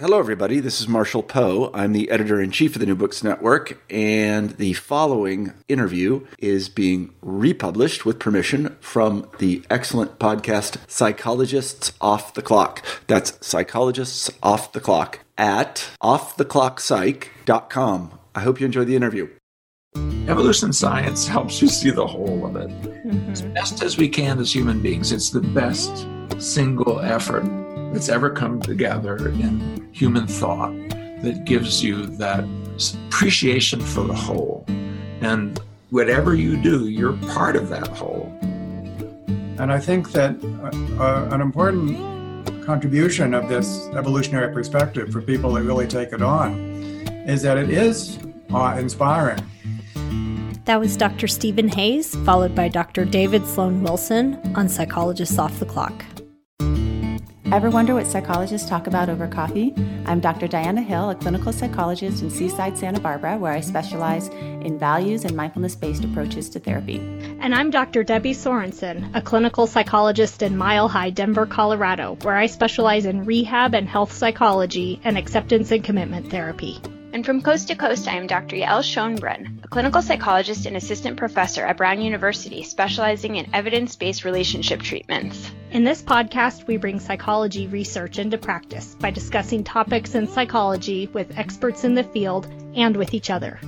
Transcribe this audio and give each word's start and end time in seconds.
Hello, 0.00 0.20
everybody. 0.20 0.60
This 0.60 0.80
is 0.80 0.86
Marshall 0.86 1.24
Poe. 1.24 1.72
I'm 1.74 1.92
the 1.92 2.08
editor 2.08 2.40
in 2.40 2.52
chief 2.52 2.76
of 2.76 2.80
the 2.80 2.86
New 2.86 2.94
Books 2.94 3.24
Network, 3.24 3.82
and 3.90 4.50
the 4.50 4.74
following 4.74 5.54
interview 5.66 6.24
is 6.38 6.68
being 6.68 7.12
republished 7.20 8.06
with 8.06 8.20
permission 8.20 8.76
from 8.78 9.28
the 9.38 9.64
excellent 9.68 10.20
podcast 10.20 10.76
Psychologists 10.88 11.94
Off 12.00 12.32
the 12.34 12.42
Clock. 12.42 12.84
That's 13.08 13.44
Psychologists 13.44 14.30
Off 14.40 14.70
the 14.70 14.78
Clock 14.78 15.18
at 15.36 15.90
offtheclockpsych.com. 16.00 18.18
I 18.36 18.40
hope 18.40 18.60
you 18.60 18.66
enjoy 18.66 18.84
the 18.84 18.94
interview. 18.94 19.28
Evolution 20.28 20.72
science 20.72 21.26
helps 21.26 21.60
you 21.60 21.66
see 21.66 21.90
the 21.90 22.06
whole 22.06 22.46
of 22.46 22.54
it 22.54 22.70
mm-hmm. 22.82 23.30
as 23.32 23.42
best 23.42 23.82
as 23.82 23.98
we 23.98 24.08
can 24.08 24.38
as 24.38 24.54
human 24.54 24.80
beings. 24.80 25.10
It's 25.10 25.30
the 25.30 25.40
best 25.40 26.06
single 26.38 27.00
effort 27.00 27.42
that's 27.92 28.08
ever 28.08 28.30
come 28.30 28.60
together 28.60 29.28
in 29.28 29.88
human 29.92 30.26
thought 30.26 30.72
that 31.22 31.44
gives 31.44 31.82
you 31.82 32.06
that 32.06 32.44
appreciation 33.08 33.80
for 33.80 34.04
the 34.04 34.14
whole. 34.14 34.64
And 35.20 35.58
whatever 35.90 36.34
you 36.34 36.56
do, 36.56 36.88
you're 36.88 37.16
part 37.28 37.56
of 37.56 37.68
that 37.70 37.88
whole. 37.88 38.32
And 39.58 39.72
I 39.72 39.80
think 39.80 40.12
that 40.12 40.36
uh, 40.62 41.02
uh, 41.02 41.28
an 41.32 41.40
important 41.40 42.64
contribution 42.64 43.34
of 43.34 43.48
this 43.48 43.88
evolutionary 43.94 44.52
perspective 44.52 45.10
for 45.10 45.20
people 45.20 45.52
that 45.54 45.62
really 45.62 45.86
take 45.86 46.12
it 46.12 46.22
on 46.22 46.54
is 47.26 47.42
that 47.42 47.58
it 47.58 47.70
is 47.70 48.18
uh, 48.52 48.76
inspiring. 48.78 49.42
That 50.66 50.78
was 50.78 50.96
Dr. 50.96 51.26
Stephen 51.26 51.68
Hayes, 51.68 52.14
followed 52.26 52.54
by 52.54 52.68
Dr. 52.68 53.06
David 53.06 53.46
Sloan 53.46 53.82
Wilson 53.82 54.38
on 54.54 54.68
Psychologists 54.68 55.38
Off 55.38 55.58
the 55.58 55.66
Clock. 55.66 56.04
Ever 57.50 57.70
wonder 57.70 57.94
what 57.94 58.06
psychologists 58.06 58.68
talk 58.68 58.86
about 58.86 59.08
over 59.08 59.26
coffee? 59.26 59.72
I'm 60.04 60.20
Dr. 60.20 60.46
Diana 60.46 60.82
Hill, 60.82 61.08
a 61.08 61.14
clinical 61.14 61.50
psychologist 61.50 62.22
in 62.22 62.28
Seaside, 62.28 62.76
Santa 62.76 63.00
Barbara, 63.00 63.38
where 63.38 63.54
I 63.54 63.62
specialize 63.62 64.28
in 64.28 64.78
values 64.78 65.24
and 65.24 65.34
mindfulness 65.34 65.74
based 65.74 66.04
approaches 66.04 66.50
to 66.50 66.60
therapy. 66.60 66.98
And 67.40 67.54
I'm 67.54 67.70
Dr. 67.70 68.04
Debbie 68.04 68.34
Sorensen, 68.34 69.16
a 69.16 69.22
clinical 69.22 69.66
psychologist 69.66 70.42
in 70.42 70.58
Mile 70.58 70.88
High, 70.88 71.08
Denver, 71.08 71.46
Colorado, 71.46 72.18
where 72.20 72.36
I 72.36 72.48
specialize 72.48 73.06
in 73.06 73.24
rehab 73.24 73.74
and 73.74 73.88
health 73.88 74.12
psychology 74.12 75.00
and 75.02 75.16
acceptance 75.16 75.70
and 75.70 75.82
commitment 75.82 76.30
therapy. 76.30 76.82
And 77.18 77.26
from 77.26 77.42
coast 77.42 77.66
to 77.66 77.74
coast, 77.74 78.06
I 78.06 78.14
am 78.14 78.28
Dr. 78.28 78.54
Yael 78.54 78.80
Schonbrun, 78.80 79.64
a 79.64 79.66
clinical 79.66 80.00
psychologist 80.00 80.66
and 80.66 80.76
assistant 80.76 81.16
professor 81.16 81.66
at 81.66 81.76
Brown 81.76 82.00
University, 82.00 82.62
specializing 82.62 83.34
in 83.34 83.52
evidence 83.52 83.96
based 83.96 84.24
relationship 84.24 84.80
treatments. 84.80 85.50
In 85.72 85.82
this 85.82 86.00
podcast, 86.00 86.68
we 86.68 86.76
bring 86.76 87.00
psychology 87.00 87.66
research 87.66 88.20
into 88.20 88.38
practice 88.38 88.94
by 89.00 89.10
discussing 89.10 89.64
topics 89.64 90.14
in 90.14 90.28
psychology 90.28 91.08
with 91.08 91.36
experts 91.36 91.82
in 91.82 91.96
the 91.96 92.04
field 92.04 92.46
and 92.76 92.96
with 92.96 93.12
each 93.12 93.30
other. 93.30 93.58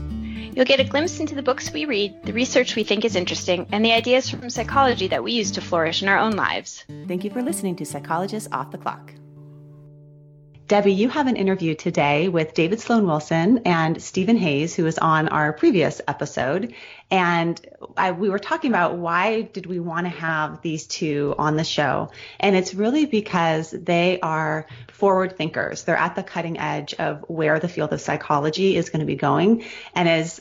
You'll 0.54 0.64
get 0.64 0.78
a 0.78 0.84
glimpse 0.84 1.18
into 1.18 1.34
the 1.34 1.42
books 1.42 1.72
we 1.72 1.86
read, 1.86 2.22
the 2.22 2.32
research 2.32 2.76
we 2.76 2.84
think 2.84 3.04
is 3.04 3.16
interesting, 3.16 3.66
and 3.72 3.84
the 3.84 3.90
ideas 3.90 4.30
from 4.30 4.48
psychology 4.48 5.08
that 5.08 5.24
we 5.24 5.32
use 5.32 5.50
to 5.50 5.60
flourish 5.60 6.04
in 6.04 6.08
our 6.08 6.18
own 6.18 6.36
lives. 6.36 6.84
Thank 7.08 7.24
you 7.24 7.30
for 7.30 7.42
listening 7.42 7.74
to 7.76 7.84
Psychologists 7.84 8.48
Off 8.52 8.70
the 8.70 8.78
Clock. 8.78 9.12
Debbie, 10.70 10.92
you 10.92 11.08
have 11.08 11.26
an 11.26 11.34
interview 11.34 11.74
today 11.74 12.28
with 12.28 12.54
David 12.54 12.78
Sloan 12.78 13.04
Wilson 13.04 13.62
and 13.64 14.00
Stephen 14.00 14.36
Hayes, 14.36 14.72
who 14.72 14.84
was 14.84 14.98
on 14.98 15.26
our 15.26 15.52
previous 15.52 16.00
episode. 16.06 16.74
And 17.10 17.60
I, 17.96 18.12
we 18.12 18.30
were 18.30 18.38
talking 18.38 18.70
about 18.70 18.96
why 18.96 19.40
did 19.40 19.66
we 19.66 19.80
want 19.80 20.06
to 20.06 20.10
have 20.10 20.62
these 20.62 20.86
two 20.86 21.34
on 21.36 21.56
the 21.56 21.64
show? 21.64 22.12
And 22.38 22.54
it's 22.54 22.72
really 22.72 23.04
because 23.04 23.72
they 23.72 24.20
are 24.20 24.68
forward 24.92 25.36
thinkers. 25.36 25.82
They're 25.82 25.96
at 25.96 26.14
the 26.14 26.22
cutting 26.22 26.56
edge 26.60 26.94
of 26.94 27.24
where 27.26 27.58
the 27.58 27.68
field 27.68 27.92
of 27.92 28.00
psychology 28.00 28.76
is 28.76 28.90
going 28.90 29.00
to 29.00 29.06
be 29.06 29.16
going. 29.16 29.64
And 29.96 30.08
as 30.08 30.40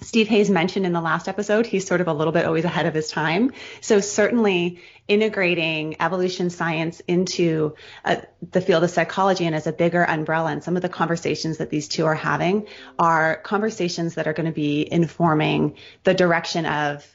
Steve 0.00 0.28
Hayes 0.28 0.48
mentioned 0.48 0.86
in 0.86 0.92
the 0.92 1.00
last 1.00 1.28
episode, 1.28 1.66
he's 1.66 1.86
sort 1.86 2.00
of 2.00 2.08
a 2.08 2.12
little 2.12 2.32
bit 2.32 2.44
always 2.46 2.64
ahead 2.64 2.86
of 2.86 2.94
his 2.94 3.10
time. 3.10 3.52
So 3.80 4.00
certainly 4.00 4.80
integrating 5.08 5.96
evolution 6.00 6.50
science 6.50 7.00
into 7.00 7.74
uh, 8.04 8.16
the 8.50 8.60
field 8.60 8.84
of 8.84 8.90
psychology 8.90 9.46
and 9.46 9.54
as 9.54 9.66
a 9.66 9.72
bigger 9.72 10.04
umbrella 10.04 10.52
and 10.52 10.62
some 10.62 10.76
of 10.76 10.82
the 10.82 10.88
conversations 10.88 11.58
that 11.58 11.70
these 11.70 11.88
two 11.88 12.06
are 12.06 12.14
having 12.14 12.66
are 12.98 13.36
conversations 13.36 14.14
that 14.14 14.28
are 14.28 14.32
going 14.32 14.46
to 14.46 14.52
be 14.52 14.86
informing 14.90 15.76
the 16.04 16.14
direction 16.14 16.64
of 16.66 17.06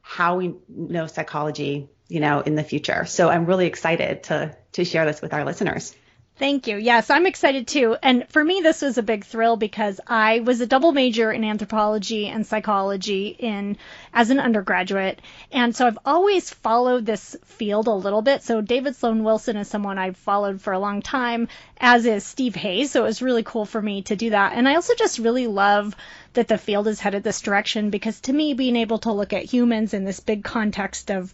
how 0.00 0.36
we 0.36 0.54
know 0.68 1.06
psychology, 1.06 1.88
you 2.08 2.20
know, 2.20 2.40
in 2.40 2.54
the 2.54 2.62
future. 2.62 3.06
So 3.06 3.28
I'm 3.30 3.46
really 3.46 3.66
excited 3.66 4.24
to 4.24 4.56
to 4.72 4.84
share 4.84 5.06
this 5.06 5.22
with 5.22 5.32
our 5.32 5.44
listeners. 5.44 5.94
Thank 6.36 6.66
you. 6.66 6.76
Yes, 6.78 7.10
I'm 7.10 7.26
excited 7.26 7.68
too. 7.68 7.96
And 8.02 8.28
for 8.28 8.42
me, 8.42 8.60
this 8.60 8.82
was 8.82 8.98
a 8.98 9.04
big 9.04 9.24
thrill 9.24 9.56
because 9.56 10.00
I 10.04 10.40
was 10.40 10.60
a 10.60 10.66
double 10.66 10.90
major 10.90 11.30
in 11.30 11.44
anthropology 11.44 12.26
and 12.26 12.44
psychology 12.44 13.28
in 13.28 13.76
as 14.12 14.30
an 14.30 14.40
undergraduate, 14.40 15.22
and 15.52 15.76
so 15.76 15.86
I've 15.86 15.98
always 16.04 16.50
followed 16.50 17.06
this 17.06 17.36
field 17.44 17.86
a 17.86 17.92
little 17.92 18.20
bit. 18.20 18.42
So 18.42 18.60
David 18.60 18.96
Sloan 18.96 19.22
Wilson 19.22 19.56
is 19.56 19.68
someone 19.68 19.96
I've 19.96 20.16
followed 20.16 20.60
for 20.60 20.72
a 20.72 20.78
long 20.80 21.02
time, 21.02 21.46
as 21.78 22.04
is 22.04 22.26
Steve 22.26 22.56
Hayes. 22.56 22.90
So 22.90 23.02
it 23.02 23.06
was 23.06 23.22
really 23.22 23.44
cool 23.44 23.64
for 23.64 23.80
me 23.80 24.02
to 24.02 24.16
do 24.16 24.30
that. 24.30 24.54
And 24.54 24.68
I 24.68 24.74
also 24.74 24.94
just 24.96 25.20
really 25.20 25.46
love 25.46 25.94
that 26.32 26.48
the 26.48 26.58
field 26.58 26.88
is 26.88 26.98
headed 26.98 27.22
this 27.22 27.42
direction 27.42 27.90
because 27.90 28.20
to 28.22 28.32
me, 28.32 28.54
being 28.54 28.74
able 28.74 28.98
to 28.98 29.12
look 29.12 29.32
at 29.32 29.44
humans 29.44 29.94
in 29.94 30.02
this 30.02 30.18
big 30.18 30.42
context 30.42 31.12
of 31.12 31.32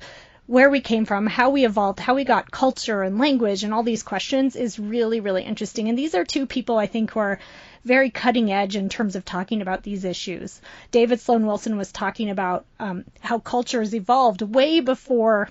where 0.50 0.68
we 0.68 0.80
came 0.80 1.04
from, 1.04 1.28
how 1.28 1.50
we 1.50 1.64
evolved, 1.64 2.00
how 2.00 2.16
we 2.16 2.24
got 2.24 2.50
culture 2.50 3.04
and 3.04 3.20
language 3.20 3.62
and 3.62 3.72
all 3.72 3.84
these 3.84 4.02
questions 4.02 4.56
is 4.56 4.80
really, 4.80 5.20
really 5.20 5.44
interesting. 5.44 5.88
And 5.88 5.96
these 5.96 6.16
are 6.16 6.24
two 6.24 6.44
people 6.44 6.76
I 6.76 6.88
think 6.88 7.12
who 7.12 7.20
are 7.20 7.38
very 7.84 8.10
cutting 8.10 8.50
edge 8.50 8.74
in 8.74 8.88
terms 8.88 9.14
of 9.14 9.24
talking 9.24 9.62
about 9.62 9.84
these 9.84 10.04
issues. 10.04 10.60
David 10.90 11.20
Sloan 11.20 11.46
Wilson 11.46 11.76
was 11.76 11.92
talking 11.92 12.30
about 12.30 12.64
um, 12.80 13.04
how 13.20 13.38
cultures 13.38 13.94
evolved 13.94 14.42
way 14.42 14.80
before 14.80 15.48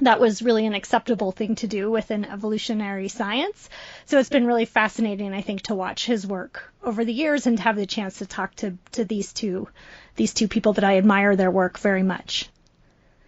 that 0.00 0.18
was 0.18 0.42
really 0.42 0.66
an 0.66 0.74
acceptable 0.74 1.30
thing 1.30 1.54
to 1.54 1.68
do 1.68 1.88
within 1.88 2.24
evolutionary 2.24 3.06
science. 3.06 3.70
So 4.06 4.18
it's 4.18 4.30
been 4.30 4.48
really 4.48 4.64
fascinating, 4.64 5.32
I 5.32 5.42
think, 5.42 5.62
to 5.62 5.76
watch 5.76 6.06
his 6.06 6.26
work 6.26 6.72
over 6.82 7.04
the 7.04 7.12
years 7.12 7.46
and 7.46 7.56
to 7.58 7.62
have 7.62 7.76
the 7.76 7.86
chance 7.86 8.18
to 8.18 8.26
talk 8.26 8.56
to, 8.56 8.76
to 8.92 9.04
these 9.04 9.32
two 9.32 9.68
these 10.16 10.34
two 10.34 10.48
people 10.48 10.72
that 10.72 10.84
I 10.84 10.98
admire 10.98 11.36
their 11.36 11.50
work 11.52 11.78
very 11.78 12.02
much. 12.02 12.48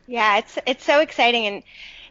Yeah, 0.06 0.38
it's 0.38 0.58
it's 0.66 0.84
so 0.84 1.00
exciting 1.00 1.46
and 1.46 1.62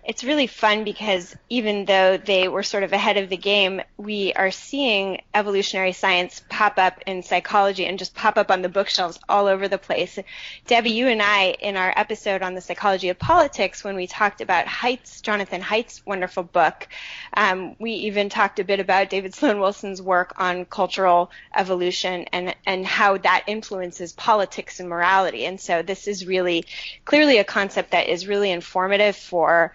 it's 0.08 0.24
really 0.24 0.46
fun 0.46 0.84
because 0.84 1.36
even 1.50 1.86
though 1.86 2.18
they 2.18 2.48
were 2.48 2.62
sort 2.62 2.84
of 2.84 2.94
ahead 2.94 3.18
of 3.18 3.28
the 3.28 3.38
game, 3.38 3.82
we 3.98 4.34
are 4.34 4.52
seeing 4.52 5.22
evolutionary 5.34 5.94
science 5.94 6.44
pop 6.48 6.78
up 6.78 7.02
in 7.08 7.24
psychology 7.24 7.86
and 7.88 7.98
just 7.98 8.14
pop 8.14 8.38
up 8.38 8.52
on 8.52 8.62
the 8.62 8.70
bookshelves 8.70 9.20
all 9.28 9.48
over 9.48 9.68
the 9.68 9.80
place. 9.80 10.20
Debbie, 10.68 10.92
you 10.92 11.08
and 11.08 11.24
I, 11.24 11.56
in 11.60 11.76
our 11.76 11.92
episode 11.96 12.44
on 12.44 12.54
the 12.54 12.62
psychology 12.62 13.10
of 13.10 13.18
politics, 13.18 13.84
when 13.84 13.96
we 13.96 14.06
talked 14.06 14.42
about 14.42 14.68
Haidt's, 14.68 15.22
Jonathan 15.22 15.62
Haidt's 15.62 16.06
wonderful 16.06 16.44
book, 16.44 16.88
um, 17.36 17.76
we 17.80 17.92
even 17.94 18.30
talked 18.30 18.60
a 18.60 18.64
bit 18.64 18.80
about 18.80 19.10
David 19.10 19.34
Sloan 19.34 19.60
Wilson's 19.60 20.04
work 20.04 20.34
on 20.38 20.66
cultural 20.66 21.32
evolution 21.56 22.26
and, 22.32 22.56
and 22.68 22.86
how 22.86 23.18
that 23.18 23.46
influences 23.48 24.14
politics 24.14 24.80
and 24.80 24.88
morality. 24.88 25.46
And 25.46 25.60
so 25.60 25.82
this 25.82 26.08
is 26.08 26.28
really 26.28 26.66
clearly 27.06 27.40
a 27.40 27.44
concept 27.44 27.92
that 27.92 28.08
is 28.08 28.28
really 28.28 28.52
informative 28.52 29.16
for 29.16 29.74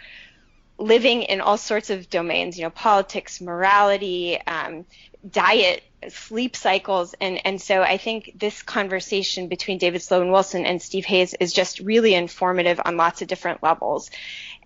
living 0.81 1.23
in 1.23 1.41
all 1.41 1.59
sorts 1.59 1.91
of 1.91 2.09
domains, 2.09 2.59
you 2.59 2.65
know, 2.65 2.71
politics, 2.71 3.41
morality, 3.41 4.41
um, 4.47 4.87
diet, 5.29 5.83
sleep 6.09 6.57
cycles. 6.57 7.15
And, 7.21 7.45
and 7.47 7.61
so 7.61 7.83
I 7.83 7.99
think 7.99 8.33
this 8.35 8.63
conversation 8.63 9.49
between 9.49 9.77
David 9.77 10.01
Sloan 10.01 10.31
Wilson 10.31 10.65
and 10.65 10.81
Steve 10.81 11.05
Hayes 11.05 11.35
is 11.39 11.53
just 11.53 11.81
really 11.81 12.15
informative 12.15 12.81
on 12.83 12.97
lots 12.97 13.21
of 13.21 13.29
different 13.29 13.63
levels. 13.63 14.11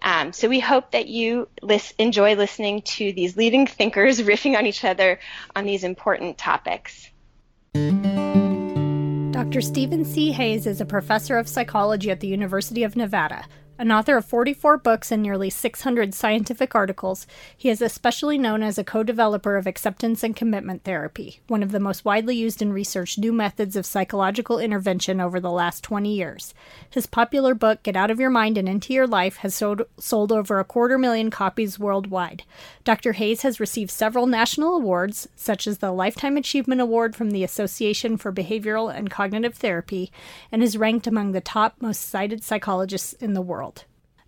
Um, 0.00 0.32
so 0.32 0.48
we 0.48 0.60
hope 0.60 0.92
that 0.92 1.08
you 1.08 1.48
lis- 1.60 1.94
enjoy 1.98 2.36
listening 2.36 2.82
to 2.82 3.12
these 3.12 3.36
leading 3.36 3.66
thinkers 3.66 4.20
riffing 4.22 4.56
on 4.56 4.66
each 4.66 4.84
other 4.84 5.18
on 5.56 5.64
these 5.64 5.82
important 5.82 6.38
topics. 6.38 7.10
Dr. 9.32 9.60
Stephen 9.60 10.04
C. 10.04 10.30
Hayes 10.30 10.66
is 10.66 10.80
a 10.80 10.86
professor 10.86 11.36
of 11.38 11.48
psychology 11.48 12.12
at 12.12 12.20
the 12.20 12.28
University 12.28 12.84
of 12.84 12.94
Nevada 12.94 13.44
An 13.76 13.90
author 13.90 14.16
of 14.16 14.24
44 14.24 14.76
books 14.78 15.10
and 15.10 15.20
nearly 15.20 15.50
600 15.50 16.14
scientific 16.14 16.76
articles, 16.76 17.26
he 17.56 17.70
is 17.70 17.82
especially 17.82 18.38
known 18.38 18.62
as 18.62 18.78
a 18.78 18.84
co 18.84 19.02
developer 19.02 19.56
of 19.56 19.66
acceptance 19.66 20.22
and 20.22 20.36
commitment 20.36 20.84
therapy, 20.84 21.40
one 21.48 21.60
of 21.60 21.72
the 21.72 21.80
most 21.80 22.04
widely 22.04 22.36
used 22.36 22.62
and 22.62 22.72
researched 22.72 23.18
new 23.18 23.32
methods 23.32 23.74
of 23.74 23.84
psychological 23.84 24.60
intervention 24.60 25.20
over 25.20 25.40
the 25.40 25.50
last 25.50 25.82
20 25.82 26.14
years. 26.14 26.54
His 26.88 27.06
popular 27.06 27.52
book, 27.52 27.82
Get 27.82 27.96
Out 27.96 28.12
of 28.12 28.20
Your 28.20 28.30
Mind 28.30 28.56
and 28.56 28.68
Into 28.68 28.92
Your 28.92 29.08
Life, 29.08 29.38
has 29.38 29.56
sold, 29.56 29.82
sold 29.98 30.30
over 30.30 30.60
a 30.60 30.64
quarter 30.64 30.96
million 30.96 31.28
copies 31.28 31.76
worldwide. 31.76 32.44
Dr. 32.84 33.14
Hayes 33.14 33.42
has 33.42 33.58
received 33.58 33.90
several 33.90 34.28
national 34.28 34.76
awards, 34.76 35.28
such 35.34 35.66
as 35.66 35.78
the 35.78 35.90
Lifetime 35.90 36.36
Achievement 36.36 36.80
Award 36.80 37.16
from 37.16 37.32
the 37.32 37.42
Association 37.42 38.18
for 38.18 38.30
Behavioral 38.30 38.94
and 38.94 39.10
Cognitive 39.10 39.56
Therapy, 39.56 40.12
and 40.52 40.62
is 40.62 40.78
ranked 40.78 41.08
among 41.08 41.32
the 41.32 41.40
top 41.40 41.74
most 41.80 42.08
cited 42.08 42.44
psychologists 42.44 43.14
in 43.14 43.34
the 43.34 43.42
world 43.42 43.63
world. 43.63 43.63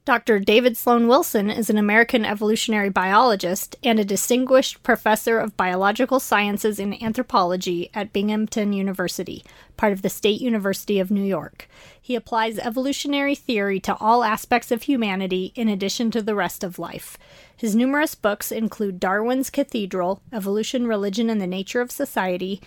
Dr. 0.07 0.39
David 0.39 0.77
Sloan 0.77 1.09
Wilson 1.09 1.51
is 1.51 1.69
an 1.69 1.79
American 1.79 2.25
evolutionary 2.25 2.91
biologist 2.91 3.75
and 3.83 3.99
a 3.99 4.05
distinguished 4.05 4.85
professor 4.85 5.41
of 5.41 5.57
biological 5.57 6.21
sciences 6.21 6.79
and 6.79 7.03
anthropology 7.03 7.91
at 7.93 8.13
Binghamton 8.13 8.73
University, 8.73 9.45
part 9.77 9.93
of 9.93 10.03
the 10.03 10.09
State 10.09 10.41
University 10.41 11.01
of 11.01 11.11
New 11.11 11.25
York. 11.25 11.69
He 12.01 12.15
applies 12.15 12.61
evolutionary 12.61 13.35
theory 13.35 13.81
to 13.81 13.97
all 13.97 14.23
aspects 14.23 14.71
of 14.71 14.83
humanity 14.83 15.51
in 15.57 15.69
addition 15.69 16.13
to 16.13 16.23
the 16.23 16.37
rest 16.37 16.63
of 16.63 16.79
life. 16.79 17.19
His 17.57 17.75
numerous 17.75 18.15
books 18.15 18.53
include 18.53 19.01
Darwin's 19.01 19.51
Cathedral, 19.51 20.23
Evolution, 20.33 20.87
Religion, 20.87 21.29
and 21.29 21.41
the 21.41 21.49
Nature 21.49 21.81
of 21.81 21.91
Society, 21.91 22.61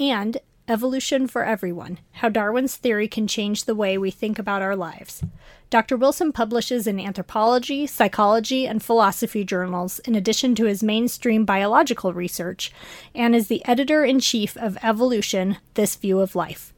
and 0.00 0.38
Evolution 0.68 1.28
for 1.28 1.44
Everyone 1.44 2.00
How 2.10 2.28
Darwin's 2.28 2.74
Theory 2.74 3.06
Can 3.06 3.28
Change 3.28 3.64
the 3.64 3.74
Way 3.74 3.96
We 3.96 4.10
Think 4.10 4.36
About 4.36 4.62
Our 4.62 4.74
Lives. 4.74 5.22
Dr. 5.70 5.96
Wilson 5.96 6.32
publishes 6.32 6.88
in 6.88 6.98
anthropology, 6.98 7.86
psychology, 7.86 8.66
and 8.66 8.82
philosophy 8.82 9.44
journals, 9.44 10.00
in 10.00 10.16
addition 10.16 10.56
to 10.56 10.64
his 10.64 10.82
mainstream 10.82 11.44
biological 11.44 12.12
research, 12.12 12.72
and 13.14 13.36
is 13.36 13.46
the 13.46 13.64
editor 13.64 14.04
in 14.04 14.18
chief 14.18 14.56
of 14.56 14.76
Evolution 14.82 15.58
This 15.74 15.94
View 15.94 16.18
of 16.18 16.34
Life. 16.34 16.74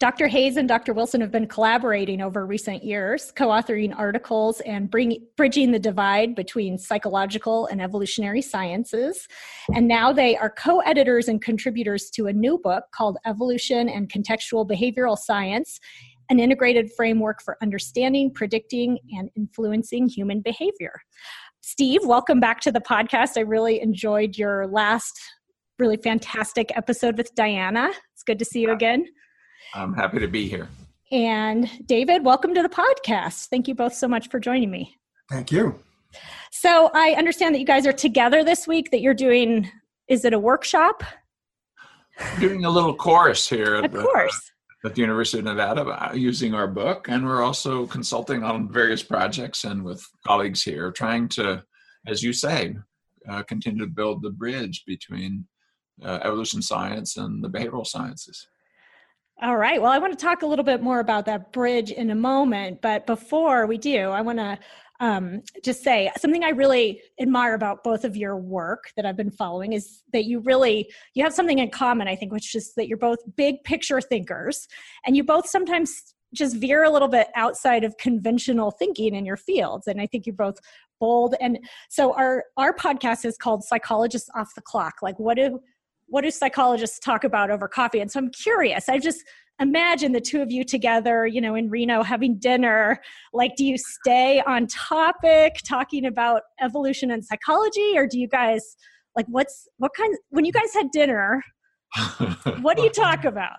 Dr. 0.00 0.28
Hayes 0.28 0.56
and 0.56 0.66
Dr. 0.66 0.94
Wilson 0.94 1.20
have 1.20 1.30
been 1.30 1.46
collaborating 1.46 2.22
over 2.22 2.46
recent 2.46 2.82
years, 2.82 3.30
co 3.36 3.48
authoring 3.48 3.94
articles 3.94 4.60
and 4.60 4.90
bring, 4.90 5.26
bridging 5.36 5.72
the 5.72 5.78
divide 5.78 6.34
between 6.34 6.78
psychological 6.78 7.66
and 7.66 7.82
evolutionary 7.82 8.40
sciences. 8.40 9.28
And 9.74 9.86
now 9.86 10.10
they 10.10 10.38
are 10.38 10.48
co 10.48 10.80
editors 10.80 11.28
and 11.28 11.42
contributors 11.42 12.08
to 12.14 12.28
a 12.28 12.32
new 12.32 12.56
book 12.56 12.84
called 12.94 13.18
Evolution 13.26 13.90
and 13.90 14.10
Contextual 14.10 14.66
Behavioral 14.66 15.18
Science 15.18 15.78
An 16.30 16.40
Integrated 16.40 16.90
Framework 16.96 17.42
for 17.42 17.58
Understanding, 17.60 18.32
Predicting, 18.32 18.98
and 19.10 19.28
Influencing 19.36 20.08
Human 20.08 20.40
Behavior. 20.40 20.94
Steve, 21.60 22.00
welcome 22.04 22.40
back 22.40 22.62
to 22.62 22.72
the 22.72 22.80
podcast. 22.80 23.36
I 23.36 23.40
really 23.40 23.82
enjoyed 23.82 24.38
your 24.38 24.66
last 24.66 25.20
really 25.78 25.98
fantastic 25.98 26.74
episode 26.74 27.18
with 27.18 27.34
Diana. 27.34 27.90
It's 28.14 28.22
good 28.22 28.38
to 28.38 28.46
see 28.46 28.60
you 28.60 28.70
again. 28.70 29.04
I'm 29.74 29.94
happy 29.94 30.18
to 30.18 30.28
be 30.28 30.48
here. 30.48 30.68
And 31.12 31.70
David, 31.86 32.24
welcome 32.24 32.54
to 32.54 32.62
the 32.62 32.68
podcast. 32.68 33.46
Thank 33.46 33.68
you 33.68 33.74
both 33.74 33.94
so 33.94 34.08
much 34.08 34.28
for 34.28 34.40
joining 34.40 34.70
me. 34.70 34.96
Thank 35.28 35.52
you. 35.52 35.78
So 36.50 36.90
I 36.94 37.12
understand 37.12 37.54
that 37.54 37.60
you 37.60 37.66
guys 37.66 37.86
are 37.86 37.92
together 37.92 38.44
this 38.44 38.66
week, 38.66 38.90
that 38.90 39.00
you're 39.00 39.14
doing, 39.14 39.70
is 40.08 40.24
it 40.24 40.32
a 40.32 40.38
workshop? 40.38 41.02
Doing 42.38 42.64
a 42.64 42.70
little 42.70 42.94
course 42.94 43.48
here 43.48 43.76
at, 43.76 43.92
the, 43.92 44.02
course. 44.02 44.52
Uh, 44.84 44.88
at 44.88 44.94
the 44.94 45.00
University 45.00 45.38
of 45.38 45.44
Nevada 45.44 45.82
uh, 45.82 46.12
using 46.14 46.54
our 46.54 46.66
book. 46.66 47.08
And 47.08 47.24
we're 47.24 47.42
also 47.42 47.86
consulting 47.86 48.42
on 48.42 48.70
various 48.70 49.02
projects 49.02 49.64
and 49.64 49.84
with 49.84 50.04
colleagues 50.26 50.62
here, 50.62 50.90
trying 50.90 51.28
to, 51.30 51.62
as 52.06 52.22
you 52.22 52.32
say, 52.32 52.76
uh, 53.28 53.42
continue 53.44 53.84
to 53.84 53.90
build 53.90 54.22
the 54.22 54.30
bridge 54.30 54.84
between 54.86 55.46
uh, 56.04 56.18
evolution 56.22 56.60
science 56.60 57.16
and 57.16 57.42
the 57.42 57.48
behavioral 57.48 57.86
sciences. 57.86 58.48
All 59.42 59.56
right. 59.56 59.80
Well, 59.80 59.90
I 59.90 59.96
want 59.96 60.12
to 60.12 60.22
talk 60.22 60.42
a 60.42 60.46
little 60.46 60.64
bit 60.64 60.82
more 60.82 61.00
about 61.00 61.24
that 61.24 61.50
bridge 61.50 61.90
in 61.90 62.10
a 62.10 62.14
moment. 62.14 62.82
But 62.82 63.06
before 63.06 63.66
we 63.66 63.78
do, 63.78 64.10
I 64.10 64.20
want 64.20 64.38
to 64.38 64.58
um, 65.00 65.42
just 65.64 65.82
say 65.82 66.10
something 66.18 66.44
I 66.44 66.50
really 66.50 67.00
admire 67.18 67.54
about 67.54 67.82
both 67.82 68.04
of 68.04 68.18
your 68.18 68.36
work 68.36 68.92
that 68.96 69.06
I've 69.06 69.16
been 69.16 69.30
following 69.30 69.72
is 69.72 70.02
that 70.12 70.26
you 70.26 70.40
really 70.40 70.92
you 71.14 71.24
have 71.24 71.32
something 71.32 71.58
in 71.58 71.70
common. 71.70 72.06
I 72.06 72.16
think, 72.16 72.32
which 72.32 72.54
is 72.54 72.74
that 72.74 72.86
you're 72.86 72.98
both 72.98 73.18
big 73.34 73.64
picture 73.64 74.02
thinkers, 74.02 74.68
and 75.06 75.16
you 75.16 75.24
both 75.24 75.48
sometimes 75.48 76.14
just 76.34 76.56
veer 76.56 76.84
a 76.84 76.90
little 76.90 77.08
bit 77.08 77.28
outside 77.34 77.82
of 77.82 77.96
conventional 77.96 78.70
thinking 78.70 79.14
in 79.14 79.24
your 79.24 79.38
fields. 79.38 79.86
And 79.86 80.02
I 80.02 80.06
think 80.06 80.26
you're 80.26 80.34
both 80.34 80.58
bold. 81.00 81.34
And 81.40 81.58
so 81.88 82.12
our 82.12 82.44
our 82.58 82.74
podcast 82.74 83.24
is 83.24 83.38
called 83.38 83.64
Psychologists 83.64 84.28
Off 84.34 84.54
the 84.54 84.60
Clock. 84.60 84.96
Like, 85.00 85.18
what 85.18 85.38
do 85.38 85.60
what 86.10 86.22
do 86.22 86.30
psychologists 86.30 86.98
talk 86.98 87.24
about 87.24 87.50
over 87.50 87.68
coffee? 87.68 88.00
And 88.00 88.10
so 88.10 88.18
I'm 88.18 88.30
curious. 88.30 88.88
I 88.88 88.98
just 88.98 89.24
imagine 89.60 90.12
the 90.12 90.20
two 90.20 90.42
of 90.42 90.50
you 90.50 90.64
together, 90.64 91.26
you 91.26 91.40
know, 91.40 91.54
in 91.54 91.70
Reno 91.70 92.02
having 92.02 92.38
dinner. 92.38 93.00
Like, 93.32 93.56
do 93.56 93.64
you 93.64 93.78
stay 93.78 94.42
on 94.46 94.66
topic 94.66 95.56
talking 95.66 96.06
about 96.06 96.42
evolution 96.60 97.10
and 97.10 97.24
psychology, 97.24 97.92
or 97.96 98.06
do 98.06 98.18
you 98.18 98.28
guys 98.28 98.76
like 99.16 99.26
what's 99.28 99.68
what 99.78 99.92
kind? 99.96 100.14
When 100.30 100.44
you 100.44 100.52
guys 100.52 100.74
had 100.74 100.90
dinner, 100.90 101.42
what 102.60 102.76
do 102.76 102.82
you 102.82 102.90
talk 102.90 103.24
about? 103.24 103.58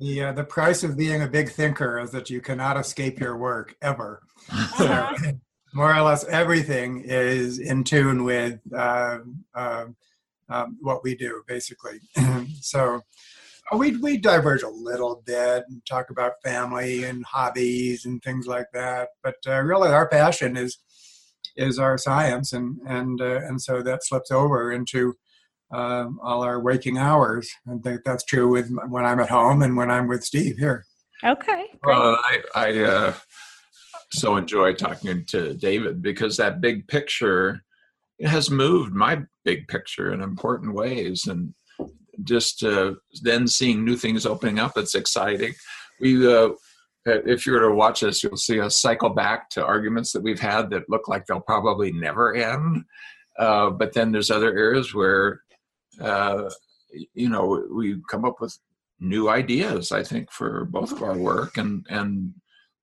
Uh, 0.00 0.32
the 0.32 0.44
price 0.44 0.82
of 0.82 0.96
being 0.96 1.22
a 1.22 1.28
big 1.28 1.48
thinker 1.48 2.00
is 2.00 2.10
that 2.10 2.28
you 2.28 2.40
cannot 2.40 2.76
escape 2.76 3.20
your 3.20 3.36
work 3.36 3.76
ever. 3.82 4.20
Uh-huh. 4.50 5.16
So, 5.16 5.32
more 5.74 5.94
or 5.94 6.02
less 6.02 6.24
everything 6.24 7.02
is 7.04 7.58
in 7.58 7.84
tune 7.84 8.24
with. 8.24 8.58
Uh, 8.76 9.18
uh, 9.54 9.86
um, 10.52 10.76
what 10.80 11.02
we 11.02 11.14
do 11.14 11.42
basically. 11.46 12.00
so 12.60 13.00
uh, 13.72 13.76
we 13.76 13.96
we 13.96 14.16
diverge 14.16 14.62
a 14.62 14.68
little 14.68 15.22
bit 15.26 15.64
and 15.68 15.84
talk 15.86 16.10
about 16.10 16.32
family 16.44 17.04
and 17.04 17.24
hobbies 17.24 18.04
and 18.04 18.22
things 18.22 18.46
like 18.46 18.66
that. 18.72 19.08
But 19.22 19.36
uh, 19.46 19.60
really, 19.62 19.90
our 19.90 20.08
passion 20.08 20.56
is 20.56 20.78
is 21.56 21.78
our 21.78 21.98
science, 21.98 22.52
and 22.52 22.78
and 22.86 23.20
uh, 23.20 23.40
and 23.44 23.60
so 23.60 23.82
that 23.82 24.04
slips 24.04 24.30
over 24.30 24.72
into 24.72 25.14
uh, 25.72 26.06
all 26.22 26.42
our 26.42 26.60
waking 26.60 26.98
hours. 26.98 27.50
I 27.68 27.76
think 27.82 28.02
that's 28.04 28.24
true 28.24 28.48
with 28.48 28.70
when 28.88 29.04
I'm 29.04 29.20
at 29.20 29.30
home 29.30 29.62
and 29.62 29.76
when 29.76 29.90
I'm 29.90 30.08
with 30.08 30.24
Steve 30.24 30.56
here. 30.58 30.84
Okay. 31.24 31.66
Great. 31.80 31.96
Well, 31.96 32.18
I, 32.24 32.40
I 32.54 32.78
uh, 32.80 33.14
so 34.10 34.36
enjoy 34.36 34.74
talking 34.74 35.24
to 35.26 35.54
David 35.54 36.02
because 36.02 36.36
that 36.36 36.60
big 36.60 36.88
picture 36.88 37.48
it 37.50 37.60
has 38.22 38.50
moved 38.50 38.92
my 38.92 39.22
big 39.44 39.68
picture 39.68 40.12
in 40.12 40.22
important 40.22 40.74
ways 40.74 41.26
and 41.26 41.54
just 42.24 42.62
uh, 42.62 42.92
then 43.22 43.46
seeing 43.48 43.84
new 43.84 43.96
things 43.96 44.26
opening 44.26 44.58
up 44.58 44.72
it's 44.76 44.94
exciting. 44.94 45.54
We 46.00 46.32
uh, 46.32 46.50
if 47.04 47.46
you 47.46 47.52
were 47.52 47.60
to 47.60 47.74
watch 47.74 48.02
us 48.02 48.22
you'll 48.22 48.36
see 48.36 48.60
us 48.60 48.80
cycle 48.80 49.10
back 49.10 49.50
to 49.50 49.64
arguments 49.64 50.12
that 50.12 50.22
we've 50.22 50.40
had 50.40 50.70
that 50.70 50.88
look 50.88 51.08
like 51.08 51.26
they'll 51.26 51.40
probably 51.40 51.92
never 51.92 52.34
end. 52.34 52.84
Uh, 53.38 53.70
but 53.70 53.92
then 53.92 54.12
there's 54.12 54.30
other 54.30 54.56
areas 54.56 54.94
where 54.94 55.40
uh, 56.00 56.48
you 57.14 57.28
know 57.28 57.64
we 57.72 57.96
come 58.10 58.24
up 58.24 58.40
with 58.40 58.56
new 59.00 59.28
ideas 59.28 59.90
i 59.90 60.02
think 60.02 60.30
for 60.30 60.64
both 60.66 60.92
of 60.92 61.02
our 61.02 61.16
work 61.16 61.56
and 61.56 61.84
and 61.90 62.32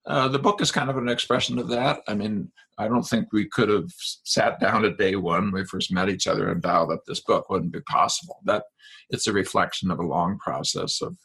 uh, 0.08 0.27
the 0.27 0.39
book 0.39 0.62
is 0.62 0.72
kind 0.72 0.89
of 0.89 0.98
an 0.98 1.10
expression 1.10 1.60
of 1.60 1.68
that. 1.70 2.00
I 2.08 2.15
mean, 2.15 2.51
I 2.77 2.88
don't 2.88 3.03
think 3.03 3.27
we 3.32 3.46
could 3.46 3.70
have 3.70 3.91
sat 4.24 4.60
down 4.60 4.86
at 4.86 4.98
day 4.98 5.15
one 5.15 5.51
when 5.51 5.62
we 5.62 5.65
first 5.65 5.91
met 5.91 6.10
each 6.10 6.27
other 6.27 6.50
and 6.50 6.62
dialed 6.62 6.91
up 6.91 7.01
this 7.06 7.22
book. 7.22 7.50
Wouldn't 7.50 7.74
be 7.74 7.82
possible. 7.82 8.38
That 8.46 8.63
it's 9.10 9.27
a 9.27 9.34
reflection 9.34 9.91
of 9.91 10.00
a 10.00 10.08
long 10.08 10.38
process 10.39 11.01
of 11.01 11.18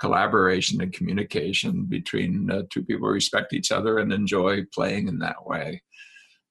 collaboration 0.00 0.80
and 0.80 0.92
communication 0.92 1.84
between 1.84 2.50
uh, 2.50 2.62
two 2.70 2.82
people 2.82 3.06
who 3.06 3.14
respect 3.14 3.52
each 3.52 3.70
other 3.70 3.98
and 3.98 4.12
enjoy 4.12 4.64
playing 4.74 5.08
in 5.08 5.18
that 5.20 5.46
way. 5.46 5.82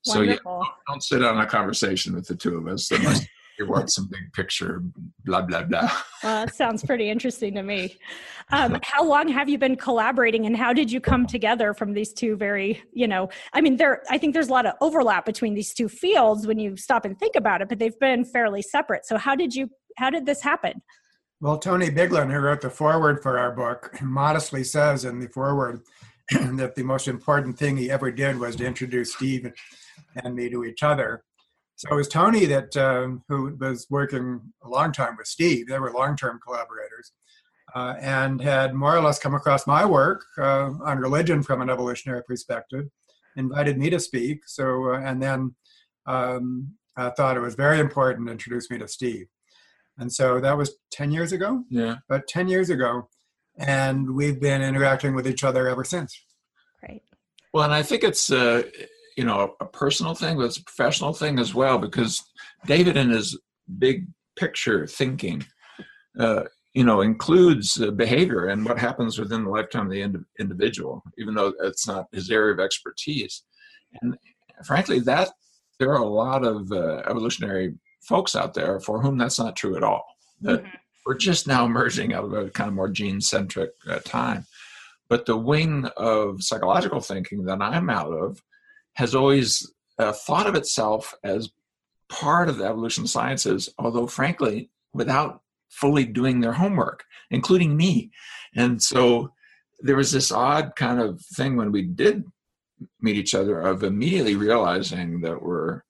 Wonderful. 0.06 0.42
So 0.44 0.62
yeah, 0.62 0.70
don't, 0.88 1.04
sit 1.04 1.24
on 1.24 1.40
a 1.40 1.46
conversation 1.46 2.16
with 2.16 2.28
the 2.28 2.36
two 2.36 2.58
of 2.58 2.68
us 2.68 2.90
unless 2.92 3.26
you 3.62 3.68
want 3.68 3.92
some 3.92 4.08
big 4.10 4.34
picture, 4.34 4.84
blah 5.24 5.42
blah 5.42 5.64
blah. 5.64 5.92
Well, 6.24 6.46
that 6.46 6.56
sounds 6.56 6.84
pretty 6.84 7.10
interesting 7.10 7.56
to 7.56 7.64
me. 7.64 7.98
Um, 8.54 8.78
how 8.84 9.06
long 9.06 9.30
have 9.30 9.48
you 9.48 9.58
been 9.58 9.78
collaborating, 9.78 10.46
and 10.46 10.58
how 10.58 10.74
did 10.74 10.92
you 10.92 11.00
come 11.00 11.26
together 11.26 11.74
from 11.74 11.94
these 11.94 12.12
two 12.12 12.36
very, 12.36 12.84
you 12.92 13.08
know, 13.08 13.30
I 13.54 13.62
mean, 13.62 13.78
there. 13.78 14.04
I 14.10 14.18
think 14.18 14.34
there's 14.34 14.50
a 14.50 14.52
lot 14.52 14.66
of 14.66 14.74
overlap 14.82 15.26
between 15.26 15.54
these 15.54 15.74
two 15.74 15.88
fields 15.88 16.46
when 16.46 16.60
you 16.60 16.76
stop 16.76 17.06
and 17.06 17.18
think 17.18 17.38
about 17.38 17.62
it, 17.62 17.70
but 17.70 17.80
they've 17.80 17.98
been 17.98 18.26
fairly 18.26 18.62
separate. 18.62 19.06
So, 19.06 19.18
how 19.18 19.36
did 19.36 19.56
you? 19.56 19.70
How 19.96 20.10
did 20.10 20.26
this 20.26 20.42
happen? 20.42 20.82
Well, 21.40 21.60
Tony 21.60 21.90
Biglan, 21.90 22.30
who 22.30 22.40
wrote 22.40 22.60
the 22.60 22.70
foreword 22.70 23.24
for 23.24 23.40
our 23.40 23.54
book, 23.54 23.98
modestly 24.02 24.66
says 24.66 25.06
in 25.06 25.20
the 25.20 25.30
foreword 25.30 25.84
that 26.32 26.76
the 26.76 26.84
most 26.84 27.08
important 27.08 27.58
thing 27.58 27.78
he 27.78 27.90
ever 27.90 28.12
did 28.12 28.38
was 28.38 28.58
to 28.58 28.66
introduce 28.66 29.14
Steve 29.14 29.50
and 30.22 30.36
me 30.36 30.50
to 30.50 30.66
each 30.66 30.84
other. 30.84 31.24
So 31.82 31.90
it 31.90 31.96
was 31.96 32.08
Tony 32.08 32.46
that 32.46 32.78
um, 32.78 33.24
who 33.28 33.58
was 33.60 33.88
working 33.90 34.40
a 34.64 34.70
long 34.70 34.92
time 34.92 35.18
with 35.18 35.26
Steve. 35.26 35.68
They 35.68 35.80
were 35.80 35.92
long-term 35.92 36.40
collaborators, 36.46 37.12
uh, 37.74 37.96
and 38.00 38.40
had 38.40 38.76
more 38.76 38.96
or 38.96 39.02
less 39.02 39.18
come 39.18 39.34
across 39.34 39.66
my 39.66 39.84
work 39.84 40.24
uh, 40.38 40.70
on 40.86 41.00
religion 41.00 41.42
from 41.42 41.60
an 41.60 41.72
evolutionary 41.72 42.22
perspective, 42.24 42.86
invited 43.36 43.80
me 43.80 43.90
to 43.90 44.00
speak. 44.00 44.42
So, 44.46 44.94
uh, 44.94 45.00
and 45.00 45.24
then 45.24 45.56
um, 46.06 46.76
I 46.98 47.10
thought 47.10 47.36
it 47.36 47.42
was 47.42 47.56
very 47.56 47.80
important 47.80 48.28
to 48.28 48.32
introduce 48.32 48.70
me 48.70 48.78
to 48.78 48.88
Steve. 48.88 49.26
And 49.98 50.14
so 50.14 50.40
that 50.40 50.56
was 50.56 50.76
10 50.92 51.10
years 51.10 51.32
ago. 51.32 51.64
Yeah. 51.72 51.96
About 52.08 52.28
10 52.28 52.48
years 52.48 52.70
ago. 52.70 53.10
And 53.58 54.14
we've 54.14 54.40
been 54.40 54.62
interacting 54.62 55.16
with 55.16 55.28
each 55.28 55.44
other 55.44 55.68
ever 55.68 55.84
since. 55.84 56.16
Great. 56.80 57.02
Well, 57.56 57.64
and 57.64 57.74
I 57.74 57.82
think 57.82 58.04
it's, 58.04 58.32
uh, 58.32 58.62
you 59.18 59.24
know, 59.24 59.56
a 59.60 59.66
personal 59.66 60.14
thing, 60.14 60.38
but 60.38 60.46
it's 60.46 60.58
a 60.58 60.64
professional 60.64 61.14
thing 61.14 61.40
as 61.40 61.54
well, 61.54 61.78
because 61.78 62.24
David 62.66 62.98
in 62.98 63.10
his 63.10 63.38
big 63.78 64.08
picture 64.38 64.88
thinking, 64.88 65.46
uh, 66.20 66.44
you 66.74 66.84
know, 66.84 67.02
includes 67.02 67.82
uh, 67.82 67.92
behavior 67.92 68.48
and 68.48 68.66
what 68.66 68.80
happens 68.80 69.20
within 69.20 69.44
the 69.44 69.50
lifetime 69.50 69.88
of 69.88 69.92
the 69.92 70.02
ind- 70.02 70.26
individual, 70.40 71.04
even 71.18 71.34
though 71.36 71.54
it's 71.62 71.88
not 71.88 72.08
his 72.14 72.32
area 72.32 72.54
of 72.54 72.60
expertise. 72.60 73.44
And 74.02 74.18
frankly, 74.66 75.00
that 75.02 75.30
there 75.80 75.90
are 75.90 76.02
a 76.02 76.06
lot 76.06 76.46
of 76.46 76.72
uh, 76.72 77.04
evolutionary 77.10 77.74
folks 78.02 78.36
out 78.36 78.54
there 78.54 78.80
for 78.80 79.02
whom 79.02 79.18
that's 79.18 79.40
not 79.40 79.56
true 79.56 79.76
at 79.76 79.84
all. 79.84 80.06
That 80.42 80.64
mm-hmm. 80.64 80.76
we're 81.06 81.18
just 81.18 81.48
now 81.48 81.66
emerging 81.66 82.14
out 82.14 82.24
of 82.24 82.34
a 82.34 82.50
kind 82.50 82.70
of 82.70 82.74
more 82.74 82.90
gene-centric 82.90 83.72
uh, 83.88 84.00
time. 84.06 84.46
But 85.10 85.26
the 85.26 85.38
wing 85.38 85.90
of 85.98 86.42
psychological 86.42 87.02
thinking 87.02 87.44
that 87.46 87.62
I'm 87.62 87.90
out 87.90 88.14
of 88.14 88.42
has 88.94 89.16
always 89.16 89.72
uh, 90.00 90.12
thought 90.12 90.48
of 90.48 90.56
itself 90.56 91.14
as 91.24 91.50
part 92.10 92.50
of 92.50 92.58
the 92.58 92.66
evolution 92.66 93.08
sciences, 93.08 93.70
although 93.80 94.08
frankly, 94.08 94.70
without 94.94 95.42
fully 95.70 96.06
doing 96.06 96.40
their 96.42 96.54
homework, 96.54 97.04
including 97.30 97.78
me. 97.78 98.12
And 98.56 98.82
so 98.82 99.32
there 99.80 99.96
was 99.96 100.12
this 100.12 100.32
odd 100.32 100.76
kind 100.76 101.00
of 101.00 101.22
thing 101.22 101.56
when 101.56 101.72
we 101.72 101.84
did 101.84 102.26
meet 103.00 103.16
each 103.16 103.34
other 103.34 103.62
of 103.62 103.84
immediately 103.84 104.36
realizing 104.36 105.22
that 105.22 105.42
we're 105.42 105.82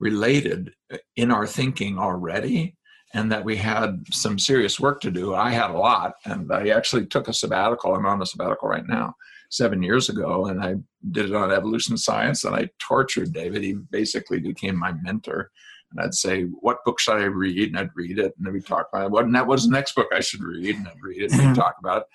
related 0.00 0.72
in 1.16 1.30
our 1.30 1.46
thinking 1.46 1.98
already 1.98 2.76
and 3.14 3.32
that 3.32 3.44
we 3.44 3.56
had 3.56 4.04
some 4.10 4.38
serious 4.38 4.78
work 4.78 5.00
to 5.00 5.10
do. 5.10 5.34
I 5.34 5.50
had 5.50 5.70
a 5.70 5.78
lot, 5.78 6.14
and 6.24 6.52
I 6.52 6.68
actually 6.68 7.06
took 7.06 7.28
a 7.28 7.32
sabbatical. 7.32 7.94
I'm 7.94 8.06
on 8.06 8.20
a 8.20 8.26
sabbatical 8.26 8.68
right 8.68 8.86
now, 8.86 9.14
seven 9.48 9.82
years 9.82 10.08
ago, 10.08 10.46
and 10.46 10.62
I 10.62 10.76
did 11.10 11.26
it 11.30 11.34
on 11.34 11.52
evolution 11.52 11.96
science, 11.96 12.44
and 12.44 12.54
I 12.54 12.68
tortured 12.78 13.32
David. 13.32 13.62
He 13.62 13.74
basically 13.74 14.40
became 14.40 14.76
my 14.76 14.92
mentor. 15.02 15.50
And 15.90 16.00
I'd 16.00 16.14
say, 16.14 16.42
What 16.42 16.84
book 16.84 17.00
should 17.00 17.16
I 17.16 17.24
read? 17.24 17.70
And 17.70 17.78
I'd 17.78 17.90
read 17.94 18.18
it, 18.18 18.34
and 18.36 18.46
then 18.46 18.52
we'd 18.52 18.66
talk 18.66 18.88
about 18.92 19.12
it. 19.12 19.24
And 19.24 19.34
that 19.34 19.46
was 19.46 19.64
the 19.64 19.72
next 19.72 19.94
book 19.94 20.08
I 20.14 20.20
should 20.20 20.42
read, 20.42 20.76
and 20.76 20.86
I'd 20.86 21.02
read 21.02 21.22
it, 21.22 21.32
and 21.32 21.48
we'd 21.48 21.56
talk 21.56 21.76
about 21.80 22.02
it. 22.02 22.08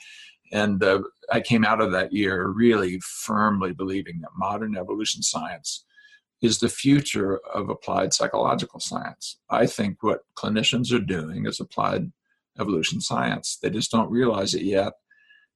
And 0.51 0.83
uh, 0.83 1.01
I 1.31 1.41
came 1.41 1.65
out 1.65 1.81
of 1.81 1.91
that 1.91 2.13
year 2.13 2.47
really 2.47 2.99
firmly 2.99 3.73
believing 3.73 4.19
that 4.21 4.29
modern 4.37 4.77
evolution 4.77 5.23
science 5.23 5.83
is 6.43 6.59
the 6.59 6.69
future 6.69 7.39
of 7.53 7.69
applied 7.69 8.13
psychological 8.13 8.79
science. 8.79 9.39
I 9.49 9.65
think 9.65 10.03
what 10.03 10.19
clinicians 10.37 10.93
are 10.93 10.99
doing 10.99 11.47
is 11.47 11.59
applied 11.59 12.11
evolution 12.59 13.01
science. 13.01 13.57
They 13.61 13.69
just 13.69 13.91
don't 13.91 14.11
realize 14.11 14.53
it 14.53 14.61
yet. 14.61 14.93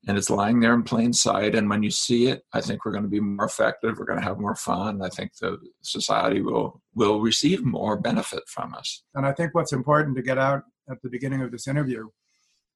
And 0.07 0.17
it's 0.17 0.29
lying 0.29 0.61
there 0.61 0.73
in 0.73 0.83
plain 0.83 1.11
sight. 1.11 1.53
And 1.53 1.69
when 1.69 1.83
you 1.83 1.91
see 1.91 2.27
it, 2.27 2.43
I 2.53 2.61
think 2.61 2.85
we're 2.85 2.93
going 2.93 3.03
to 3.03 3.09
be 3.09 3.19
more 3.19 3.45
effective. 3.45 3.97
We're 3.97 4.05
going 4.05 4.19
to 4.19 4.25
have 4.25 4.39
more 4.39 4.55
fun. 4.55 5.01
I 5.01 5.09
think 5.09 5.35
the 5.37 5.57
society 5.81 6.41
will 6.41 6.81
will 6.95 7.19
receive 7.19 7.65
more 7.65 7.97
benefit 7.99 8.43
from 8.47 8.73
us. 8.73 9.03
And 9.15 9.25
I 9.25 9.33
think 9.33 9.53
what's 9.53 9.73
important 9.73 10.15
to 10.15 10.21
get 10.21 10.37
out 10.37 10.63
at 10.89 11.01
the 11.01 11.09
beginning 11.09 11.41
of 11.41 11.51
this 11.51 11.67
interview 11.67 12.07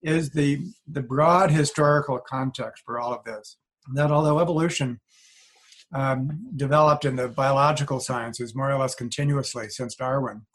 is 0.04 0.32
the 0.32 0.60
the 0.88 1.02
broad 1.02 1.52
historical 1.52 2.20
context 2.20 2.84
for 2.86 3.00
all 3.00 3.14
of 3.14 3.24
this. 3.24 3.58
That 3.94 4.12
although 4.12 4.40
evolution 4.40 5.00
um, 5.94 6.48
developed 6.56 7.06
in 7.06 7.16
the 7.16 7.28
biological 7.28 8.00
sciences 8.00 8.56
more 8.56 8.72
or 8.72 8.78
less 8.78 8.96
continuously 8.96 9.70
since 9.70 9.96
Darwin, 9.96 10.46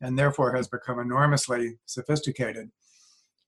and 0.00 0.18
therefore 0.18 0.54
has 0.54 0.68
become 0.68 0.98
enormously 0.98 1.78
sophisticated. 1.86 2.70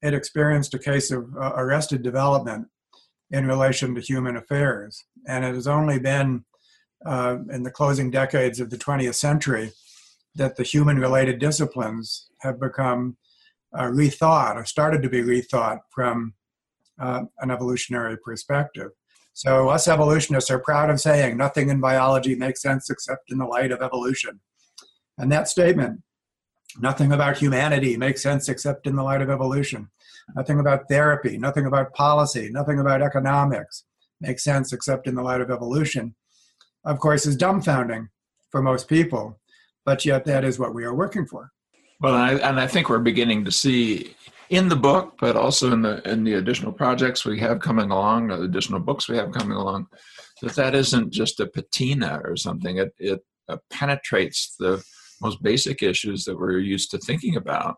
It 0.03 0.15
experienced 0.15 0.75
a 0.75 0.79
case 0.79 1.11
of 1.11 1.35
uh, 1.37 1.53
arrested 1.57 2.03
development 2.03 2.67
in 3.31 3.47
relation 3.47 3.95
to 3.95 4.01
human 4.01 4.37
affairs, 4.37 5.05
and 5.27 5.45
it 5.45 5.55
has 5.55 5.67
only 5.67 5.99
been 5.99 6.45
uh, 7.07 7.39
in 7.51 7.63
the 7.63 7.71
closing 7.71 8.11
decades 8.11 8.61
of 8.61 8.71
the 8.71 8.77
20th 8.77 9.15
century 9.15 9.73
that 10.35 10.57
the 10.57 10.63
human 10.63 10.99
related 10.99 11.39
disciplines 11.39 12.29
have 12.41 12.61
become 12.61 13.17
uh, 13.77 13.85
rethought 13.85 14.57
or 14.57 14.65
started 14.65 15.03
to 15.03 15.09
be 15.09 15.23
rethought 15.23 15.81
from 15.91 16.35
uh, 17.01 17.23
an 17.41 17.51
evolutionary 17.51 18.17
perspective. 18.19 18.91
So, 19.35 19.71
us 19.71 19.89
evolutionists 19.89 20.51
are 20.51 20.59
proud 20.59 20.91
of 20.91 21.01
saying 21.01 21.39
nothing 21.39 21.71
in 21.71 21.81
biology 21.81 22.35
makes 22.35 22.61
sense 22.61 22.91
except 22.91 23.31
in 23.31 23.39
the 23.39 23.47
light 23.47 23.73
of 23.73 23.81
evolution. 23.81 24.41
And 25.17 25.33
that 25.33 25.49
statement, 25.49 26.03
nothing 26.79 27.13
about 27.13 27.39
humanity 27.39 27.97
makes 27.97 28.23
sense 28.23 28.49
except 28.49 28.87
in 28.87 28.97
the 28.97 29.03
light 29.03 29.23
of 29.23 29.31
evolution. 29.31 29.91
Nothing 30.37 30.61
about 30.61 30.89
therapy, 30.89 31.37
nothing 31.37 31.67
about 31.67 31.93
policy, 31.95 32.49
nothing 32.51 32.79
about 32.79 33.03
economics 33.03 33.85
makes 34.21 34.45
sense 34.45 34.73
except 34.73 35.07
in 35.07 35.15
the 35.15 35.23
light 35.23 35.41
of 35.41 35.51
evolution, 35.51 36.15
of 36.85 36.99
course, 36.99 37.27
is 37.27 37.37
dumbfounding 37.37 38.09
for 38.51 38.63
most 38.63 38.89
people, 38.89 39.41
but 39.85 40.05
yet 40.05 40.25
that 40.25 40.45
is 40.45 40.59
what 40.59 40.75
we 40.75 40.85
are 40.85 40.95
working 40.95 41.27
for. 41.27 41.51
Well, 42.01 42.15
and 42.15 42.23
I, 42.23 42.49
and 42.49 42.61
I 42.61 42.67
think 42.67 42.89
we're 42.89 42.99
beginning 43.01 43.45
to 43.45 43.53
see 43.53 44.15
in 44.49 44.69
the 44.69 44.77
book, 44.77 45.15
but 45.21 45.37
also 45.37 45.73
in 45.73 45.83
the 45.83 46.07
in 46.09 46.25
the 46.25 46.35
additional 46.35 46.73
projects 46.73 47.25
we 47.25 47.39
have 47.41 47.61
coming 47.61 47.91
along, 47.91 48.29
the 48.29 48.43
additional 48.43 48.81
books 48.81 49.09
we 49.09 49.17
have 49.17 49.33
coming 49.33 49.57
along, 49.57 49.87
that 50.43 50.55
that 50.55 50.75
isn't 50.75 51.13
just 51.13 51.41
a 51.41 51.47
patina 51.47 52.21
or 52.25 52.37
something. 52.37 52.79
It 52.79 52.95
it 52.99 53.25
uh, 53.49 53.59
penetrates 53.71 54.57
the 54.59 54.85
most 55.23 55.43
basic 55.43 55.83
issues 55.83 56.25
that 56.25 56.39
we're 56.39 56.59
used 56.59 56.91
to 56.91 56.99
thinking 56.99 57.37
about 57.37 57.77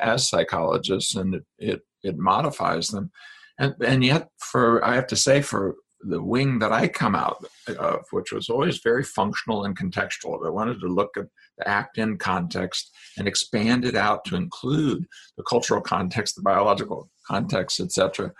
as 0.00 0.28
psychologists, 0.28 1.14
and 1.14 1.34
it 1.34 1.44
it, 1.58 1.80
it 2.02 2.18
modifies 2.18 2.88
them. 2.88 3.10
And 3.58 3.74
and 3.84 4.04
yet, 4.04 4.28
for 4.38 4.84
I 4.84 4.94
have 4.94 5.06
to 5.08 5.16
say, 5.16 5.42
for 5.42 5.76
the 6.02 6.22
wing 6.22 6.58
that 6.58 6.72
I 6.72 6.88
come 6.88 7.14
out 7.14 7.44
of, 7.78 8.04
which 8.10 8.32
was 8.32 8.48
always 8.48 8.78
very 8.78 9.04
functional 9.04 9.64
and 9.64 9.78
contextual. 9.78 10.44
I 10.44 10.50
wanted 10.50 10.80
to 10.80 10.88
look 10.88 11.16
at 11.16 11.26
the 11.58 11.68
act 11.68 11.98
in 11.98 12.18
context 12.18 12.90
and 13.16 13.28
expand 13.28 13.84
it 13.84 13.94
out 13.94 14.24
to 14.26 14.36
include 14.36 15.06
the 15.36 15.44
cultural 15.44 15.80
context, 15.80 16.36
the 16.36 16.42
biological 16.42 17.08
context, 17.26 17.80
etc., 17.80 18.32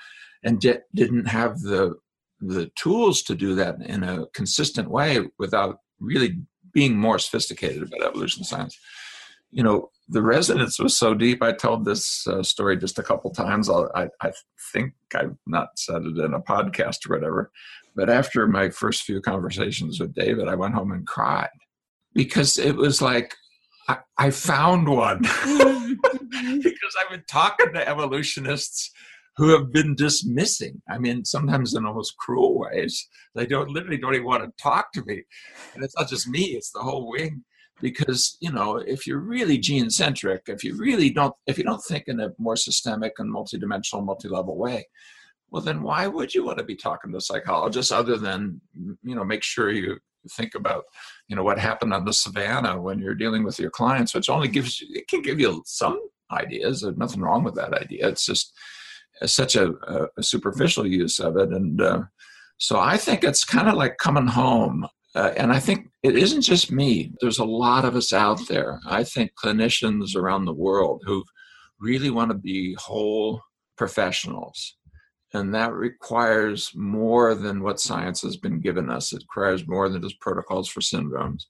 and 0.44 0.60
di- 0.60 0.78
didn't 0.94 1.26
have 1.26 1.60
the 1.60 1.94
the 2.40 2.68
tools 2.74 3.22
to 3.22 3.36
do 3.36 3.54
that 3.54 3.76
in 3.82 4.02
a 4.02 4.26
consistent 4.34 4.90
way 4.90 5.20
without 5.38 5.76
really 6.00 6.40
being 6.72 6.96
more 6.96 7.18
sophisticated 7.18 7.82
about 7.82 8.06
evolution 8.06 8.44
science. 8.44 8.78
You 9.50 9.62
know, 9.62 9.90
the 10.08 10.22
resonance 10.22 10.78
was 10.78 10.96
so 10.96 11.14
deep. 11.14 11.42
I 11.42 11.52
told 11.52 11.84
this 11.84 12.26
uh, 12.26 12.42
story 12.42 12.76
just 12.76 12.98
a 12.98 13.02
couple 13.02 13.30
times. 13.30 13.68
I, 13.68 14.08
I 14.22 14.32
think 14.72 14.94
I've 15.14 15.36
not 15.46 15.78
said 15.78 16.02
it 16.02 16.18
in 16.18 16.34
a 16.34 16.40
podcast 16.40 17.08
or 17.08 17.14
whatever. 17.14 17.50
But 17.94 18.08
after 18.08 18.46
my 18.46 18.70
first 18.70 19.02
few 19.02 19.20
conversations 19.20 20.00
with 20.00 20.14
David, 20.14 20.48
I 20.48 20.54
went 20.54 20.74
home 20.74 20.92
and 20.92 21.06
cried 21.06 21.50
because 22.14 22.58
it 22.58 22.76
was 22.76 23.02
like 23.02 23.34
I, 23.88 23.98
I 24.16 24.30
found 24.30 24.88
one 24.88 25.22
because 26.62 26.96
I've 27.00 27.10
been 27.10 27.24
talking 27.28 27.72
to 27.74 27.88
evolutionists 27.88 28.90
who 29.36 29.48
have 29.48 29.72
been 29.72 29.94
dismissing. 29.94 30.82
I 30.88 30.98
mean, 30.98 31.24
sometimes 31.24 31.74
in 31.74 31.86
almost 31.86 32.16
cruel 32.18 32.58
ways. 32.58 33.08
They 33.34 33.46
don't 33.46 33.70
literally 33.70 33.98
don't 33.98 34.14
even 34.14 34.26
want 34.26 34.44
to 34.44 34.62
talk 34.62 34.92
to 34.92 35.04
me. 35.04 35.22
And 35.74 35.82
it's 35.82 35.96
not 35.96 36.08
just 36.08 36.28
me, 36.28 36.42
it's 36.56 36.70
the 36.70 36.80
whole 36.80 37.10
wing. 37.10 37.44
Because, 37.80 38.36
you 38.40 38.52
know, 38.52 38.76
if 38.76 39.06
you're 39.06 39.18
really 39.18 39.58
gene 39.58 39.90
centric, 39.90 40.42
if 40.46 40.62
you 40.62 40.76
really 40.76 41.10
don't 41.10 41.34
if 41.46 41.58
you 41.58 41.64
don't 41.64 41.82
think 41.82 42.04
in 42.06 42.20
a 42.20 42.30
more 42.38 42.54
systemic 42.54 43.14
and 43.18 43.34
multidimensional, 43.34 44.04
multi-level 44.04 44.56
way, 44.56 44.86
well 45.50 45.62
then 45.62 45.82
why 45.82 46.06
would 46.06 46.32
you 46.32 46.44
want 46.44 46.58
to 46.58 46.64
be 46.64 46.76
talking 46.76 47.10
to 47.12 47.20
psychologists 47.20 47.90
other 47.90 48.16
than, 48.16 48.60
you 49.02 49.16
know, 49.16 49.24
make 49.24 49.42
sure 49.42 49.70
you 49.70 49.98
think 50.30 50.54
about 50.54 50.84
you 51.26 51.34
know 51.34 51.42
what 51.42 51.58
happened 51.58 51.92
on 51.92 52.04
the 52.04 52.12
savannah 52.12 52.80
when 52.80 53.00
you're 53.00 53.14
dealing 53.14 53.42
with 53.42 53.58
your 53.58 53.70
clients 53.70 54.14
which 54.14 54.28
only 54.28 54.46
gives 54.46 54.80
you 54.80 54.86
it 54.92 55.08
can 55.08 55.20
give 55.20 55.40
you 55.40 55.62
some 55.66 56.00
ideas 56.30 56.82
there's 56.82 56.96
nothing 56.96 57.20
wrong 57.20 57.42
with 57.42 57.56
that 57.56 57.74
idea 57.74 58.06
it's 58.06 58.24
just 58.24 58.52
such 59.26 59.56
a, 59.56 59.72
a, 60.16 60.22
superficial 60.22 60.86
use 60.86 61.18
of 61.18 61.36
it 61.36 61.50
and 61.50 61.80
uh, 61.80 62.00
so 62.58 62.78
i 62.78 62.96
think 62.96 63.24
it's 63.24 63.44
kind 63.44 63.68
of 63.68 63.74
like 63.74 63.96
coming 63.98 64.26
home 64.26 64.86
uh, 65.14 65.32
and 65.36 65.52
i 65.52 65.58
think 65.58 65.88
it 66.02 66.16
isn't 66.16 66.42
just 66.42 66.72
me 66.72 67.12
there's 67.20 67.38
a 67.38 67.44
lot 67.44 67.84
of 67.84 67.96
us 67.96 68.12
out 68.12 68.40
there 68.48 68.80
i 68.86 69.04
think 69.04 69.30
clinicians 69.42 70.16
around 70.16 70.44
the 70.44 70.52
world 70.52 71.02
who 71.06 71.22
really 71.80 72.10
want 72.10 72.30
to 72.30 72.36
be 72.36 72.74
whole 72.78 73.40
professionals 73.76 74.76
and 75.34 75.54
that 75.54 75.72
requires 75.72 76.70
more 76.74 77.34
than 77.34 77.62
what 77.62 77.80
science 77.80 78.20
has 78.22 78.36
been 78.36 78.60
given 78.60 78.90
us. 78.90 79.12
It 79.12 79.22
requires 79.22 79.66
more 79.66 79.88
than 79.88 80.02
just 80.02 80.20
protocols 80.20 80.68
for 80.68 80.80
syndromes. 80.80 81.44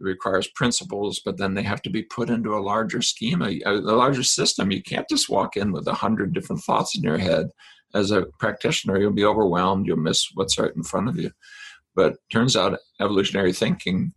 It 0.00 0.04
requires 0.04 0.48
principles, 0.48 1.20
but 1.24 1.38
then 1.38 1.54
they 1.54 1.62
have 1.62 1.82
to 1.82 1.90
be 1.90 2.02
put 2.02 2.30
into 2.30 2.54
a 2.54 2.60
larger 2.60 3.02
schema, 3.02 3.50
a 3.64 3.72
larger 3.72 4.22
system. 4.22 4.70
You 4.70 4.82
can't 4.82 5.08
just 5.08 5.28
walk 5.28 5.56
in 5.56 5.72
with 5.72 5.86
a 5.86 5.94
hundred 5.94 6.34
different 6.34 6.62
thoughts 6.62 6.96
in 6.96 7.02
your 7.02 7.18
head. 7.18 7.48
As 7.94 8.10
a 8.10 8.26
practitioner, 8.38 8.98
you'll 8.98 9.12
be 9.12 9.24
overwhelmed. 9.24 9.86
You'll 9.86 9.96
miss 9.96 10.28
what's 10.34 10.58
right 10.58 10.74
in 10.74 10.82
front 10.82 11.08
of 11.08 11.16
you. 11.16 11.30
But 11.94 12.16
turns 12.30 12.56
out 12.56 12.78
evolutionary 13.00 13.52
thinking 13.52 14.12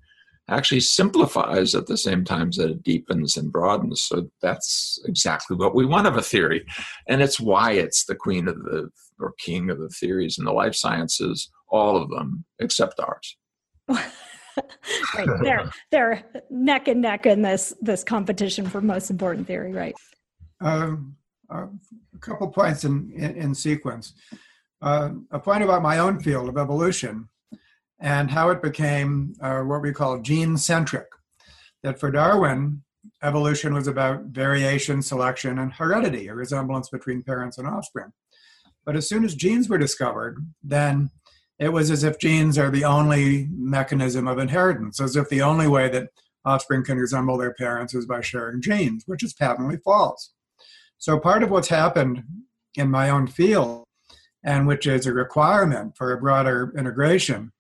actually 0.49 0.79
simplifies 0.79 1.75
at 1.75 1.87
the 1.87 1.97
same 1.97 2.25
time 2.25 2.51
that 2.51 2.71
it 2.71 2.83
deepens 2.83 3.37
and 3.37 3.51
broadens. 3.51 4.01
So 4.01 4.29
that's 4.41 4.99
exactly 5.05 5.55
what 5.55 5.75
we 5.75 5.85
want 5.85 6.07
of 6.07 6.17
a 6.17 6.21
theory. 6.21 6.65
And 7.07 7.21
it's 7.21 7.39
why 7.39 7.73
it's 7.73 8.05
the 8.05 8.15
queen 8.15 8.47
of 8.47 8.55
the 8.63 8.89
or 9.19 9.33
king 9.37 9.69
of 9.69 9.79
the 9.79 9.89
theories 9.89 10.37
in 10.37 10.45
the 10.45 10.51
life 10.51 10.75
sciences, 10.75 11.49
all 11.69 11.97
of 11.97 12.09
them 12.09 12.45
except 12.59 12.99
ours. 12.99 13.37
right. 15.15 15.27
They're 15.41 15.71
they're 15.91 16.23
neck 16.49 16.87
and 16.87 17.01
neck 17.01 17.25
in 17.25 17.41
this 17.41 17.73
this 17.81 18.03
competition 18.03 18.67
for 18.67 18.81
most 18.81 19.09
important 19.09 19.47
theory, 19.47 19.73
right? 19.73 19.95
Um, 20.61 21.15
uh, 21.49 21.67
a 22.13 22.17
couple 22.19 22.47
points 22.49 22.83
in, 22.83 23.11
in, 23.15 23.35
in 23.35 23.55
sequence. 23.55 24.13
Uh, 24.81 25.09
a 25.31 25.39
point 25.39 25.63
about 25.63 25.81
my 25.81 25.99
own 25.99 26.19
field 26.19 26.47
of 26.47 26.57
evolution 26.57 27.27
and 27.99 28.31
how 28.31 28.49
it 28.49 28.61
became 28.61 29.33
uh, 29.41 29.59
what 29.59 29.81
we 29.81 29.91
call 29.91 30.21
gene 30.21 30.57
centric. 30.57 31.07
That 31.83 31.99
for 31.99 32.11
Darwin, 32.11 32.83
evolution 33.23 33.73
was 33.73 33.87
about 33.87 34.25
variation, 34.25 35.01
selection, 35.01 35.59
and 35.59 35.73
heredity, 35.73 36.27
a 36.27 36.33
resemblance 36.33 36.89
between 36.89 37.23
parents 37.23 37.57
and 37.57 37.67
offspring. 37.67 38.11
But 38.85 38.95
as 38.95 39.07
soon 39.07 39.23
as 39.23 39.35
genes 39.35 39.69
were 39.69 39.77
discovered, 39.77 40.37
then 40.63 41.09
it 41.59 41.69
was 41.69 41.91
as 41.91 42.03
if 42.03 42.19
genes 42.19 42.57
are 42.57 42.71
the 42.71 42.85
only 42.85 43.47
mechanism 43.51 44.27
of 44.27 44.39
inheritance, 44.39 44.99
as 45.01 45.15
if 45.15 45.27
the 45.27 45.41
only 45.41 45.67
way 45.67 45.89
that 45.89 46.09
offspring 46.45 46.83
can 46.83 46.97
resemble 46.97 47.37
their 47.37 47.53
parents 47.53 47.93
is 47.93 48.05
by 48.05 48.21
sharing 48.21 48.61
genes, 48.61 49.03
which 49.05 49.23
is 49.23 49.33
patently 49.33 49.77
false. 49.83 50.31
So, 50.97 51.19
part 51.19 51.43
of 51.43 51.51
what's 51.51 51.67
happened 51.67 52.23
in 52.75 52.89
my 52.89 53.09
own 53.09 53.27
field, 53.27 53.83
and 54.43 54.67
which 54.67 54.87
is 54.87 55.05
a 55.05 55.13
requirement 55.13 55.97
for 55.97 56.13
a 56.13 56.19
broader 56.19 56.73
integration, 56.77 57.51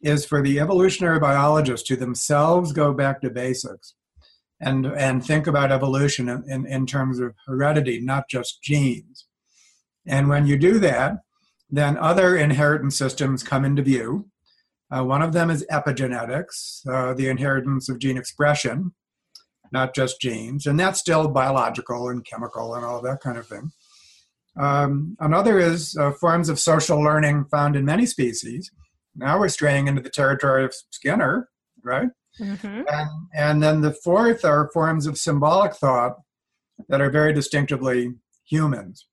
is 0.00 0.24
for 0.24 0.42
the 0.42 0.58
evolutionary 0.58 1.18
biologists 1.18 1.86
to 1.88 1.96
themselves 1.96 2.72
go 2.72 2.94
back 2.94 3.20
to 3.20 3.30
basics 3.30 3.94
and, 4.60 4.86
and 4.86 5.24
think 5.24 5.46
about 5.46 5.72
evolution 5.72 6.28
in, 6.28 6.44
in, 6.48 6.66
in 6.66 6.86
terms 6.86 7.18
of 7.18 7.34
heredity, 7.46 8.00
not 8.00 8.28
just 8.28 8.62
genes. 8.62 9.26
And 10.06 10.28
when 10.28 10.46
you 10.46 10.56
do 10.56 10.78
that, 10.78 11.16
then 11.70 11.96
other 11.98 12.36
inheritance 12.36 12.96
systems 12.96 13.42
come 13.42 13.64
into 13.64 13.82
view. 13.82 14.28
Uh, 14.90 15.04
one 15.04 15.22
of 15.22 15.32
them 15.32 15.50
is 15.50 15.66
epigenetics, 15.70 16.86
uh, 16.88 17.12
the 17.14 17.28
inheritance 17.28 17.88
of 17.88 17.98
gene 17.98 18.16
expression, 18.16 18.94
not 19.72 19.94
just 19.94 20.20
genes, 20.20 20.66
and 20.66 20.78
that's 20.78 21.00
still 21.00 21.28
biological 21.28 22.08
and 22.08 22.24
chemical 22.24 22.74
and 22.74 22.84
all 22.84 23.02
that 23.02 23.20
kind 23.20 23.36
of 23.36 23.46
thing. 23.46 23.72
Um, 24.58 25.16
another 25.20 25.58
is 25.58 25.96
uh, 25.96 26.12
forms 26.12 26.48
of 26.48 26.58
social 26.58 27.02
learning 27.02 27.46
found 27.50 27.76
in 27.76 27.84
many 27.84 28.06
species. 28.06 28.70
Now 29.16 29.38
we're 29.38 29.48
straying 29.48 29.88
into 29.88 30.00
the 30.00 30.10
territory 30.10 30.64
of 30.64 30.74
Skinner, 30.90 31.48
right? 31.82 32.08
Mm-hmm. 32.40 32.82
And, 32.88 33.10
and 33.34 33.62
then 33.62 33.80
the 33.80 33.92
fourth 33.92 34.44
are 34.44 34.70
forms 34.72 35.06
of 35.06 35.18
symbolic 35.18 35.74
thought 35.74 36.16
that 36.88 37.00
are 37.00 37.10
very 37.10 37.32
distinctively 37.32 38.12
humans. 38.46 39.06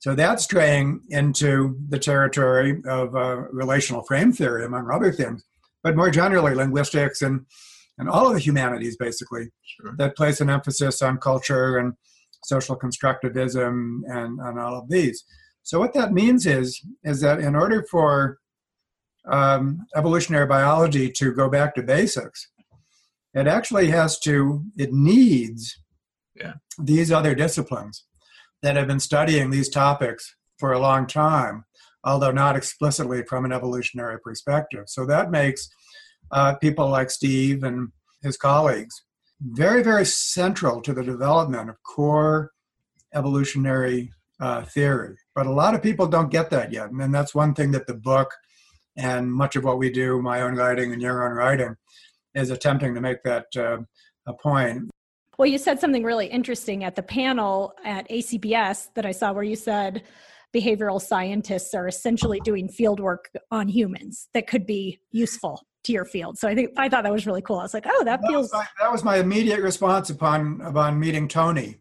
So 0.00 0.14
that's 0.14 0.44
straying 0.44 1.00
into 1.08 1.76
the 1.88 1.98
territory 1.98 2.80
of 2.86 3.16
uh, 3.16 3.42
relational 3.50 4.02
frame 4.02 4.32
theory, 4.32 4.64
among 4.64 4.90
other 4.90 5.12
things, 5.12 5.44
but 5.82 5.96
more 5.96 6.10
generally, 6.10 6.54
linguistics 6.54 7.22
and, 7.22 7.44
and 7.98 8.08
all 8.08 8.28
of 8.28 8.34
the 8.34 8.40
humanities, 8.40 8.96
basically, 8.96 9.50
sure. 9.64 9.96
that 9.98 10.16
place 10.16 10.40
an 10.40 10.50
emphasis 10.50 11.02
on 11.02 11.18
culture 11.18 11.78
and 11.78 11.94
social 12.44 12.78
constructivism 12.78 14.02
and, 14.06 14.38
and 14.40 14.60
all 14.60 14.78
of 14.78 14.88
these. 14.88 15.24
So 15.64 15.80
what 15.80 15.94
that 15.94 16.12
means 16.12 16.46
is, 16.46 16.80
is 17.02 17.20
that 17.22 17.40
in 17.40 17.56
order 17.56 17.84
for 17.90 18.38
um, 19.26 19.84
evolutionary 19.96 20.46
biology 20.46 21.10
to 21.10 21.32
go 21.32 21.50
back 21.50 21.74
to 21.74 21.82
basics, 21.82 22.48
it 23.34 23.48
actually 23.48 23.88
has 23.88 24.18
to, 24.20 24.64
it 24.76 24.92
needs 24.92 25.76
yeah. 26.36 26.54
these 26.78 27.10
other 27.10 27.34
disciplines 27.34 28.04
that 28.62 28.76
have 28.76 28.86
been 28.86 29.00
studying 29.00 29.50
these 29.50 29.68
topics 29.68 30.34
for 30.58 30.72
a 30.72 30.78
long 30.78 31.06
time, 31.06 31.64
although 32.04 32.32
not 32.32 32.56
explicitly 32.56 33.22
from 33.22 33.44
an 33.44 33.52
evolutionary 33.52 34.18
perspective. 34.20 34.84
So 34.86 35.06
that 35.06 35.30
makes 35.30 35.68
uh, 36.30 36.54
people 36.56 36.88
like 36.88 37.10
Steve 37.10 37.62
and 37.62 37.88
his 38.22 38.36
colleagues 38.36 39.02
very, 39.40 39.82
very 39.82 40.04
central 40.04 40.80
to 40.82 40.92
the 40.92 41.02
development 41.02 41.70
of 41.70 41.82
core 41.82 42.50
evolutionary 43.14 44.12
uh, 44.40 44.62
theory. 44.62 45.16
But 45.34 45.46
a 45.46 45.52
lot 45.52 45.74
of 45.74 45.82
people 45.82 46.06
don't 46.06 46.30
get 46.30 46.50
that 46.50 46.72
yet. 46.72 46.90
And 46.90 47.14
that's 47.14 47.34
one 47.34 47.54
thing 47.54 47.70
that 47.72 47.86
the 47.86 47.94
book 47.94 48.32
and 48.96 49.32
much 49.32 49.54
of 49.54 49.64
what 49.64 49.78
we 49.78 49.90
do, 49.90 50.20
my 50.20 50.42
own 50.42 50.56
writing 50.56 50.92
and 50.92 51.00
your 51.00 51.24
own 51.24 51.36
writing, 51.36 51.76
is 52.34 52.50
attempting 52.50 52.94
to 52.94 53.00
make 53.00 53.22
that 53.22 53.46
uh, 53.56 53.78
a 54.26 54.32
point. 54.34 54.90
Well, 55.38 55.46
you 55.46 55.58
said 55.58 55.78
something 55.78 56.02
really 56.02 56.26
interesting 56.26 56.82
at 56.82 56.96
the 56.96 57.02
panel 57.02 57.72
at 57.84 58.08
ACBS 58.08 58.88
that 58.94 59.06
I 59.06 59.12
saw 59.12 59.32
where 59.32 59.44
you 59.44 59.54
said 59.54 60.02
behavioral 60.52 61.00
scientists 61.00 61.74
are 61.74 61.86
essentially 61.86 62.40
doing 62.40 62.68
field 62.68 62.98
work 62.98 63.30
on 63.52 63.68
humans 63.68 64.28
that 64.34 64.48
could 64.48 64.66
be 64.66 64.98
useful 65.12 65.62
to 65.84 65.92
your 65.92 66.04
field. 66.04 66.38
So 66.38 66.48
I 66.48 66.56
think 66.56 66.70
I 66.76 66.88
thought 66.88 67.04
that 67.04 67.12
was 67.12 67.24
really 67.24 67.42
cool. 67.42 67.60
I 67.60 67.62
was 67.62 67.72
like, 67.72 67.86
oh, 67.86 68.04
that, 68.04 68.20
that 68.20 68.28
feels 68.28 68.46
was 68.46 68.52
my, 68.52 68.66
that 68.80 68.90
was 68.90 69.04
my 69.04 69.18
immediate 69.18 69.60
response 69.60 70.10
upon 70.10 70.60
upon 70.62 70.98
meeting 70.98 71.28
Tony. 71.28 71.76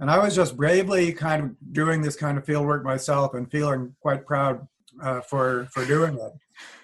And 0.00 0.10
I 0.10 0.18
was 0.18 0.34
just 0.34 0.56
bravely 0.56 1.12
kind 1.12 1.42
of 1.42 1.72
doing 1.72 2.00
this 2.00 2.16
kind 2.16 2.38
of 2.38 2.46
field 2.46 2.64
work 2.64 2.82
myself 2.82 3.34
and 3.34 3.50
feeling 3.50 3.94
quite 4.00 4.24
proud 4.24 4.66
uh, 5.02 5.20
for 5.20 5.68
for 5.70 5.84
doing 5.84 6.14
it. 6.14 6.32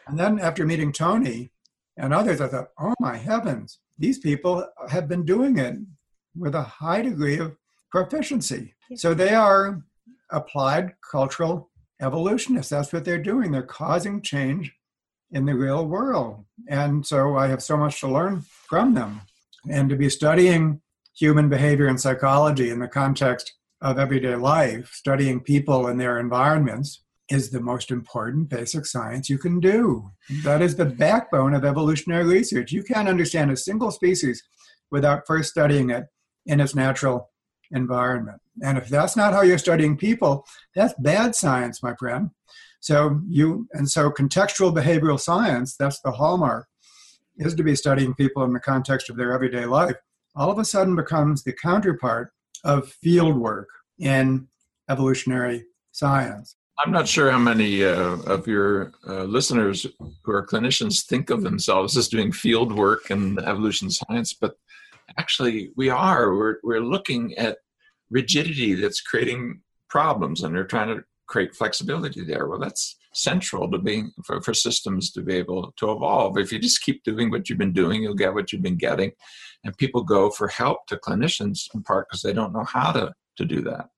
And 0.06 0.18
then 0.18 0.38
after 0.38 0.66
meeting 0.66 0.92
Tony 0.92 1.52
and 1.96 2.12
others, 2.12 2.42
I 2.42 2.48
thought, 2.48 2.68
oh 2.78 2.94
my 3.00 3.16
heavens, 3.16 3.78
these 3.98 4.18
people 4.18 4.66
have 4.90 5.08
been 5.08 5.24
doing 5.24 5.56
it 5.56 5.76
with 6.36 6.54
a 6.54 6.62
high 6.62 7.02
degree 7.02 7.38
of 7.38 7.56
proficiency. 7.90 8.74
So 8.96 9.14
they 9.14 9.34
are 9.34 9.82
applied 10.30 10.94
cultural 11.10 11.70
evolutionists. 12.00 12.70
That's 12.70 12.92
what 12.92 13.04
they're 13.04 13.22
doing. 13.22 13.52
They're 13.52 13.62
causing 13.62 14.22
change 14.22 14.72
in 15.30 15.46
the 15.46 15.54
real 15.54 15.86
world. 15.86 16.44
And 16.68 17.06
so 17.06 17.36
I 17.36 17.48
have 17.48 17.62
so 17.62 17.76
much 17.76 18.00
to 18.00 18.08
learn 18.08 18.42
from 18.68 18.94
them. 18.94 19.22
And 19.70 19.88
to 19.90 19.96
be 19.96 20.10
studying 20.10 20.80
human 21.16 21.48
behavior 21.48 21.86
and 21.86 22.00
psychology 22.00 22.70
in 22.70 22.80
the 22.80 22.88
context 22.88 23.52
of 23.80 23.98
everyday 23.98 24.34
life, 24.34 24.90
studying 24.92 25.40
people 25.40 25.86
and 25.86 26.00
their 26.00 26.18
environments, 26.18 27.02
is 27.30 27.50
the 27.50 27.60
most 27.60 27.90
important 27.90 28.48
basic 28.48 28.84
science 28.84 29.30
you 29.30 29.38
can 29.38 29.60
do. 29.60 30.10
That 30.44 30.60
is 30.60 30.76
the 30.76 30.84
backbone 30.84 31.54
of 31.54 31.64
evolutionary 31.64 32.24
research. 32.24 32.72
You 32.72 32.82
can't 32.82 33.08
understand 33.08 33.50
a 33.50 33.56
single 33.56 33.90
species 33.90 34.42
without 34.90 35.26
first 35.26 35.50
studying 35.50 35.90
it 35.90 36.06
in 36.46 36.60
its 36.60 36.74
natural 36.74 37.30
environment. 37.70 38.40
And 38.62 38.76
if 38.76 38.88
that's 38.88 39.16
not 39.16 39.32
how 39.32 39.42
you're 39.42 39.58
studying 39.58 39.96
people, 39.96 40.44
that's 40.74 40.94
bad 40.98 41.34
science, 41.34 41.82
my 41.82 41.94
friend. 41.94 42.30
So 42.80 43.20
you 43.28 43.68
and 43.72 43.88
so 43.88 44.10
contextual 44.10 44.74
behavioral 44.74 45.20
science, 45.20 45.76
that's 45.76 46.00
the 46.00 46.10
hallmark, 46.10 46.66
is 47.36 47.54
to 47.54 47.62
be 47.62 47.76
studying 47.76 48.14
people 48.14 48.42
in 48.44 48.52
the 48.52 48.60
context 48.60 49.08
of 49.08 49.16
their 49.16 49.32
everyday 49.32 49.64
life. 49.66 49.96
All 50.34 50.50
of 50.50 50.58
a 50.58 50.64
sudden 50.64 50.96
becomes 50.96 51.44
the 51.44 51.52
counterpart 51.52 52.32
of 52.64 52.88
field 52.88 53.36
work 53.36 53.68
in 53.98 54.48
evolutionary 54.90 55.64
science. 55.92 56.56
I'm 56.78 56.90
not 56.90 57.06
sure 57.06 57.30
how 57.30 57.38
many 57.38 57.84
uh, 57.84 58.16
of 58.22 58.46
your 58.46 58.92
uh, 59.06 59.24
listeners 59.24 59.86
who 60.22 60.32
are 60.32 60.44
clinicians 60.44 61.04
think 61.04 61.30
of 61.30 61.42
themselves 61.42 61.96
as 61.96 62.08
doing 62.08 62.32
field 62.32 62.72
work 62.72 63.10
in 63.10 63.38
evolution 63.38 63.90
science, 63.90 64.32
but 64.32 64.56
actually 65.18 65.70
we 65.76 65.90
are. 65.90 66.34
We're, 66.34 66.56
we're 66.62 66.80
looking 66.80 67.36
at 67.36 67.58
rigidity 68.10 68.74
that's 68.74 69.00
creating 69.00 69.60
problems 69.88 70.42
and 70.42 70.54
they're 70.54 70.64
trying 70.64 70.88
to 70.88 71.04
create 71.26 71.54
flexibility 71.54 72.24
there. 72.24 72.46
Well 72.46 72.58
that's 72.58 72.96
central 73.14 73.70
to 73.70 73.78
being 73.78 74.10
for, 74.24 74.40
for 74.40 74.54
systems 74.54 75.10
to 75.12 75.22
be 75.22 75.34
able 75.34 75.72
to 75.76 75.90
evolve. 75.90 76.38
If 76.38 76.52
you 76.52 76.58
just 76.58 76.82
keep 76.82 77.02
doing 77.04 77.30
what 77.30 77.48
you've 77.48 77.58
been 77.58 77.72
doing 77.72 78.02
you'll 78.02 78.14
get 78.14 78.34
what 78.34 78.52
you've 78.52 78.62
been 78.62 78.76
getting. 78.76 79.12
And 79.64 79.76
people 79.76 80.02
go 80.02 80.30
for 80.30 80.48
help 80.48 80.86
to 80.88 80.96
clinicians 80.96 81.68
in 81.74 81.82
part 81.82 82.08
because 82.08 82.22
they 82.22 82.32
don't 82.32 82.52
know 82.52 82.64
how 82.64 82.92
to 82.92 83.12
to 83.36 83.44
do 83.44 83.62
that. 83.62 83.88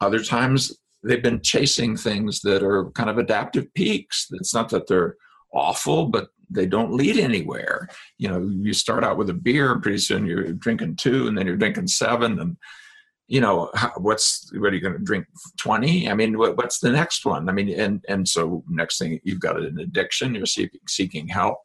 Other 0.00 0.22
times 0.22 0.76
they've 1.02 1.22
been 1.22 1.40
chasing 1.40 1.96
things 1.96 2.40
that 2.40 2.62
are 2.62 2.90
kind 2.90 3.10
of 3.10 3.18
adaptive 3.18 3.72
peaks. 3.74 4.28
It's 4.32 4.54
not 4.54 4.68
that 4.70 4.86
they're 4.86 5.16
awful 5.52 6.06
but 6.06 6.28
they 6.54 6.66
don't 6.66 6.92
lead 6.92 7.18
anywhere. 7.18 7.88
You 8.18 8.28
know, 8.28 8.50
you 8.60 8.72
start 8.72 9.04
out 9.04 9.16
with 9.16 9.30
a 9.30 9.34
beer, 9.34 9.78
pretty 9.80 9.98
soon 9.98 10.26
you're 10.26 10.52
drinking 10.52 10.96
two, 10.96 11.26
and 11.26 11.36
then 11.36 11.46
you're 11.46 11.56
drinking 11.56 11.88
seven, 11.88 12.38
and 12.38 12.56
you 13.28 13.40
know, 13.40 13.70
what's 13.96 14.50
what 14.54 14.72
are 14.72 14.74
you 14.74 14.80
going 14.80 14.98
to 14.98 15.04
drink? 15.04 15.26
Twenty? 15.58 16.08
I 16.08 16.14
mean, 16.14 16.38
what, 16.38 16.56
what's 16.56 16.80
the 16.80 16.90
next 16.90 17.24
one? 17.24 17.48
I 17.48 17.52
mean, 17.52 17.68
and 17.68 18.04
and 18.08 18.28
so 18.28 18.62
next 18.68 18.98
thing 18.98 19.20
you've 19.24 19.40
got 19.40 19.58
an 19.58 19.78
addiction. 19.78 20.34
You're 20.34 20.46
seeking 20.46 20.80
seeking 20.86 21.28
help. 21.28 21.58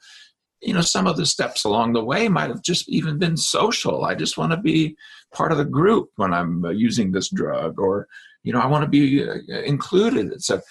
You 0.61 0.73
know, 0.73 0.81
some 0.81 1.05
of 1.05 1.17
the 1.17 1.25
steps 1.25 1.65
along 1.65 1.93
the 1.93 2.03
way 2.03 2.27
might 2.29 2.49
have 2.49 2.63
just 2.63 2.89
even 2.89 3.19
been 3.19 3.37
social. 3.37 4.05
I 4.05 4.15
just 4.15 4.37
want 4.37 4.53
to 4.53 4.57
be 4.57 4.95
part 5.31 5.51
of 5.51 5.59
the 5.59 5.65
group 5.65 6.09
when 6.15 6.33
I'm 6.33 6.65
using 6.73 7.11
this 7.11 7.29
drug, 7.29 7.79
or 7.79 8.07
you 8.43 8.53
know, 8.53 8.59
I 8.59 8.67
want 8.67 8.83
to 8.83 8.89
be 8.89 9.27
uh, 9.27 9.61
included. 9.61 10.41
So, 10.41 10.61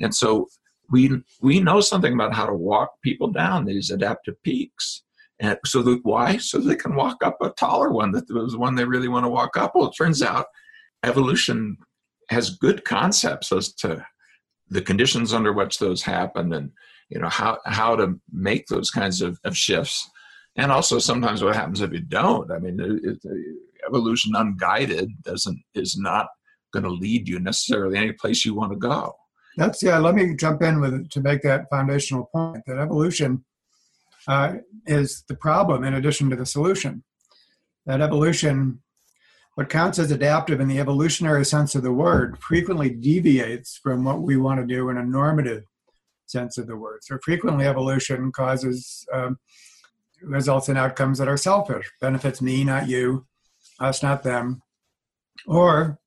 and 0.00 0.14
so 0.14 0.48
we 0.90 1.22
we 1.40 1.60
know 1.60 1.80
something 1.80 2.12
about 2.12 2.34
how 2.34 2.46
to 2.46 2.54
walk 2.54 3.00
people 3.02 3.28
down 3.28 3.64
these 3.64 3.90
adaptive 3.90 4.40
peaks. 4.42 5.02
And 5.40 5.58
so 5.64 5.82
the, 5.82 5.98
why? 6.02 6.36
So 6.36 6.58
they 6.58 6.76
can 6.76 6.94
walk 6.94 7.24
up 7.24 7.38
a 7.42 7.50
taller 7.50 7.90
one 7.90 8.12
that 8.12 8.30
was 8.30 8.56
one 8.56 8.76
they 8.76 8.84
really 8.84 9.08
want 9.08 9.24
to 9.24 9.30
walk 9.30 9.56
up. 9.56 9.72
Well, 9.74 9.88
it 9.88 9.96
turns 9.96 10.22
out 10.22 10.46
evolution 11.02 11.76
has 12.30 12.50
good 12.50 12.84
concepts 12.84 13.52
as 13.52 13.72
to 13.74 14.04
the 14.68 14.82
conditions 14.82 15.32
under 15.32 15.52
which 15.52 15.78
those 15.78 16.02
happen 16.02 16.52
and 16.52 16.70
you 17.10 17.18
know 17.18 17.28
how 17.28 17.58
how 17.66 17.94
to 17.96 18.18
make 18.32 18.66
those 18.66 18.90
kinds 18.90 19.20
of, 19.20 19.38
of 19.44 19.56
shifts 19.56 20.08
and 20.56 20.72
also 20.72 20.98
sometimes 20.98 21.42
what 21.42 21.54
happens 21.54 21.80
if 21.80 21.92
you 21.92 22.00
don't 22.00 22.50
i 22.50 22.58
mean 22.58 22.80
it, 22.80 23.18
it, 23.22 23.56
evolution 23.86 24.34
unguided 24.34 25.10
doesn't 25.22 25.60
is 25.74 25.98
not 25.98 26.28
going 26.72 26.82
to 26.82 26.90
lead 26.90 27.28
you 27.28 27.38
necessarily 27.38 27.98
any 27.98 28.12
place 28.12 28.44
you 28.44 28.54
want 28.54 28.72
to 28.72 28.78
go 28.78 29.14
that's 29.56 29.82
yeah 29.82 29.98
let 29.98 30.14
me 30.14 30.34
jump 30.34 30.62
in 30.62 30.80
with 30.80 31.08
to 31.10 31.20
make 31.20 31.42
that 31.42 31.68
foundational 31.70 32.28
point 32.32 32.62
that 32.66 32.78
evolution 32.78 33.44
uh, 34.26 34.54
is 34.86 35.22
the 35.28 35.34
problem 35.34 35.84
in 35.84 35.94
addition 35.94 36.30
to 36.30 36.36
the 36.36 36.46
solution 36.46 37.02
that 37.86 38.00
evolution 38.00 38.80
what 39.54 39.68
counts 39.68 40.00
as 40.00 40.10
adaptive 40.10 40.60
in 40.60 40.66
the 40.66 40.80
evolutionary 40.80 41.44
sense 41.44 41.74
of 41.74 41.82
the 41.82 41.92
word 41.92 42.36
frequently 42.38 42.90
deviates 42.90 43.78
from 43.80 44.02
what 44.02 44.20
we 44.20 44.36
want 44.36 44.60
to 44.60 44.66
do 44.66 44.88
in 44.88 44.96
a 44.96 45.04
normative 45.04 45.62
sense 46.26 46.58
of 46.58 46.66
the 46.66 46.76
word. 46.76 47.00
So 47.02 47.18
frequently, 47.22 47.66
evolution 47.66 48.32
causes 48.32 49.06
um, 49.12 49.38
results 50.22 50.68
in 50.68 50.76
outcomes 50.76 51.18
that 51.18 51.28
are 51.28 51.36
selfish, 51.36 51.90
benefits 52.00 52.42
me, 52.42 52.64
not 52.64 52.88
you, 52.88 53.26
us, 53.78 54.02
not 54.02 54.22
them, 54.22 54.62
or 55.46 55.98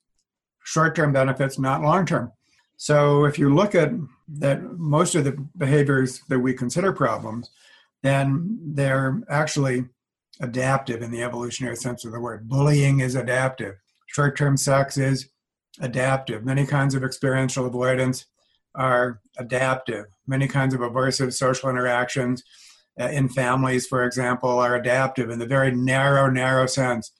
short-term 0.63 1.13
benefits, 1.13 1.57
not 1.57 1.81
long-term. 1.81 2.31
So 2.77 3.25
if 3.25 3.39
you 3.39 3.53
look 3.53 3.75
at 3.75 3.91
that, 4.39 4.63
most 4.77 5.15
of 5.15 5.23
the 5.23 5.31
behaviors 5.57 6.21
that 6.29 6.39
we 6.39 6.53
consider 6.53 6.93
problems, 6.93 7.49
then 8.03 8.59
they're 8.61 9.21
actually 9.29 9.85
adaptive 10.39 11.01
in 11.01 11.11
the 11.11 11.23
evolutionary 11.23 11.75
sense 11.75 12.05
of 12.05 12.11
the 12.11 12.19
word. 12.19 12.47
Bullying 12.47 12.99
is 12.99 13.15
adaptive. 13.15 13.75
Short 14.05 14.37
term 14.37 14.57
sex 14.57 14.97
is 14.97 15.29
adaptive. 15.79 16.45
Many 16.45 16.65
kinds 16.65 16.93
of 16.93 17.03
experiential 17.03 17.65
avoidance 17.65 18.25
are 18.75 19.21
adaptive. 19.37 20.05
Many 20.27 20.47
kinds 20.47 20.75
of 20.75 20.81
aversive 20.81 21.33
social 21.33 21.69
interactions 21.69 22.43
uh, 22.99 23.09
in 23.09 23.27
families, 23.29 23.87
for 23.87 24.03
example, 24.03 24.59
are 24.59 24.75
adaptive 24.75 25.31
in 25.31 25.39
the 25.39 25.45
very 25.47 25.71
narrow, 25.71 26.29
narrow 26.29 26.67
sense 26.67 27.11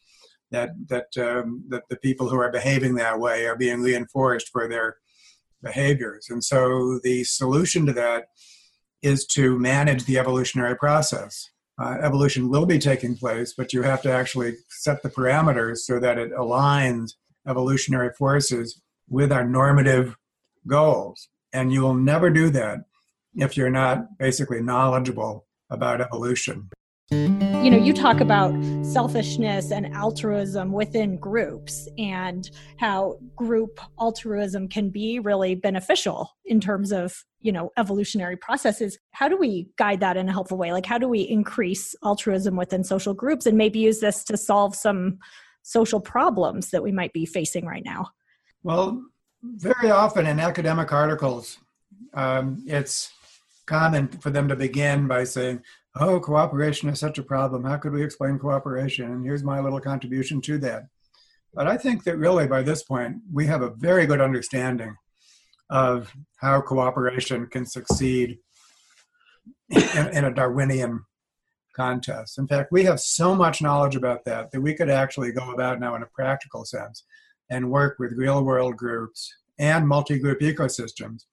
that 0.52 0.70
that 0.88 1.08
um, 1.18 1.64
that 1.70 1.84
the 1.90 1.98
people 1.98 2.30
who 2.30 2.40
are 2.40 2.52
behaving 2.52 2.96
that 2.96 3.20
way 3.20 3.48
are 3.48 3.56
being 3.56 3.82
reinforced 3.82 4.50
for 4.50 4.68
their 4.68 4.98
behaviors. 5.62 6.28
And 6.30 6.44
so 6.44 7.00
the 7.04 7.24
solution 7.24 7.86
to 7.86 7.94
that 7.94 8.30
is 9.02 9.26
to 9.28 9.58
manage 9.60 10.06
the 10.06 10.18
evolutionary 10.18 10.76
process 10.76 11.50
uh, 11.80 11.98
evolution 12.02 12.50
will 12.50 12.66
be 12.66 12.80
taking 12.80 13.16
place, 13.16 13.54
but 13.56 13.72
you 13.72 13.84
have 13.84 14.02
to 14.02 14.12
actually 14.12 14.56
set 14.70 15.04
the 15.04 15.10
parameters 15.10 15.78
so 15.78 16.00
that 16.00 16.18
it 16.18 16.32
aligns 16.32 17.12
evolutionary 17.48 18.12
forces 18.18 18.82
with 19.08 19.32
our 19.32 19.46
normative 19.48 20.18
goals. 20.66 21.30
And 21.54 21.72
you 21.72 21.82
will 21.82 21.94
never 21.94 22.30
do 22.30 22.50
that 22.50 22.80
if 23.36 23.56
you're 23.56 23.70
not 23.70 24.18
basically 24.18 24.62
knowledgeable 24.62 25.46
about 25.70 26.02
evolution. 26.02 26.70
You 27.68 27.72
know, 27.72 27.84
you 27.84 27.92
talk 27.92 28.22
about 28.22 28.54
selfishness 28.82 29.72
and 29.72 29.94
altruism 29.94 30.72
within 30.72 31.18
groups 31.18 31.90
and 31.98 32.50
how 32.78 33.20
group 33.36 33.82
altruism 34.00 34.70
can 34.70 34.90
be 34.90 35.20
really 35.20 35.54
beneficial 35.54 36.38
in 36.46 36.62
terms 36.62 36.94
of, 36.94 37.26
you 37.42 37.52
know, 37.52 37.74
evolutionary 37.76 38.38
processes. 38.38 38.98
How 39.12 39.28
do 39.28 39.36
we 39.36 39.68
guide 39.78 40.00
that 40.00 40.16
in 40.16 40.30
a 40.30 40.32
helpful 40.32 40.58
way? 40.58 40.72
Like, 40.72 40.86
how 40.86 40.98
do 40.98 41.10
we 41.10 41.20
increase 41.24 41.94
altruism 42.06 42.56
within 42.56 42.86
social 42.86 43.14
groups 43.14 43.46
and 43.46 43.58
maybe 43.58 43.80
use 43.80 44.00
this 44.00 44.24
to 44.24 44.38
solve 44.38 44.74
some 44.74 45.18
social 45.64 46.00
problems 46.00 46.70
that 46.70 46.82
we 46.82 46.94
might 46.94 47.12
be 47.12 47.26
facing 47.26 47.66
right 47.66 47.84
now? 47.84 48.12
Well, 48.64 49.04
very 49.44 49.92
often 49.92 50.26
in 50.26 50.40
academic 50.40 50.94
articles, 50.94 51.58
um, 52.14 52.64
it's 52.66 53.12
common 53.66 54.08
for 54.08 54.30
them 54.30 54.48
to 54.48 54.56
begin 54.56 55.06
by 55.06 55.26
saying, 55.26 55.62
oh, 56.00 56.20
cooperation 56.20 56.90
is 56.90 57.00
such 57.00 57.18
a 57.18 57.24
problem. 57.24 57.64
How 57.64 57.78
could 57.78 57.94
we 57.94 58.04
explain 58.04 58.40
cooperation? 58.40 59.12
And 59.12 59.24
here's 59.24 59.44
my 59.44 59.60
little 59.60 59.80
contribution 59.80 60.42
to 60.42 60.58
that. 60.60 60.84
But 61.54 61.68
I 61.68 61.78
think 61.78 62.04
that 62.04 62.18
really 62.18 62.48
by 62.48 62.62
this 62.62 62.84
point, 62.84 63.18
we 63.32 63.46
have 63.48 63.62
a 63.62 63.72
very 63.72 64.06
good 64.06 64.22
understanding 64.22 64.96
of 65.70 66.14
how 66.38 66.62
cooperation 66.62 67.48
can 67.48 67.66
succeed 67.66 68.40
in, 69.70 70.08
in 70.14 70.26
a 70.26 70.34
Darwinian 70.34 71.04
contest. 71.76 72.38
In 72.38 72.48
fact, 72.48 72.72
we 72.72 72.84
have 72.84 73.00
so 73.00 73.36
much 73.36 73.62
knowledge 73.62 73.96
about 73.96 74.26
that 74.26 74.52
that 74.52 74.62
we 74.62 74.74
could 74.74 74.90
actually 74.90 75.32
go 75.32 75.52
about 75.52 75.80
now 75.80 75.96
in 75.96 76.04
a 76.04 76.08
practical 76.08 76.66
sense 76.66 77.04
and 77.50 77.72
work 77.72 77.98
with 78.00 78.14
real 78.14 78.44
world 78.44 78.76
groups 78.76 79.34
and 79.60 79.88
multi 79.88 80.20
group 80.20 80.40
ecosystems 80.40 81.26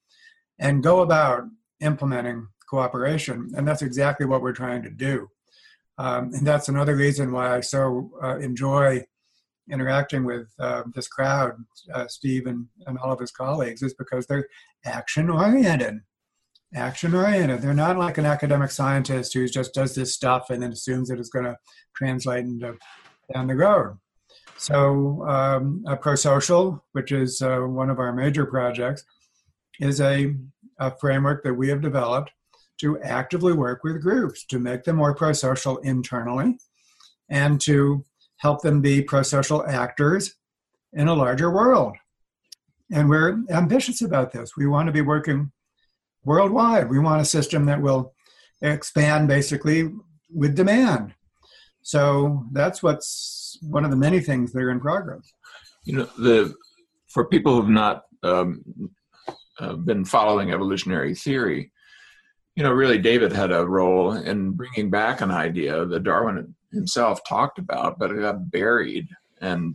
and 0.59 0.83
go 0.83 1.01
about 1.01 1.45
implementing 1.81 2.47
cooperation. 2.69 3.51
And 3.57 3.67
that's 3.67 3.83
exactly 3.83 4.27
what 4.27 4.43
we're 4.43 4.53
trying 4.53 4.83
to 4.83 4.91
do. 4.91 5.29
Um, 5.99 6.33
and 6.35 6.47
that's 6.47 6.69
another 6.69 6.97
reason 6.97 7.33
why 7.33 7.57
I 7.57 7.61
so 7.61 8.11
uh, 8.23 8.39
enjoy 8.39 9.05
interacting 9.71 10.25
with 10.25 10.49
uh, 10.59 10.83
this 10.95 11.09
crowd, 11.09 11.53
uh, 11.93 12.07
Steve 12.09 12.47
and, 12.47 12.67
and 12.87 12.99
all 12.99 13.13
of 13.13 13.21
his 13.21 13.31
colleagues, 13.31 13.83
is 13.83 13.95
because 13.95 14.27
they're 14.27 14.49
action 14.85 15.31
oriented. 15.31 16.01
Action 16.75 17.15
oriented. 17.15 17.63
They're 17.63 17.75
not 17.75 17.97
like 17.97 18.19
an 18.19 18.27
academic 18.27 18.71
scientist 18.71 19.33
who 19.33 19.47
just 19.49 19.73
does 19.73 19.95
this 19.95 20.13
stuff 20.13 20.51
and 20.51 20.63
then 20.63 20.73
assumes 20.73 21.09
that 21.09 21.21
it's 21.21 21.29
going 21.29 21.45
to 21.45 21.57
translate 21.95 22.45
into 22.45 22.77
down 23.33 23.47
the 23.47 23.55
road. 23.55 23.97
So, 24.57 25.27
um, 25.27 25.85
Pro 26.01 26.15
Social, 26.15 26.85
which 26.93 27.13
is 27.13 27.43
uh, 27.43 27.61
one 27.61 27.91
of 27.91 27.99
our 27.99 28.13
major 28.13 28.47
projects, 28.47 29.05
is 29.81 30.01
a, 30.01 30.35
a 30.79 30.91
framework 30.97 31.45
that 31.45 31.55
we 31.55 31.69
have 31.69 31.81
developed 31.81 32.31
to 32.81 33.01
actively 33.01 33.53
work 33.53 33.85
with 33.85 34.03
groups 34.03 34.45
to 34.47 34.59
make 34.59 34.85
them 34.85 34.97
more 34.97 35.15
pro-social 35.15 35.79
internally 35.79 36.59
and 37.29 37.61
to 37.61 38.05
help 38.39 38.63
them 38.63 38.81
be 38.81 39.03
pro-social 39.03 39.67
actors 39.67 40.35
in 40.93 41.09
a 41.09 41.15
larger 41.15 41.51
world. 41.51 41.97
And 42.93 43.09
we're 43.09 43.43
ambitious 43.51 44.03
about 44.03 44.33
this. 44.33 44.57
We 44.57 44.67
want 44.67 44.87
to 44.87 44.93
be 44.93 45.01
working 45.01 45.53
worldwide. 46.25 46.91
We 46.91 46.99
want 46.99 47.23
a 47.23 47.25
system 47.25 47.67
that 47.67 47.81
will 47.81 48.13
expand 48.61 49.29
basically 49.29 49.91
with 50.33 50.55
demand. 50.55 51.15
So 51.83 52.45
that's 52.53 52.83
what's 52.83 53.59
one 53.63 53.85
of 53.85 53.91
the 53.91 53.97
many 53.97 54.21
things 54.21 54.53
that 54.53 54.63
are 54.63 54.71
in 54.71 54.81
progress. 54.81 55.33
You 55.85 55.99
know, 55.99 56.09
the 56.19 56.55
for 57.09 57.27
people 57.27 57.55
who've 57.55 57.69
not 57.69 58.03
um, 58.23 58.65
uh, 59.61 59.75
been 59.75 60.05
following 60.05 60.51
evolutionary 60.51 61.15
theory, 61.15 61.71
you 62.57 62.63
know, 62.63 62.73
really 62.73 62.99
David 62.99 63.33
had 63.33 63.51
a 63.51 63.67
role 63.67 64.13
in 64.13 64.53
bringing 64.53 64.91
back 64.91 65.21
an 65.21 65.31
idea 65.31 65.85
that 65.87 66.05
Darwin 66.05 66.55
himself 66.73 67.21
talked 67.25 67.59
about, 67.59 67.99
but 67.99 68.11
it 68.11 68.21
got 68.21 68.51
buried 68.51 69.09
and 69.41 69.75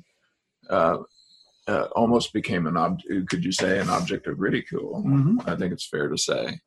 uh, 0.69 0.99
uh, 1.67 1.87
almost 1.95 2.33
became 2.33 2.67
an 2.67 2.77
object, 2.77 3.29
could 3.29 3.43
you 3.43 3.51
say, 3.51 3.79
an 3.79 3.89
object 3.89 4.27
of 4.27 4.39
ridicule. 4.39 5.03
Mm-hmm. 5.05 5.39
I 5.45 5.55
think 5.55 5.73
it's 5.73 5.87
fair 5.87 6.07
to 6.07 6.17
say, 6.17 6.59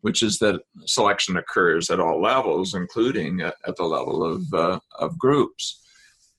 which 0.00 0.22
is 0.22 0.38
that 0.38 0.62
selection 0.86 1.36
occurs 1.36 1.90
at 1.90 2.00
all 2.00 2.20
levels, 2.20 2.74
including 2.74 3.40
at, 3.42 3.54
at 3.66 3.76
the 3.76 3.84
level 3.84 4.24
of, 4.24 4.54
uh, 4.54 4.80
of 4.98 5.18
groups. 5.18 5.80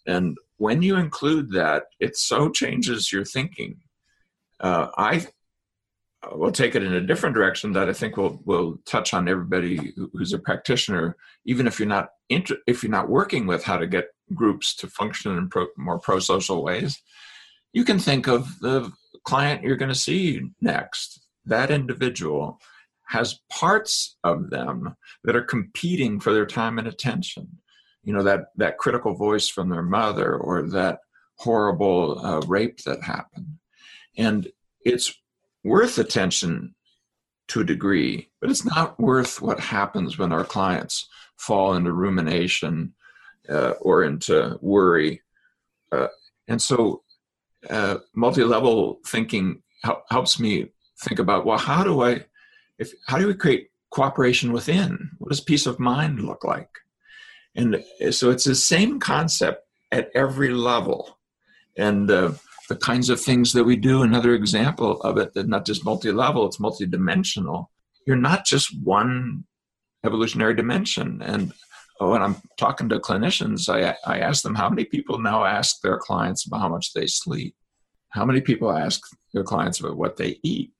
And 0.07 0.37
when 0.57 0.81
you 0.81 0.95
include 0.95 1.51
that, 1.51 1.83
it 1.99 2.17
so 2.17 2.49
changes 2.49 3.11
your 3.11 3.25
thinking. 3.25 3.77
Uh, 4.59 4.87
I 4.97 5.27
we'll 6.31 6.51
take 6.51 6.75
it 6.75 6.83
in 6.83 6.93
a 6.93 7.01
different 7.01 7.35
direction 7.35 7.73
that 7.73 7.89
I 7.89 7.93
think 7.93 8.17
will 8.17 8.41
will 8.45 8.79
touch 8.85 9.13
on 9.13 9.27
everybody 9.27 9.93
who's 10.13 10.33
a 10.33 10.39
practitioner, 10.39 11.15
even 11.45 11.67
if 11.67 11.79
you're 11.79 11.87
not 11.87 12.09
inter- 12.29 12.57
if 12.67 12.83
you're 12.83 12.91
not 12.91 13.09
working 13.09 13.47
with 13.47 13.63
how 13.63 13.77
to 13.77 13.87
get 13.87 14.09
groups 14.33 14.75
to 14.75 14.87
function 14.87 15.37
in 15.37 15.49
pro- 15.49 15.67
more 15.77 15.99
pro-social 15.99 16.63
ways. 16.63 17.01
You 17.73 17.83
can 17.83 17.99
think 17.99 18.27
of 18.27 18.59
the 18.59 18.91
client 19.23 19.63
you're 19.63 19.75
going 19.75 19.93
to 19.93 19.95
see 19.95 20.41
next. 20.61 21.21
That 21.45 21.71
individual 21.71 22.59
has 23.07 23.39
parts 23.49 24.17
of 24.23 24.49
them 24.49 24.95
that 25.23 25.35
are 25.35 25.43
competing 25.43 26.19
for 26.19 26.33
their 26.33 26.45
time 26.45 26.77
and 26.77 26.87
attention. 26.87 27.59
You 28.03 28.13
know 28.13 28.23
that 28.23 28.47
that 28.57 28.77
critical 28.77 29.13
voice 29.15 29.47
from 29.47 29.69
their 29.69 29.83
mother 29.83 30.35
or 30.35 30.63
that 30.69 30.99
horrible 31.35 32.19
uh, 32.25 32.41
rape 32.41 32.83
that 32.83 33.03
happened, 33.03 33.57
and 34.17 34.49
it's 34.83 35.18
worth 35.63 35.97
attention 35.97 36.75
to 37.49 37.61
a 37.61 37.65
degree, 37.65 38.29
but 38.39 38.49
it's 38.49 38.65
not 38.65 38.99
worth 38.99 39.41
what 39.41 39.59
happens 39.59 40.17
when 40.17 40.31
our 40.31 40.43
clients 40.43 41.07
fall 41.37 41.73
into 41.73 41.91
rumination 41.91 42.93
uh, 43.49 43.71
or 43.81 44.03
into 44.03 44.57
worry. 44.61 45.21
Uh, 45.91 46.07
and 46.47 46.61
so, 46.61 47.01
uh, 47.69 47.97
multi 48.13 48.43
level 48.43 48.99
thinking 49.05 49.61
help, 49.83 50.03
helps 50.09 50.39
me 50.39 50.69
think 50.99 51.19
about 51.19 51.45
well, 51.45 51.57
how 51.57 51.83
do 51.83 52.03
I 52.03 52.25
if 52.77 52.93
how 53.07 53.17
do 53.17 53.27
we 53.27 53.33
create 53.33 53.71
cooperation 53.89 54.51
within? 54.53 55.11
What 55.17 55.29
does 55.29 55.41
peace 55.41 55.65
of 55.65 55.79
mind 55.79 56.21
look 56.21 56.43
like? 56.43 56.69
And 57.55 57.83
so 58.11 58.29
it's 58.29 58.45
the 58.45 58.55
same 58.55 58.99
concept 58.99 59.65
at 59.91 60.11
every 60.13 60.49
level. 60.49 61.17
And 61.75 62.09
uh, 62.09 62.33
the 62.69 62.77
kinds 62.77 63.09
of 63.09 63.19
things 63.19 63.51
that 63.53 63.63
we 63.63 63.75
do, 63.75 64.03
another 64.03 64.35
example 64.35 65.01
of 65.01 65.17
it, 65.17 65.33
that 65.33 65.49
not 65.49 65.65
just 65.65 65.83
multi 65.83 66.11
level, 66.11 66.45
it's 66.45 66.57
multidimensional. 66.57 67.65
You're 68.05 68.15
not 68.15 68.45
just 68.45 68.69
one 68.83 69.43
evolutionary 70.05 70.55
dimension. 70.55 71.21
And 71.23 71.51
oh, 71.99 72.11
when 72.11 72.21
I'm 72.21 72.37
talking 72.57 72.87
to 72.89 72.99
clinicians, 72.99 73.67
I, 73.67 73.95
I 74.05 74.19
ask 74.19 74.43
them 74.43 74.55
how 74.55 74.69
many 74.69 74.85
people 74.85 75.19
now 75.19 75.43
ask 75.43 75.81
their 75.81 75.97
clients 75.97 76.45
about 76.45 76.61
how 76.61 76.69
much 76.69 76.93
they 76.93 77.07
sleep. 77.07 77.55
How 78.09 78.23
many 78.23 78.39
people 78.39 78.71
ask 78.71 79.01
their 79.33 79.43
clients 79.43 79.79
about 79.79 79.97
what 79.97 80.17
they 80.17 80.39
eat? 80.43 80.71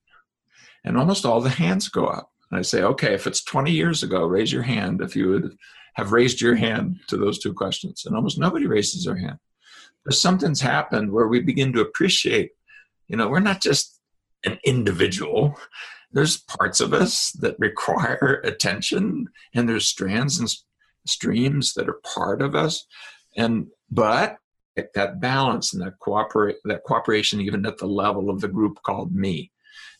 And 0.85 0.95
almost 0.95 1.25
all 1.25 1.41
the 1.41 1.49
hands 1.49 1.89
go 1.89 2.05
up. 2.05 2.31
And 2.51 2.59
I 2.59 2.61
say, 2.61 2.83
okay, 2.83 3.13
if 3.13 3.27
it's 3.27 3.43
20 3.43 3.71
years 3.71 4.03
ago, 4.03 4.25
raise 4.25 4.53
your 4.53 4.63
hand 4.63 5.01
if 5.01 5.15
you 5.15 5.29
would 5.29 5.57
have 5.95 6.11
raised 6.11 6.39
your 6.39 6.55
hand 6.55 6.99
to 7.07 7.17
those 7.17 7.39
two 7.39 7.53
questions. 7.53 8.05
And 8.05 8.15
almost 8.15 8.39
nobody 8.39 8.67
raises 8.67 9.05
their 9.05 9.17
hand. 9.17 9.37
Something's 10.09 10.61
happened 10.61 11.11
where 11.11 11.27
we 11.27 11.41
begin 11.41 11.73
to 11.73 11.81
appreciate, 11.81 12.51
you 13.07 13.17
know, 13.17 13.27
we're 13.27 13.39
not 13.39 13.61
just 13.61 13.99
an 14.45 14.59
individual. 14.63 15.59
There's 16.11 16.37
parts 16.37 16.79
of 16.79 16.93
us 16.93 17.31
that 17.33 17.59
require 17.59 18.41
attention, 18.43 19.27
and 19.53 19.67
there's 19.67 19.87
strands 19.87 20.39
and 20.39 20.49
streams 21.05 21.73
that 21.73 21.89
are 21.89 22.01
part 22.03 22.41
of 22.41 22.55
us. 22.55 22.85
And 23.35 23.67
but 23.91 24.37
that 24.93 25.19
balance 25.19 25.73
and 25.73 25.81
that 25.83 25.99
cooperate 25.99 26.57
that 26.63 26.83
cooperation 26.83 27.41
even 27.41 27.65
at 27.65 27.77
the 27.77 27.87
level 27.87 28.29
of 28.29 28.41
the 28.41 28.47
group 28.47 28.81
called 28.83 29.13
me 29.13 29.51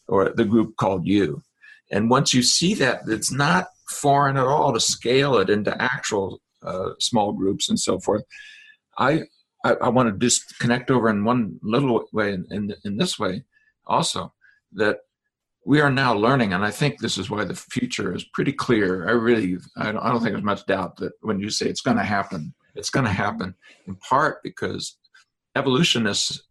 or 0.08 0.30
the 0.30 0.46
group 0.46 0.76
called 0.78 1.06
you. 1.06 1.44
And 1.92 2.10
once 2.10 2.34
you 2.34 2.44
see 2.44 2.74
that, 2.76 3.02
it's 3.08 3.32
not 3.32 3.68
foreign 3.90 4.38
at 4.38 4.46
all 4.46 4.74
to 4.74 4.80
scale 4.80 5.38
it 5.38 5.50
into 5.50 5.82
actual 5.82 6.42
uh, 6.64 6.92
small 7.00 7.34
groups 7.34 7.70
and 7.70 7.80
so 7.80 8.00
forth. 8.00 8.24
I, 8.98 9.24
I, 9.63 9.74
I 9.74 9.89
want 9.89 10.10
to 10.10 10.26
just 10.26 10.58
connect 10.60 10.89
over 10.89 11.10
in 11.10 11.24
one 11.24 11.60
little 11.62 12.06
way, 12.13 12.34
in, 12.34 12.45
in, 12.52 12.74
in 12.86 12.98
this 12.98 13.19
way 13.19 13.43
also, 13.86 14.34
that 14.74 15.00
we 15.65 15.82
are 15.82 15.91
now 15.91 16.13
learning, 16.13 16.54
and 16.54 16.63
I 16.63 16.72
think 16.72 17.00
this 17.00 17.17
is 17.17 17.30
why 17.30 17.43
the 17.43 17.56
future 17.56 18.15
is 18.15 18.24
pretty 18.24 18.54
clear. 18.54 19.08
I 19.08 19.12
really, 19.12 19.58
I 19.78 19.91
don't, 19.91 20.02
I 20.02 20.10
don't 20.10 20.22
think 20.22 20.34
there's 20.34 20.43
much 20.43 20.65
doubt 20.65 20.95
that 20.98 21.13
when 21.22 21.39
you 21.39 21.50
say 21.50 21.67
it's 21.67 21.82
going 21.82 21.98
to 21.98 22.04
happen, 22.04 22.54
it's 22.76 22.89
going 22.89 23.06
to 23.06 23.12
happen 23.12 23.54
in 23.88 23.95
part 23.95 24.41
because 24.41 24.98
evolutionists 25.56 26.41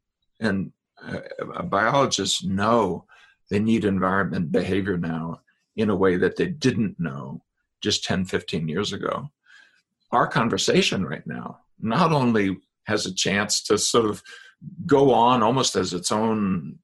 and 0.41 0.73
uh, 1.03 1.63
biologists 1.63 2.45
know 2.45 3.07
they 3.51 3.59
need 3.59 3.85
environment 3.85 4.53
behavior 4.53 4.99
now 4.99 5.41
in 5.77 5.91
a 5.91 5.97
way 5.97 6.17
that 6.17 6.37
they 6.37 6.47
didn't 6.47 6.99
know 6.99 7.43
just 7.81 8.05
10, 8.05 8.25
15 8.25 8.69
years 8.69 8.93
ago. 8.93 9.29
Our 10.13 10.27
conversation 10.27 11.05
right 11.05 11.27
now 11.27 11.61
not 11.81 12.13
only 12.13 12.59
has 12.89 13.07
a 13.07 13.15
chance 13.15 13.63
to 13.63 13.79
sort 13.79 14.07
of 14.07 14.23
go 14.87 15.13
on 15.13 15.43
almost 15.43 15.77
as 15.77 15.93
its 15.93 16.11
own 16.11 16.79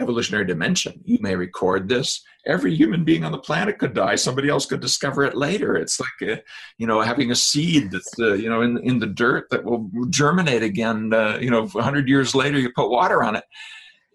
evolutionary 0.00 0.46
dimension. 0.46 1.00
You 1.04 1.18
may 1.20 1.36
record 1.36 1.88
this. 1.88 2.22
Every 2.46 2.74
human 2.74 3.04
being 3.04 3.24
on 3.24 3.32
the 3.32 3.38
planet 3.38 3.78
could 3.78 3.92
die. 3.92 4.14
Somebody 4.14 4.48
else 4.48 4.64
could 4.64 4.80
discover 4.80 5.24
it 5.24 5.36
later. 5.36 5.76
It's 5.76 6.00
like, 6.00 6.30
a, 6.30 6.42
you 6.78 6.86
know, 6.86 7.02
having 7.02 7.30
a 7.30 7.34
seed 7.36 7.90
that's, 7.90 8.18
uh, 8.18 8.32
you 8.32 8.48
know, 8.48 8.62
in, 8.62 8.78
in 8.78 8.98
the 8.98 9.06
dirt 9.06 9.50
that 9.50 9.64
will 9.64 9.90
germinate 10.08 10.62
again. 10.62 11.12
Uh, 11.12 11.36
you 11.38 11.50
know, 11.50 11.66
100 11.66 12.08
years 12.08 12.34
later, 12.34 12.58
you 12.58 12.72
put 12.74 12.90
water 12.90 13.22
on 13.22 13.36
it. 13.36 13.44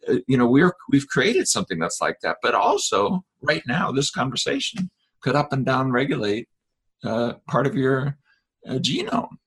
Uh, 0.09 0.15
you 0.27 0.37
know, 0.37 0.47
we're, 0.47 0.73
we've 0.89 1.07
created 1.07 1.47
something 1.47 1.77
that's 1.77 2.01
like 2.01 2.17
that. 2.23 2.37
But 2.41 2.55
also, 2.55 3.23
right 3.41 3.63
now, 3.67 3.91
this 3.91 4.09
conversation 4.09 4.89
could 5.21 5.35
up 5.35 5.53
and 5.53 5.65
down 5.65 5.91
regulate 5.91 6.47
uh, 7.03 7.33
part 7.47 7.67
of 7.67 7.75
your 7.75 8.17
uh, 8.67 8.73
genome 8.73 9.37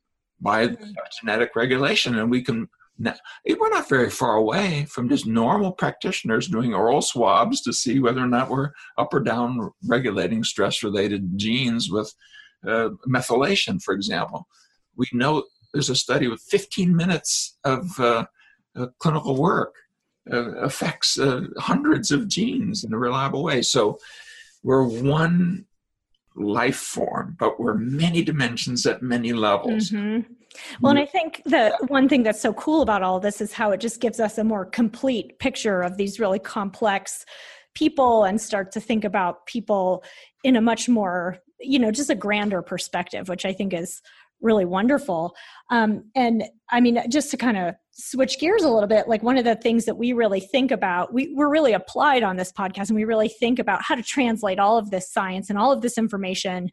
by 0.41 0.69
mm-hmm. 0.69 0.93
genetic 1.21 1.57
regulation. 1.57 2.19
And 2.19 2.31
we 2.31 2.43
can 2.43 2.69
now, 2.99 3.15
we're 3.47 3.71
not 3.71 3.89
very 3.89 4.11
far 4.11 4.35
away 4.35 4.85
from 4.89 5.09
just 5.09 5.27
normal 5.27 5.71
practitioners 5.71 6.49
doing 6.49 6.75
oral 6.75 7.01
swabs 7.01 7.61
to 7.63 7.73
see 7.73 8.01
whether 8.01 8.21
or 8.21 8.27
not 8.27 8.51
we're 8.51 8.73
up 8.97 9.15
or 9.15 9.21
down 9.21 9.71
regulating 9.87 10.43
stress 10.43 10.83
related 10.83 11.39
genes 11.39 11.91
with 11.91 12.13
uh, 12.67 12.91
methylation, 13.07 13.81
for 13.81 13.95
example. 13.95 14.49
We 14.97 15.07
know 15.13 15.45
there's 15.73 15.91
a 15.91 15.95
study 15.95 16.27
with 16.27 16.41
15 16.43 16.95
minutes 16.95 17.57
of 17.63 17.99
uh, 18.01 18.27
uh, 18.77 18.87
clinical 18.99 19.37
work 19.37 19.75
uh, 20.33 20.57
affects 20.57 21.19
uh, 21.21 21.43
hundreds 21.59 22.11
of 22.11 22.27
genes 22.27 22.83
in 22.83 22.93
a 22.93 22.99
reliable 22.99 23.45
way. 23.45 23.63
So 23.63 23.99
we're 24.65 24.83
one 24.83 25.67
life 26.39 26.77
form, 26.77 27.37
but 27.39 27.61
we're 27.61 27.75
many 27.75 28.23
dimensions 28.23 28.87
at 28.87 29.03
many 29.03 29.33
levels. 29.33 29.91
Mm-hmm. 29.91 30.33
Well, 30.81 30.91
and 30.91 30.99
I 30.99 31.07
think 31.07 31.43
the 31.45 31.77
one 31.89 32.09
thing 32.09 32.23
that's 32.23 32.41
so 32.41 32.53
cool 32.55 32.83
about 32.83 33.03
all 33.03 33.21
this 33.21 33.41
is 33.41 33.53
how 33.53 33.71
it 33.71 33.81
just 33.81 34.01
gives 34.01 34.19
us 34.19 34.39
a 34.39 34.45
more 34.45 34.65
complete 34.65 35.39
picture 35.39 35.83
of 35.83 35.97
these 35.97 36.19
really 36.19 36.39
complex 36.39 37.25
people 37.75 38.25
and 38.25 38.41
start 38.41 38.73
to 38.73 38.81
think 38.81 39.05
about 39.05 39.47
people 39.47 40.03
in 40.43 40.57
a 40.57 40.61
much 40.61 40.89
more, 40.89 41.39
you 41.61 41.79
know, 41.79 41.91
just 41.91 42.11
a 42.11 42.15
grander 42.15 42.63
perspective, 42.63 43.29
which 43.29 43.45
I 43.45 43.53
think 43.53 43.73
is 43.73 44.01
really 44.41 44.65
wonderful. 44.65 45.35
Um, 45.71 46.05
and 46.15 46.45
I 46.71 46.81
mean, 46.81 47.03
just 47.09 47.31
to 47.33 47.37
kind 47.37 47.57
of 47.57 47.75
switch 47.99 48.39
gears 48.39 48.63
a 48.63 48.71
little 48.71 48.89
bit, 48.89 49.09
like 49.09 49.23
one 49.23 49.37
of 49.37 49.45
the 49.45 49.57
things 49.57 49.85
that 49.85 49.97
we 49.97 50.13
really 50.13 50.41
think 50.41 50.71
about, 50.71 51.13
we, 51.13 51.33
we're 51.35 51.51
really 51.51 51.73
applied 51.73 52.23
on 52.23 52.37
this 52.37 52.53
podcast, 52.53 52.89
and 52.89 52.97
we 52.97 53.05
really 53.05 53.29
think 53.29 53.59
about 53.59 53.83
how 53.83 53.95
to 53.95 54.03
translate 54.03 54.59
all 54.59 54.79
of 54.79 54.91
this 54.91 55.13
science 55.13 55.51
and 55.51 55.59
all 55.59 55.73
of 55.73 55.83
this 55.83 55.99
information 55.99 56.71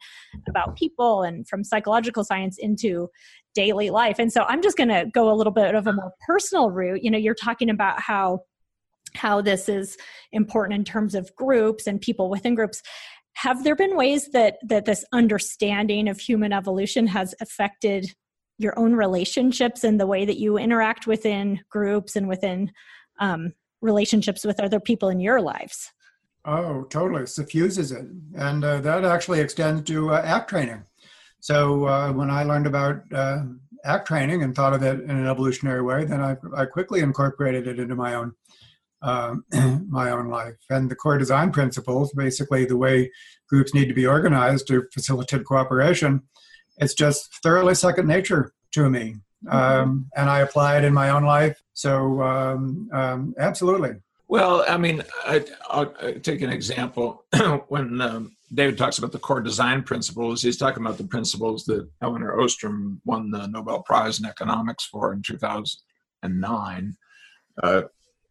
about 0.48 0.78
people 0.78 1.24
and 1.24 1.48
from 1.48 1.64
psychological 1.64 2.24
science 2.24 2.58
into 2.60 3.10
daily 3.56 3.90
life. 3.90 4.20
And 4.20 4.32
so 4.32 4.44
I'm 4.44 4.62
just 4.62 4.78
going 4.78 4.90
to 4.90 5.06
go 5.12 5.32
a 5.32 5.34
little 5.34 5.54
bit 5.54 5.74
of 5.74 5.88
a 5.88 5.94
more 5.94 6.12
personal 6.28 6.70
route. 6.70 7.04
You 7.04 7.10
know, 7.10 7.18
you're 7.18 7.34
talking 7.34 7.70
about 7.70 8.00
how 8.00 8.42
how 9.16 9.40
this 9.42 9.70
is 9.70 9.96
important 10.34 10.78
in 10.78 10.84
terms 10.84 11.16
of 11.16 11.34
groups 11.38 11.88
and 11.88 12.02
people 12.02 12.30
within 12.30 12.54
groups 12.54 12.82
have 13.36 13.64
there 13.64 13.76
been 13.76 13.96
ways 13.96 14.30
that 14.32 14.58
that 14.68 14.84
this 14.86 15.06
understanding 15.14 16.10
of 16.10 16.20
human 16.20 16.52
evolution 16.52 17.08
has 17.08 17.34
affected 17.40 18.14
your 18.58 18.78
own 18.80 18.94
relationships 18.94 19.84
and 19.84 20.00
the 20.00 20.08
way 20.08 20.26
that 20.26 20.38
you 20.38 20.58
interact 20.58 21.08
within 21.08 21.60
groups 21.70 22.16
and 22.16 22.28
within 22.28 22.72
um, 23.20 23.54
relationships 23.82 24.46
with 24.46 24.60
other 24.60 24.80
people 24.80 25.10
in 25.10 25.20
your 25.20 25.42
lives. 25.42 25.92
Oh, 26.46 26.84
totally. 26.84 27.26
Suffuses 27.26 27.92
it. 27.92 28.06
And 28.36 28.64
uh, 28.64 28.80
that 28.82 29.04
actually 29.04 29.40
extends 29.40 29.82
to 29.84 30.12
uh, 30.12 30.22
ACT 30.24 30.50
training. 30.50 30.84
So 31.40 31.88
uh, 31.88 32.12
when 32.12 32.30
I 32.30 32.44
learned 32.44 32.68
about 32.68 33.02
uh, 33.14 33.44
ACT 33.84 34.08
training 34.08 34.44
and 34.44 34.56
thought 34.56 34.74
of 34.74 34.84
it 34.84 35.02
in 35.02 35.10
an 35.10 35.28
evolutionary 35.28 35.82
way, 35.82 36.06
then 36.06 36.22
I, 36.22 36.38
I 36.56 36.66
quickly 36.66 37.02
incorporated 37.02 37.68
it 37.68 37.80
into 37.80 37.96
my 37.96 38.16
own 38.16 38.34
um, 39.02 39.46
my 39.90 40.10
own 40.10 40.28
life. 40.28 40.56
And 40.70 40.90
the 40.90 40.96
core 40.96 41.18
design 41.18 41.52
principles, 41.52 42.12
basically 42.14 42.66
the 42.66 42.78
way 42.78 43.12
groups 43.48 43.74
need 43.74 43.88
to 43.88 43.94
be 43.94 44.08
organized 44.08 44.68
to 44.68 44.86
facilitate 44.94 45.46
cooperation, 45.46 46.24
it's 46.78 46.94
just 46.94 47.34
thoroughly 47.42 47.76
second 47.76 48.08
nature 48.08 48.54
to 48.72 48.90
me. 48.90 49.16
Mm-hmm. 49.46 49.56
Um, 49.56 50.10
and 50.16 50.30
I 50.30 50.40
apply 50.40 50.78
it 50.78 50.84
in 50.84 50.94
my 50.94 51.10
own 51.10 51.24
life. 51.24 51.62
So, 51.74 52.22
um, 52.22 52.90
um, 52.92 53.36
absolutely. 53.38 53.96
Well, 54.28 54.66
I 54.68 54.78
mean, 54.78 55.04
I, 55.26 55.46
will 55.74 56.20
take 56.22 56.42
an 56.42 56.50
example. 56.50 57.26
when 57.68 58.02
um, 58.02 58.36
David 58.54 58.78
talks 58.78 58.98
about 58.98 59.12
the 59.12 59.20
core 59.20 59.42
design 59.42 59.84
principles, 59.84 60.42
he's 60.42 60.58
talking 60.58 60.84
about 60.84 60.98
the 60.98 61.04
principles 61.04 61.66
that 61.66 61.88
Elinor 62.02 62.40
Ostrom 62.40 63.02
won 63.06 63.30
the 63.30 63.48
Nobel 63.48 63.84
Prize 63.84 64.20
in 64.20 64.26
economics 64.26 64.86
for 64.86 65.14
in 65.14 65.22
2009. 65.22 66.98
Uh, 67.62 67.82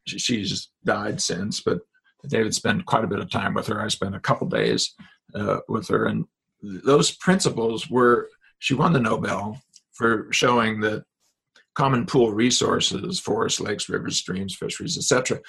she, 0.06 0.18
she's 0.18 0.68
died 0.84 1.20
since, 1.20 1.60
but 1.60 1.78
David 2.28 2.54
spent 2.54 2.86
quite 2.86 3.04
a 3.04 3.08
bit 3.08 3.20
of 3.20 3.30
time 3.30 3.54
with 3.54 3.66
her. 3.68 3.80
I 3.80 3.88
spent 3.88 4.16
a 4.16 4.20
couple 4.20 4.48
days 4.48 4.94
uh, 5.34 5.58
with 5.68 5.88
her, 5.88 6.06
and 6.06 6.24
those 6.84 7.10
principles 7.12 7.90
were 7.90 8.28
she 8.58 8.74
won 8.74 8.92
the 8.92 9.00
Nobel 9.00 9.60
for 9.92 10.28
showing 10.32 10.80
that 10.80 11.04
common 11.74 12.06
pool 12.06 12.32
resources, 12.32 13.20
forests, 13.20 13.60
lakes, 13.60 13.88
rivers, 13.88 14.16
streams, 14.16 14.54
fisheries, 14.54 14.96
etc., 14.96 15.40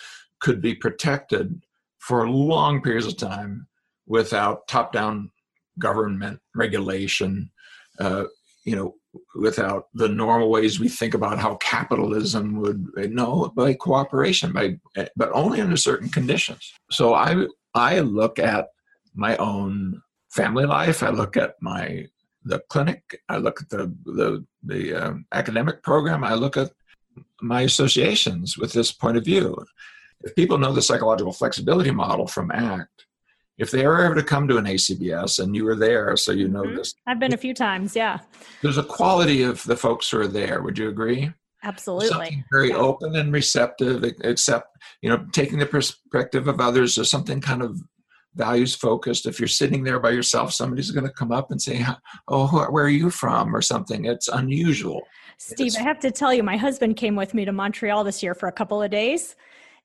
could 0.42 0.62
be 0.62 0.76
protected 0.76 1.64
for 2.00 2.28
long 2.30 2.82
periods 2.82 3.08
of 3.08 3.18
time 3.18 3.68
without 4.08 4.68
top-down 4.68 5.32
government 5.80 6.40
regulation, 6.56 7.52
uh, 8.00 8.26
you 8.66 8.76
know, 8.76 8.96
without 9.36 9.86
the 9.94 10.10
normal 10.10 10.50
ways 10.50 10.80
we 10.80 10.90
think 10.90 11.14
about 11.14 11.40
how 11.40 11.56
capitalism 11.56 12.60
would 12.60 12.86
no 13.12 13.52
by 13.56 13.74
cooperation 13.74 14.52
by 14.52 14.78
but 15.16 15.32
only 15.32 15.62
under 15.62 15.78
certain 15.78 16.10
conditions 16.10 16.74
so 16.92 17.14
i 17.14 17.46
i 17.74 18.00
look 18.00 18.40
at 18.40 18.68
my 19.14 19.38
own 19.38 20.02
family 20.36 20.66
life 20.66 21.02
i 21.04 21.10
look 21.10 21.38
at 21.38 21.56
my 21.62 22.06
the 22.44 22.60
clinic 22.70 23.02
i 23.30 23.38
look 23.38 23.62
at 23.62 23.70
the 23.70 23.94
the 24.06 24.46
the 24.64 24.94
um, 24.94 25.26
academic 25.32 25.82
program 25.84 26.24
i 26.24 26.34
look 26.34 26.58
at 26.58 26.72
my 27.42 27.62
associations 27.62 28.58
with 28.58 28.74
this 28.74 28.92
point 28.92 29.18
of 29.18 29.24
view 29.24 29.56
if 30.22 30.36
people 30.36 30.58
know 30.58 30.74
the 30.74 30.82
psychological 30.82 31.34
flexibility 31.34 31.92
model 31.92 32.28
from 32.28 32.52
act 32.52 33.06
if 33.58 33.72
they 33.72 33.86
are 33.86 34.02
ever 34.02 34.16
to 34.16 34.24
come 34.24 34.48
to 34.48 34.58
an 34.58 34.66
ACBS 34.66 35.42
and 35.42 35.56
you 35.56 35.64
were 35.64 35.76
there, 35.76 36.18
so 36.18 36.32
you 36.32 36.48
know 36.48 36.64
mm-hmm. 36.64 36.76
this. 36.76 36.94
I've 37.08 37.20
been 37.20 37.34
a 37.34 37.38
few 37.38 37.54
times, 37.54 37.96
yeah. 37.96 38.20
There's 38.62 38.78
a 38.78 38.84
quality 38.84 39.44
of 39.44 39.64
the 39.64 39.78
folks 39.78 40.10
who 40.10 40.20
are 40.20 40.28
there. 40.28 40.62
Would 40.62 40.78
you 40.78 40.90
agree? 40.90 41.32
Absolutely. 41.64 42.10
Something 42.10 42.44
very 42.52 42.70
yeah. 42.70 42.76
open 42.76 43.16
and 43.16 43.32
receptive, 43.32 44.04
except, 44.04 44.78
you 45.02 45.10
know, 45.10 45.26
taking 45.32 45.58
the 45.58 45.66
perspective 45.66 46.48
of 46.48 46.60
others 46.60 46.98
or 46.98 47.06
something 47.06 47.40
kind 47.40 47.62
of 47.62 47.82
values 48.36 48.76
focused. 48.76 49.26
If 49.26 49.40
you're 49.40 49.48
sitting 49.48 49.84
there 49.84 50.00
by 50.00 50.12
yourself, 50.12 50.54
somebody's 50.54 50.92
going 50.92 51.06
to 51.08 51.14
come 51.14 51.32
up 51.32 51.52
and 51.52 51.62
say, 51.62 51.86
Oh, 52.28 52.48
where 52.70 52.86
are 52.86 52.90
you 52.90 53.10
from? 53.10 53.56
or 53.56 53.62
something. 53.62 54.06
It's 54.06 54.28
unusual. 54.28 55.02
Steve, 55.38 55.68
it's, 55.68 55.78
I 55.78 55.82
have 55.82 56.00
to 56.00 56.12
tell 56.12 56.34
you, 56.34 56.44
my 56.44 56.58
husband 56.58 56.96
came 56.98 57.16
with 57.16 57.34
me 57.34 57.46
to 57.46 57.52
Montreal 57.52 58.04
this 58.04 58.24
year 58.24 58.34
for 58.34 58.48
a 58.48 58.52
couple 58.52 58.82
of 58.82 58.92
days 58.92 59.36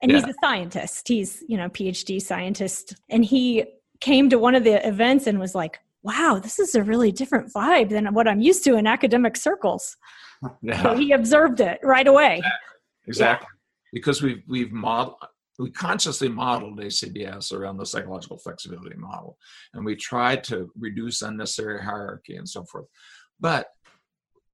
and 0.03 0.11
yeah. 0.11 0.19
he's 0.19 0.29
a 0.29 0.35
scientist. 0.43 1.09
He's, 1.09 1.43
you 1.47 1.57
know, 1.57 1.69
PhD 1.69 2.21
scientist. 2.21 2.95
And 3.09 3.25
he 3.25 3.65
came 4.01 4.31
to 4.31 4.39
one 4.39 4.55
of 4.55 4.65
the 4.65 4.87
events 4.87 5.27
and 5.27 5.39
was 5.39 5.55
like, 5.55 5.79
wow, 6.03 6.41
this 6.43 6.59
is 6.59 6.75
a 6.75 6.83
really 6.83 7.13
different 7.13 7.53
vibe 7.53 7.91
than 7.91 8.15
what 8.15 8.27
I'm 8.27 8.41
used 8.41 8.65
to 8.65 8.77
in 8.77 8.87
academic 8.87 9.37
circles. 9.37 9.97
Yeah. 10.63 10.83
So 10.83 10.97
he 10.97 11.13
observed 11.13 11.61
it 11.61 11.81
right 11.83 12.07
away. 12.07 12.41
Exactly. 13.07 13.47
Yeah. 13.47 13.91
Because 13.93 14.23
we've, 14.23 14.43
we've 14.49 14.73
modeled, 14.73 15.17
we 15.61 15.71
consciously 15.71 16.29
modeled 16.29 16.81
ACBS 16.81 17.53
around 17.53 17.77
the 17.77 17.85
psychological 17.85 18.39
flexibility 18.39 18.97
model. 18.97 19.37
And 19.75 19.85
we 19.85 19.95
tried 19.95 20.43
to 20.45 20.71
reduce 20.79 21.21
unnecessary 21.21 21.83
hierarchy 21.83 22.37
and 22.37 22.49
so 22.49 22.65
forth. 22.65 22.87
But 23.39 23.67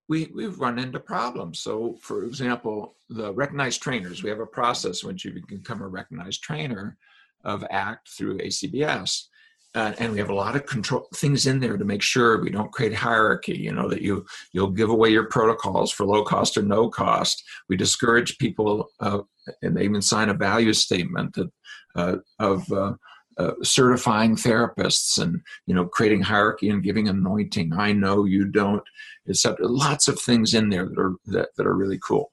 we, 0.08 0.30
we've 0.34 0.58
run 0.58 0.80
into 0.80 0.98
problems. 0.98 1.60
So, 1.60 1.96
for 2.02 2.24
example, 2.24 2.96
the 3.08 3.32
recognized 3.32 3.82
trainers, 3.82 4.22
we 4.22 4.30
have 4.30 4.40
a 4.40 4.46
process 4.46 5.04
once 5.04 5.24
you 5.24 5.40
become 5.48 5.80
a 5.80 5.88
recognized 5.88 6.42
trainer 6.42 6.96
of 7.44 7.64
ACT 7.70 8.08
through 8.08 8.38
ACBS. 8.38 9.26
Uh, 9.76 9.92
and 9.98 10.10
we 10.10 10.18
have 10.18 10.30
a 10.30 10.34
lot 10.34 10.56
of 10.56 10.64
control 10.64 11.06
things 11.14 11.46
in 11.46 11.60
there 11.60 11.76
to 11.76 11.84
make 11.84 12.00
sure 12.00 12.40
we 12.40 12.48
don't 12.48 12.72
create 12.72 12.94
hierarchy 12.94 13.54
you 13.54 13.70
know 13.70 13.90
that 13.90 14.00
you 14.00 14.24
you'll 14.52 14.70
give 14.70 14.88
away 14.88 15.10
your 15.10 15.28
protocols 15.28 15.92
for 15.92 16.06
low 16.06 16.24
cost 16.24 16.56
or 16.56 16.62
no 16.62 16.88
cost. 16.88 17.44
We 17.68 17.76
discourage 17.76 18.38
people 18.38 18.88
uh, 19.00 19.20
and 19.60 19.76
they 19.76 19.84
even 19.84 20.00
sign 20.00 20.30
a 20.30 20.34
value 20.34 20.72
statement 20.72 21.34
that, 21.34 21.50
uh, 21.94 22.16
of 22.38 22.72
uh, 22.72 22.94
uh, 23.36 23.52
certifying 23.62 24.34
therapists 24.34 25.20
and 25.20 25.42
you 25.66 25.74
know 25.74 25.84
creating 25.84 26.22
hierarchy 26.22 26.70
and 26.70 26.82
giving 26.82 27.06
anointing. 27.06 27.74
I 27.74 27.92
know 27.92 28.24
you 28.24 28.46
don't 28.46 28.82
except 29.26 29.60
lots 29.60 30.08
of 30.08 30.18
things 30.18 30.54
in 30.54 30.70
there 30.70 30.88
that 30.88 30.98
are 30.98 31.16
that, 31.26 31.50
that 31.58 31.66
are 31.66 31.76
really 31.76 31.98
cool. 31.98 32.32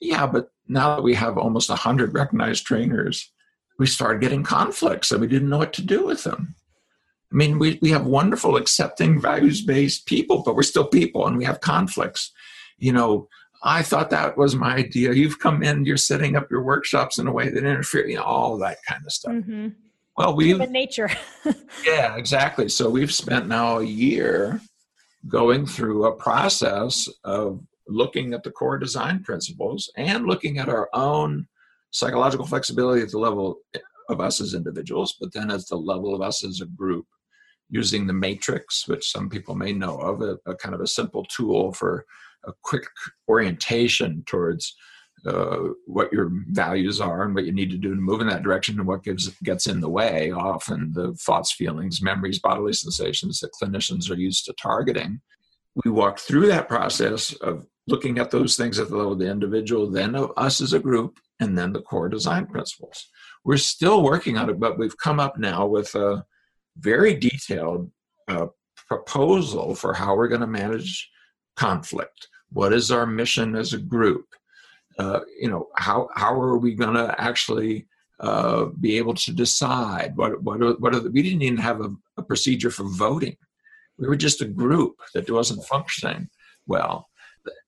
Yeah 0.00 0.26
but 0.26 0.48
now 0.66 0.96
that 0.96 1.02
we 1.04 1.14
have 1.14 1.38
almost 1.38 1.68
100 1.68 2.14
recognized 2.14 2.66
trainers 2.66 3.30
we 3.78 3.86
started 3.86 4.20
getting 4.20 4.42
conflicts 4.42 5.12
and 5.12 5.20
we 5.20 5.26
didn't 5.28 5.48
know 5.48 5.58
what 5.58 5.72
to 5.74 5.82
do 5.82 6.04
with 6.04 6.24
them 6.24 6.54
i 7.34 7.36
mean 7.36 7.58
we, 7.58 7.78
we 7.82 7.90
have 7.90 8.06
wonderful 8.06 8.56
accepting 8.56 9.20
values-based 9.20 10.06
people 10.06 10.42
but 10.44 10.54
we're 10.54 10.62
still 10.62 10.86
people 10.86 11.26
and 11.26 11.36
we 11.36 11.44
have 11.44 11.60
conflicts 11.60 12.32
you 12.78 12.92
know 12.92 13.28
I 13.66 13.82
thought 13.82 14.10
that 14.10 14.36
was 14.36 14.54
my 14.54 14.76
idea. 14.76 15.14
You've 15.14 15.38
come 15.38 15.62
in, 15.62 15.86
you're 15.86 15.96
setting 15.96 16.36
up 16.36 16.50
your 16.50 16.62
workshops 16.62 17.18
in 17.18 17.26
a 17.26 17.32
way 17.32 17.48
that 17.48 17.64
interfere, 17.64 18.06
you 18.06 18.16
know, 18.16 18.22
all 18.22 18.58
that 18.58 18.76
kind 18.86 19.02
of 19.06 19.10
stuff. 19.10 19.32
Mm-hmm. 19.32 19.68
Well, 20.18 20.36
we 20.36 20.46
human 20.46 20.70
nature. 20.70 21.10
yeah, 21.84 22.14
exactly. 22.16 22.68
So 22.68 22.88
we've 22.90 23.12
spent 23.12 23.48
now 23.48 23.78
a 23.78 23.84
year 23.84 24.60
going 25.28 25.66
through 25.66 26.04
a 26.04 26.14
process 26.14 27.08
of 27.24 27.60
looking 27.88 28.34
at 28.34 28.42
the 28.42 28.50
core 28.50 28.78
design 28.78 29.22
principles 29.22 29.90
and 29.96 30.26
looking 30.26 30.58
at 30.58 30.68
our 30.68 30.88
own 30.92 31.46
psychological 31.90 32.46
flexibility 32.46 33.02
at 33.02 33.10
the 33.10 33.18
level 33.18 33.58
of 34.10 34.20
us 34.20 34.40
as 34.40 34.54
individuals, 34.54 35.16
but 35.18 35.32
then 35.32 35.50
at 35.50 35.66
the 35.68 35.76
level 35.76 36.14
of 36.14 36.20
us 36.20 36.44
as 36.44 36.60
a 36.60 36.66
group, 36.66 37.06
using 37.70 38.06
the 38.06 38.12
matrix, 38.12 38.86
which 38.86 39.10
some 39.10 39.28
people 39.28 39.54
may 39.54 39.72
know 39.72 39.96
of, 39.96 40.22
a, 40.22 40.38
a 40.46 40.54
kind 40.54 40.74
of 40.74 40.80
a 40.80 40.86
simple 40.86 41.24
tool 41.24 41.72
for 41.72 42.04
a 42.46 42.52
quick 42.62 42.86
orientation 43.28 44.22
towards 44.26 44.76
uh, 45.26 45.68
what 45.86 46.12
your 46.12 46.30
values 46.50 47.00
are 47.00 47.22
and 47.22 47.34
what 47.34 47.46
you 47.46 47.52
need 47.52 47.70
to 47.70 47.78
do 47.78 47.94
to 47.94 48.00
move 48.00 48.20
in 48.20 48.26
that 48.26 48.42
direction 48.42 48.78
and 48.78 48.86
what 48.86 49.02
gives 49.02 49.28
gets 49.42 49.66
in 49.66 49.80
the 49.80 49.88
way 49.88 50.30
often 50.30 50.92
the 50.92 51.14
thoughts 51.14 51.52
feelings 51.52 52.02
memories 52.02 52.38
bodily 52.38 52.74
sensations 52.74 53.40
that 53.40 53.52
clinicians 53.52 54.10
are 54.10 54.18
used 54.18 54.44
to 54.44 54.52
targeting. 54.60 55.20
We 55.84 55.90
walk 55.90 56.18
through 56.18 56.48
that 56.48 56.68
process 56.68 57.32
of 57.34 57.66
looking 57.86 58.18
at 58.18 58.30
those 58.30 58.56
things 58.56 58.78
at 58.78 58.90
the 58.90 58.96
level 58.96 59.12
of 59.12 59.18
the 59.18 59.30
individual 59.30 59.90
then 59.90 60.14
of 60.14 60.32
us 60.36 60.60
as 60.60 60.74
a 60.74 60.78
group 60.78 61.18
and 61.40 61.56
then 61.56 61.72
the 61.72 61.82
core 61.82 62.08
design 62.08 62.46
principles. 62.46 63.08
We're 63.44 63.56
still 63.56 64.02
working 64.02 64.36
on 64.36 64.50
it 64.50 64.60
but 64.60 64.78
we've 64.78 64.96
come 64.98 65.20
up 65.20 65.38
now 65.38 65.66
with 65.66 65.94
a 65.94 66.24
very 66.78 67.14
detailed 67.14 67.90
uh, 68.28 68.46
proposal 68.88 69.74
for 69.74 69.94
how 69.94 70.16
we're 70.16 70.28
going 70.28 70.40
to 70.40 70.46
manage 70.46 71.10
conflict 71.56 72.28
what 72.52 72.72
is 72.72 72.90
our 72.90 73.06
mission 73.06 73.54
as 73.54 73.72
a 73.72 73.78
group 73.78 74.26
uh, 74.98 75.20
you 75.40 75.48
know, 75.48 75.68
how 75.76 76.08
how 76.14 76.32
are 76.40 76.56
we 76.56 76.74
going 76.74 76.94
to 76.94 77.14
actually 77.20 77.86
uh, 78.20 78.66
be 78.80 78.96
able 78.96 79.14
to 79.14 79.32
decide 79.32 80.12
what 80.16 80.40
what 80.42 80.62
are, 80.62 80.74
what 80.74 80.94
are 80.94 81.00
the, 81.00 81.10
we 81.10 81.22
didn't 81.22 81.42
even 81.42 81.58
have 81.58 81.80
a, 81.80 81.90
a, 82.16 82.22
procedure 82.22 82.70
for 82.70 82.84
voting. 82.84 83.36
We 83.98 84.06
were 84.06 84.16
just 84.16 84.40
a 84.40 84.46
group 84.46 84.96
that 85.14 85.30
wasn't 85.30 85.64
functioning 85.64 86.28
well. 86.66 87.08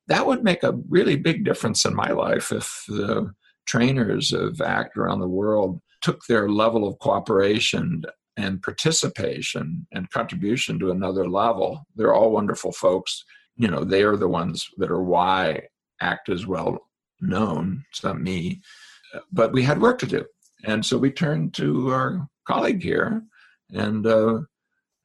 That 0.07 0.27
would 0.27 0.45
make 0.45 0.63
a 0.63 0.79
really 0.89 1.17
big 1.17 1.45
difference 1.45 1.85
in 1.85 1.95
my 1.95 2.11
life 2.13 2.53
if 2.53 2.85
the 2.87 3.33
trainers 3.67 4.33
of 4.33 4.61
ACT 4.61 4.97
around 4.97 5.21
the 5.21 5.27
world 5.27 5.81
took 6.01 6.25
their 6.27 6.49
level 6.49 6.87
of 6.87 6.99
cooperation 7.01 8.05
and 8.37 8.63
participation 8.63 9.87
and 9.93 10.11
contribution 10.11 10.79
to 10.79 10.91
another 10.91 11.29
level. 11.29 11.87
They're 11.95 12.15
all 12.15 12.33
wonderful 12.33 12.73
folks. 12.73 13.25
You 13.57 13.69
know, 13.69 13.85
they 13.85 14.03
are 14.03 14.17
the 14.17 14.29
ones 14.29 14.69
that 14.77 14.91
are 14.91 15.03
why 15.03 15.63
ACT 16.01 16.29
is 16.29 16.47
well 16.47 16.79
known. 17.21 17.85
It's 17.91 18.05
not 18.05 18.21
me, 18.21 18.61
but 19.33 19.53
we 19.53 19.63
had 19.63 19.81
work 19.81 19.99
to 20.01 20.07
do, 20.07 20.25
and 20.65 20.85
so 20.85 20.99
we 20.99 21.11
turned 21.11 21.55
to 21.55 21.91
our 21.91 22.29
colleague 22.47 22.83
here, 22.83 23.23
and 23.73 24.07
uh, 24.07 24.41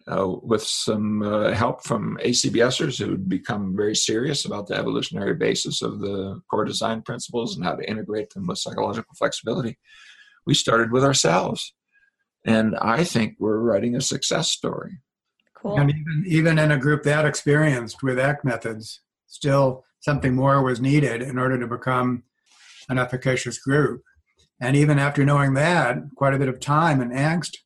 uh, 0.07 0.27
with 0.43 0.63
some 0.63 1.21
uh, 1.21 1.53
help 1.53 1.83
from 1.83 2.17
ACBSers 2.23 2.97
who'd 2.97 3.29
become 3.29 3.75
very 3.75 3.95
serious 3.95 4.45
about 4.45 4.67
the 4.67 4.75
evolutionary 4.75 5.35
basis 5.35 5.81
of 5.81 5.99
the 5.99 6.41
core 6.49 6.65
design 6.65 7.01
principles 7.01 7.55
and 7.55 7.63
how 7.63 7.75
to 7.75 7.89
integrate 7.89 8.29
them 8.31 8.47
with 8.47 8.57
psychological 8.57 9.13
flexibility, 9.17 9.77
we 10.45 10.53
started 10.53 10.91
with 10.91 11.03
ourselves. 11.03 11.73
And 12.45 12.75
I 12.77 13.03
think 13.03 13.35
we're 13.39 13.59
writing 13.59 13.95
a 13.95 14.01
success 14.01 14.49
story. 14.49 14.99
Cool. 15.55 15.77
And 15.77 15.89
even, 15.89 16.23
even 16.25 16.59
in 16.59 16.71
a 16.71 16.79
group 16.79 17.03
that 17.03 17.25
experienced 17.25 18.01
with 18.01 18.17
ACT 18.17 18.43
methods, 18.43 19.01
still 19.27 19.83
something 19.99 20.35
more 20.35 20.63
was 20.63 20.81
needed 20.81 21.21
in 21.21 21.37
order 21.37 21.59
to 21.59 21.67
become 21.67 22.23
an 22.89 22.97
efficacious 22.97 23.59
group. 23.59 24.01
And 24.59 24.75
even 24.75 24.99
after 24.99 25.23
knowing 25.23 25.53
that, 25.53 25.97
quite 26.15 26.33
a 26.33 26.39
bit 26.39 26.49
of 26.49 26.59
time 26.59 27.01
and 27.01 27.11
angst 27.11 27.57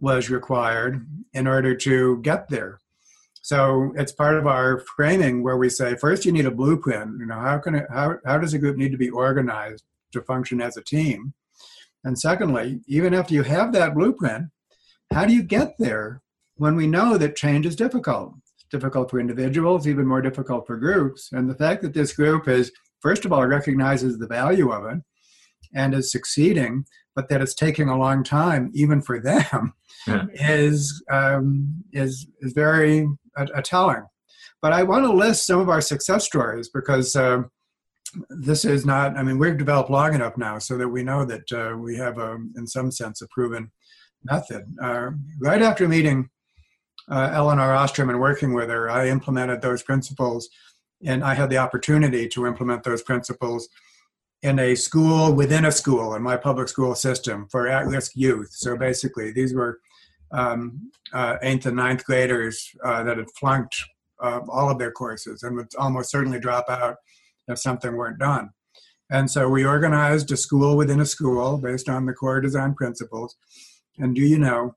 was 0.00 0.30
required 0.30 1.06
in 1.32 1.46
order 1.46 1.74
to 1.74 2.18
get 2.22 2.48
there. 2.48 2.78
So 3.42 3.92
it's 3.96 4.12
part 4.12 4.36
of 4.36 4.46
our 4.46 4.80
framing 4.96 5.42
where 5.42 5.56
we 5.56 5.70
say, 5.70 5.96
first 5.96 6.26
you 6.26 6.32
need 6.32 6.46
a 6.46 6.50
blueprint. 6.50 7.18
You 7.18 7.26
know, 7.26 7.40
how 7.40 7.58
can 7.58 7.76
it, 7.76 7.86
how 7.90 8.18
how 8.26 8.38
does 8.38 8.52
a 8.52 8.58
group 8.58 8.76
need 8.76 8.92
to 8.92 8.98
be 8.98 9.10
organized 9.10 9.84
to 10.12 10.20
function 10.22 10.60
as 10.60 10.76
a 10.76 10.82
team? 10.82 11.32
And 12.04 12.18
secondly, 12.18 12.80
even 12.86 13.14
after 13.14 13.34
you 13.34 13.42
have 13.42 13.72
that 13.72 13.94
blueprint, 13.94 14.46
how 15.12 15.24
do 15.24 15.32
you 15.32 15.42
get 15.42 15.74
there 15.78 16.22
when 16.56 16.76
we 16.76 16.86
know 16.86 17.18
that 17.18 17.36
change 17.36 17.66
is 17.66 17.76
difficult? 17.76 18.34
difficult 18.70 19.10
for 19.10 19.20
individuals, 19.20 19.86
even 19.86 20.06
more 20.06 20.22
difficult 20.22 20.66
for 20.66 20.76
groups. 20.76 21.30
And 21.32 21.48
the 21.48 21.54
fact 21.54 21.82
that 21.82 21.94
this 21.94 22.12
group 22.12 22.48
is, 22.48 22.72
first 23.00 23.24
of 23.24 23.32
all, 23.32 23.46
recognizes 23.46 24.18
the 24.18 24.26
value 24.26 24.70
of 24.70 24.84
it 24.92 25.02
and 25.74 25.94
is 25.94 26.12
succeeding, 26.12 26.84
but 27.14 27.28
that 27.28 27.40
it's 27.40 27.54
taking 27.54 27.88
a 27.88 27.98
long 27.98 28.22
time, 28.22 28.70
even 28.74 29.00
for 29.02 29.20
them, 29.20 29.74
yeah. 30.06 30.24
is 30.34 31.02
um, 31.10 31.82
is 31.92 32.26
is 32.40 32.52
very 32.52 33.06
uh, 33.36 33.46
telling. 33.62 34.04
But 34.60 34.72
I 34.72 34.82
want 34.82 35.04
to 35.04 35.12
list 35.12 35.46
some 35.46 35.60
of 35.60 35.68
our 35.68 35.80
success 35.80 36.24
stories 36.24 36.68
because. 36.68 37.14
Uh, 37.14 37.42
this 38.30 38.64
is 38.64 38.86
not, 38.86 39.16
I 39.16 39.22
mean, 39.22 39.38
we've 39.38 39.58
developed 39.58 39.90
long 39.90 40.14
enough 40.14 40.36
now 40.36 40.58
so 40.58 40.76
that 40.78 40.88
we 40.88 41.02
know 41.02 41.24
that 41.24 41.52
uh, 41.52 41.76
we 41.76 41.96
have, 41.96 42.18
a, 42.18 42.38
in 42.56 42.66
some 42.66 42.90
sense, 42.90 43.22
a 43.22 43.28
proven 43.28 43.70
method. 44.24 44.64
Uh, 44.82 45.10
right 45.40 45.62
after 45.62 45.88
meeting 45.88 46.30
uh, 47.10 47.30
Elinor 47.32 47.74
Ostrom 47.74 48.10
and 48.10 48.20
working 48.20 48.54
with 48.54 48.68
her, 48.68 48.90
I 48.90 49.08
implemented 49.08 49.60
those 49.60 49.82
principles, 49.82 50.48
and 51.04 51.22
I 51.22 51.34
had 51.34 51.50
the 51.50 51.58
opportunity 51.58 52.28
to 52.28 52.46
implement 52.46 52.82
those 52.82 53.02
principles 53.02 53.68
in 54.42 54.58
a 54.58 54.74
school 54.74 55.32
within 55.32 55.64
a 55.64 55.72
school 55.72 56.14
in 56.14 56.22
my 56.22 56.36
public 56.36 56.68
school 56.68 56.94
system 56.94 57.46
for 57.50 57.68
at-risk 57.68 58.12
youth. 58.14 58.50
So 58.52 58.76
basically, 58.76 59.32
these 59.32 59.54
were 59.54 59.80
um, 60.30 60.90
uh, 61.12 61.36
eighth 61.42 61.66
and 61.66 61.76
ninth 61.76 62.04
graders 62.04 62.70
uh, 62.84 63.02
that 63.04 63.18
had 63.18 63.30
flunked 63.30 63.76
uh, 64.22 64.40
all 64.48 64.70
of 64.70 64.78
their 64.78 64.92
courses 64.92 65.42
and 65.42 65.56
would 65.56 65.68
almost 65.78 66.10
certainly 66.10 66.38
drop 66.38 66.68
out 66.68 66.96
if 67.48 67.58
something 67.58 67.96
weren't 67.96 68.18
done. 68.18 68.50
And 69.10 69.30
so 69.30 69.48
we 69.48 69.64
organized 69.64 70.30
a 70.32 70.36
school 70.36 70.76
within 70.76 71.00
a 71.00 71.06
school 71.06 71.58
based 71.58 71.88
on 71.88 72.06
the 72.06 72.12
core 72.12 72.40
design 72.40 72.74
principles. 72.74 73.36
And 73.98 74.14
do 74.14 74.20
you 74.20 74.38
know, 74.38 74.74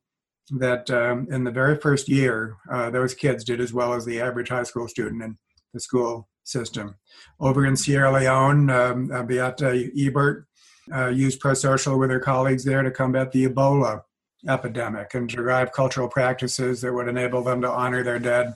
that 0.52 0.90
um, 0.90 1.28
in 1.32 1.44
the 1.44 1.52
very 1.52 1.78
first 1.78 2.10
year, 2.10 2.58
uh, 2.70 2.90
those 2.90 3.14
kids 3.14 3.44
did 3.44 3.62
as 3.62 3.74
well 3.74 3.94
as 3.94 4.06
the 4.06 4.20
average 4.20 4.50
high 4.50 4.64
school 4.64 4.88
student 4.88 5.22
in 5.24 5.38
the 5.74 5.80
school 5.80 6.28
system. 6.44 6.96
Over 7.40 7.66
in 7.66 7.78
Sierra 7.78 8.12
Leone, 8.12 8.70
um, 8.70 9.28
Beate 9.28 9.92
Ebert 9.98 10.46
uh, 10.94 11.08
used 11.08 11.42
prosocial 11.42 11.98
with 11.98 12.10
her 12.10 12.20
colleagues 12.20 12.64
there 12.64 12.84
to 12.84 12.92
combat 12.92 13.32
the 13.32 13.48
Ebola 13.48 14.02
epidemic 14.48 15.14
and 15.14 15.30
derive 15.30 15.72
cultural 15.72 16.10
practices 16.10 16.82
that 16.82 16.94
would 16.94 17.08
enable 17.08 17.44
them 17.44 17.62
to 17.62 17.70
honor 17.70 18.04
their 18.04 18.20
dead 18.20 18.56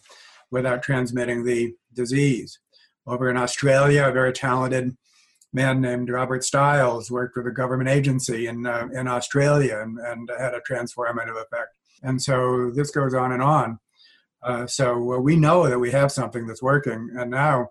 without 0.51 0.81
transmitting 0.81 1.43
the 1.43 1.73
disease. 1.93 2.59
Over 3.07 3.29
in 3.29 3.37
Australia, 3.37 4.07
a 4.07 4.11
very 4.11 4.33
talented 4.33 4.95
man 5.53 5.79
named 5.79 6.09
Robert 6.09 6.43
Styles 6.43 7.09
worked 7.09 7.37
with 7.37 7.47
a 7.47 7.51
government 7.51 7.89
agency 7.89 8.47
in, 8.47 8.65
uh, 8.65 8.87
in 8.93 9.07
Australia 9.07 9.79
and, 9.81 9.97
and 9.99 10.29
had 10.37 10.53
a 10.53 10.61
transformative 10.69 11.41
effect. 11.41 11.75
And 12.03 12.21
so 12.21 12.71
this 12.71 12.91
goes 12.91 13.13
on 13.13 13.31
and 13.31 13.41
on. 13.41 13.79
Uh, 14.43 14.67
so 14.67 15.19
we 15.19 15.35
know 15.35 15.67
that 15.67 15.79
we 15.79 15.89
have 15.91 16.11
something 16.11 16.45
that's 16.45 16.61
working, 16.61 17.09
and 17.17 17.31
now 17.31 17.69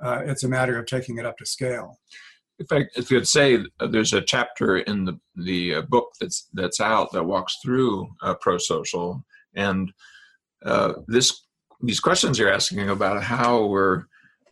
uh, 0.00 0.20
it's 0.24 0.44
a 0.44 0.48
matter 0.48 0.78
of 0.78 0.86
taking 0.86 1.18
it 1.18 1.26
up 1.26 1.36
to 1.38 1.46
scale. 1.46 1.98
In 2.60 2.66
fact, 2.66 2.96
if 2.96 3.10
you'd 3.10 3.26
say 3.26 3.64
uh, 3.80 3.86
there's 3.88 4.12
a 4.12 4.20
chapter 4.20 4.78
in 4.78 5.04
the 5.04 5.18
the 5.34 5.76
uh, 5.76 5.82
book 5.82 6.12
that's 6.20 6.48
that's 6.52 6.80
out 6.80 7.10
that 7.12 7.24
walks 7.24 7.56
through 7.64 8.08
uh, 8.22 8.34
pro-social 8.34 9.24
and 9.54 9.92
this 11.08 11.46
these 11.80 12.00
questions 12.00 12.38
you're 12.38 12.52
asking 12.52 12.88
about 12.90 13.22
how 13.22 13.66
we're 13.66 14.04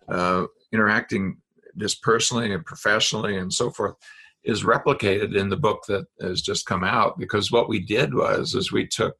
uh, 0.09 0.45
interacting 0.73 1.39
just 1.79 2.03
personally 2.03 2.53
and 2.53 2.65
professionally 2.65 3.37
and 3.37 3.53
so 3.53 3.71
forth 3.71 3.95
is 4.45 4.63
replicated 4.63 5.37
in 5.37 5.49
the 5.49 5.57
book 5.57 5.83
that 5.89 6.07
has 6.21 6.41
just 6.41 6.67
come 6.67 6.85
out 6.85 7.19
because 7.19 7.51
what 7.51 7.69
we 7.69 7.81
did 7.81 8.15
was 8.15 8.55
is 8.55 8.71
we 8.71 8.87
took 8.87 9.17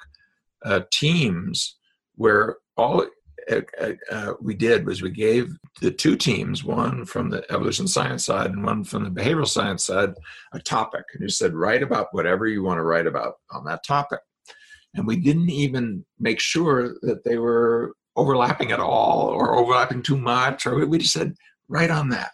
uh, 0.65 0.81
teams 0.93 1.77
where 2.15 2.57
all 2.77 3.07
uh, 3.51 3.61
uh, 3.81 3.93
uh, 4.11 4.33
we 4.41 4.55
did 4.55 4.87
was 4.87 5.03
we 5.03 5.11
gave 5.11 5.57
the 5.81 5.91
two 5.91 6.17
teams, 6.17 6.65
one 6.65 7.05
from 7.05 7.31
the 7.31 7.45
evolution 7.53 7.87
science 7.87 8.25
side 8.25 8.51
and 8.51 8.65
one 8.65 8.83
from 8.83 9.05
the 9.05 9.11
behavioral 9.11 9.47
science 9.47 9.87
side, 9.87 10.15
a 10.53 10.59
topic. 10.59 11.05
And 11.13 11.23
you 11.23 11.29
said, 11.29 11.55
write 11.55 11.83
about 11.83 12.09
whatever 12.13 12.47
you 12.47 12.63
want 12.65 12.79
to 12.79 12.83
write 12.83 13.07
about 13.07 13.35
on 13.53 13.65
that 13.65 13.85
topic. 13.85 14.19
And 14.95 15.07
we 15.07 15.17
didn't 15.17 15.51
even 15.51 16.05
make 16.19 16.41
sure 16.41 16.97
that 17.03 17.23
they 17.25 17.39
were 17.39 17.95
overlapping 18.17 18.73
at 18.73 18.81
all 18.81 19.29
or 19.29 19.59
overlapping 19.59 20.03
too 20.03 20.17
much, 20.17 20.67
or 20.67 20.85
we 20.87 20.99
just 20.99 21.13
said, 21.13 21.35
write 21.69 21.91
on 21.91 22.09
that. 22.11 22.33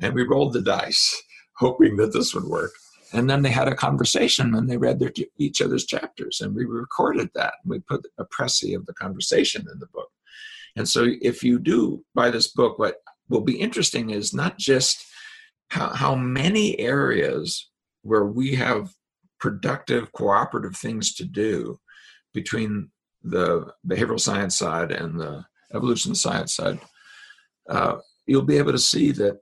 And 0.00 0.14
we 0.14 0.22
rolled 0.22 0.52
the 0.52 0.62
dice, 0.62 1.20
hoping 1.56 1.96
that 1.96 2.12
this 2.12 2.34
would 2.34 2.44
work. 2.44 2.72
And 3.12 3.28
then 3.28 3.42
they 3.42 3.50
had 3.50 3.68
a 3.68 3.74
conversation 3.74 4.54
and 4.54 4.68
they 4.68 4.76
read 4.76 4.98
their, 4.98 5.12
each 5.38 5.62
other's 5.62 5.86
chapters, 5.86 6.40
and 6.40 6.54
we 6.54 6.64
recorded 6.64 7.30
that. 7.34 7.54
And 7.62 7.70
we 7.70 7.78
put 7.80 8.06
a 8.18 8.24
précis 8.26 8.76
of 8.76 8.86
the 8.86 8.92
conversation 8.94 9.66
in 9.72 9.78
the 9.78 9.86
book. 9.86 10.10
And 10.76 10.86
so, 10.86 11.06
if 11.22 11.42
you 11.42 11.58
do 11.58 12.04
buy 12.14 12.30
this 12.30 12.48
book, 12.48 12.78
what 12.78 12.96
will 13.28 13.40
be 13.40 13.58
interesting 13.58 14.10
is 14.10 14.34
not 14.34 14.58
just 14.58 15.04
how, 15.70 15.88
how 15.88 16.14
many 16.14 16.78
areas 16.78 17.70
where 18.02 18.26
we 18.26 18.54
have 18.56 18.90
productive, 19.40 20.12
cooperative 20.12 20.76
things 20.76 21.14
to 21.14 21.24
do 21.24 21.78
between 22.34 22.90
the 23.22 23.72
behavioral 23.86 24.20
science 24.20 24.56
side 24.56 24.92
and 24.92 25.20
the 25.20 25.44
evolution 25.74 26.14
science 26.14 26.54
side. 26.54 26.78
Uh, 27.68 27.96
you'll 28.26 28.42
be 28.42 28.58
able 28.58 28.72
to 28.72 28.78
see 28.78 29.10
that 29.12 29.38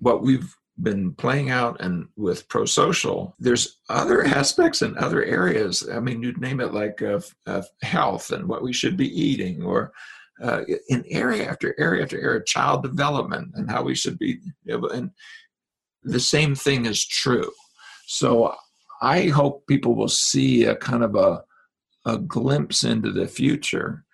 what 0.00 0.22
we've 0.22 0.54
been 0.80 1.12
playing 1.14 1.50
out 1.50 1.80
and 1.80 2.06
with 2.16 2.48
pro-social 2.48 3.34
there's 3.40 3.78
other 3.88 4.24
aspects 4.24 4.80
and 4.80 4.96
other 4.96 5.24
areas 5.24 5.88
i 5.92 5.98
mean 5.98 6.22
you'd 6.22 6.40
name 6.40 6.60
it 6.60 6.72
like 6.72 7.02
uh, 7.02 7.20
health 7.82 8.30
and 8.30 8.48
what 8.48 8.62
we 8.62 8.72
should 8.72 8.96
be 8.96 9.08
eating 9.20 9.60
or 9.60 9.90
uh, 10.40 10.60
in 10.88 11.04
area 11.08 11.50
after 11.50 11.74
area 11.80 12.00
after 12.00 12.20
area, 12.20 12.44
child 12.44 12.84
development 12.84 13.50
and 13.54 13.68
how 13.68 13.82
we 13.82 13.92
should 13.92 14.16
be 14.20 14.38
and 14.68 15.10
the 16.02 16.20
same 16.20 16.54
thing 16.54 16.86
is 16.86 17.04
true. 17.04 17.50
So 18.06 18.54
I 19.02 19.26
hope 19.26 19.66
people 19.66 19.94
will 19.94 20.08
see 20.08 20.64
a 20.64 20.76
kind 20.76 21.04
of 21.04 21.14
a, 21.14 21.42
a 22.08 22.18
glimpse 22.18 22.82
into 22.82 23.12
the 23.12 23.28
future. 23.28 24.04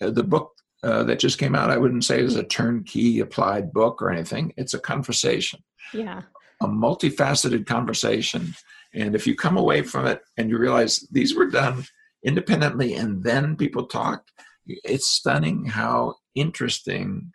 The 0.00 0.24
book 0.24 0.52
uh, 0.82 1.04
that 1.04 1.20
just 1.20 1.38
came 1.38 1.54
out, 1.54 1.70
I 1.70 1.78
wouldn't 1.78 2.04
say 2.04 2.20
is 2.20 2.36
a 2.36 2.42
turnkey 2.42 3.20
applied 3.20 3.72
book 3.72 4.02
or 4.02 4.10
anything. 4.10 4.52
It's 4.56 4.74
a 4.74 4.78
conversation. 4.78 5.62
Yeah. 5.94 6.22
A 6.60 6.66
multifaceted 6.66 7.66
conversation. 7.66 8.54
And 8.92 9.14
if 9.14 9.26
you 9.26 9.36
come 9.36 9.56
away 9.56 9.82
from 9.82 10.06
it 10.06 10.20
and 10.36 10.50
you 10.50 10.58
realize 10.58 11.06
these 11.12 11.34
were 11.34 11.46
done 11.46 11.84
independently 12.24 12.94
and 12.94 13.22
then 13.22 13.56
people 13.56 13.86
talked, 13.86 14.32
it's 14.66 15.06
stunning 15.06 15.64
how 15.64 16.16
interesting 16.34 17.30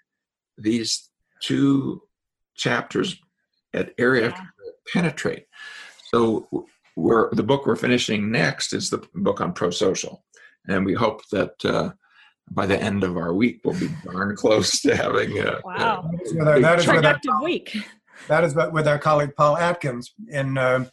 these 0.57 1.09
two 1.41 2.01
chapters 2.55 3.19
at 3.73 3.93
area 3.97 4.29
yeah. 4.29 4.45
penetrate. 4.93 5.47
So 6.11 6.47
we're 6.95 7.33
the 7.33 7.43
book 7.43 7.65
we're 7.65 7.75
finishing 7.75 8.31
next 8.31 8.73
is 8.73 8.89
the 8.89 9.05
book 9.15 9.41
on 9.41 9.53
pro-social, 9.53 10.23
and 10.67 10.85
we 10.85 10.93
hope 10.93 11.27
that 11.31 11.65
uh, 11.65 11.91
by 12.51 12.65
the 12.65 12.81
end 12.81 13.03
of 13.03 13.17
our 13.17 13.33
week 13.33 13.61
we'll 13.63 13.79
be 13.79 13.89
darn 14.03 14.35
close 14.35 14.81
to 14.81 14.95
having 14.95 15.39
a, 15.39 15.59
wow. 15.63 16.09
A, 16.39 16.57
a 16.57 16.61
that 16.61 16.79
is 16.79 16.85
productive 16.85 17.31
our, 17.31 17.43
week. 17.43 17.75
That 18.27 18.43
is 18.43 18.55
with 18.71 18.87
our 18.87 18.99
colleague 18.99 19.35
Paul 19.35 19.57
Atkins 19.57 20.13
in 20.29 20.57
uh, 20.57 20.85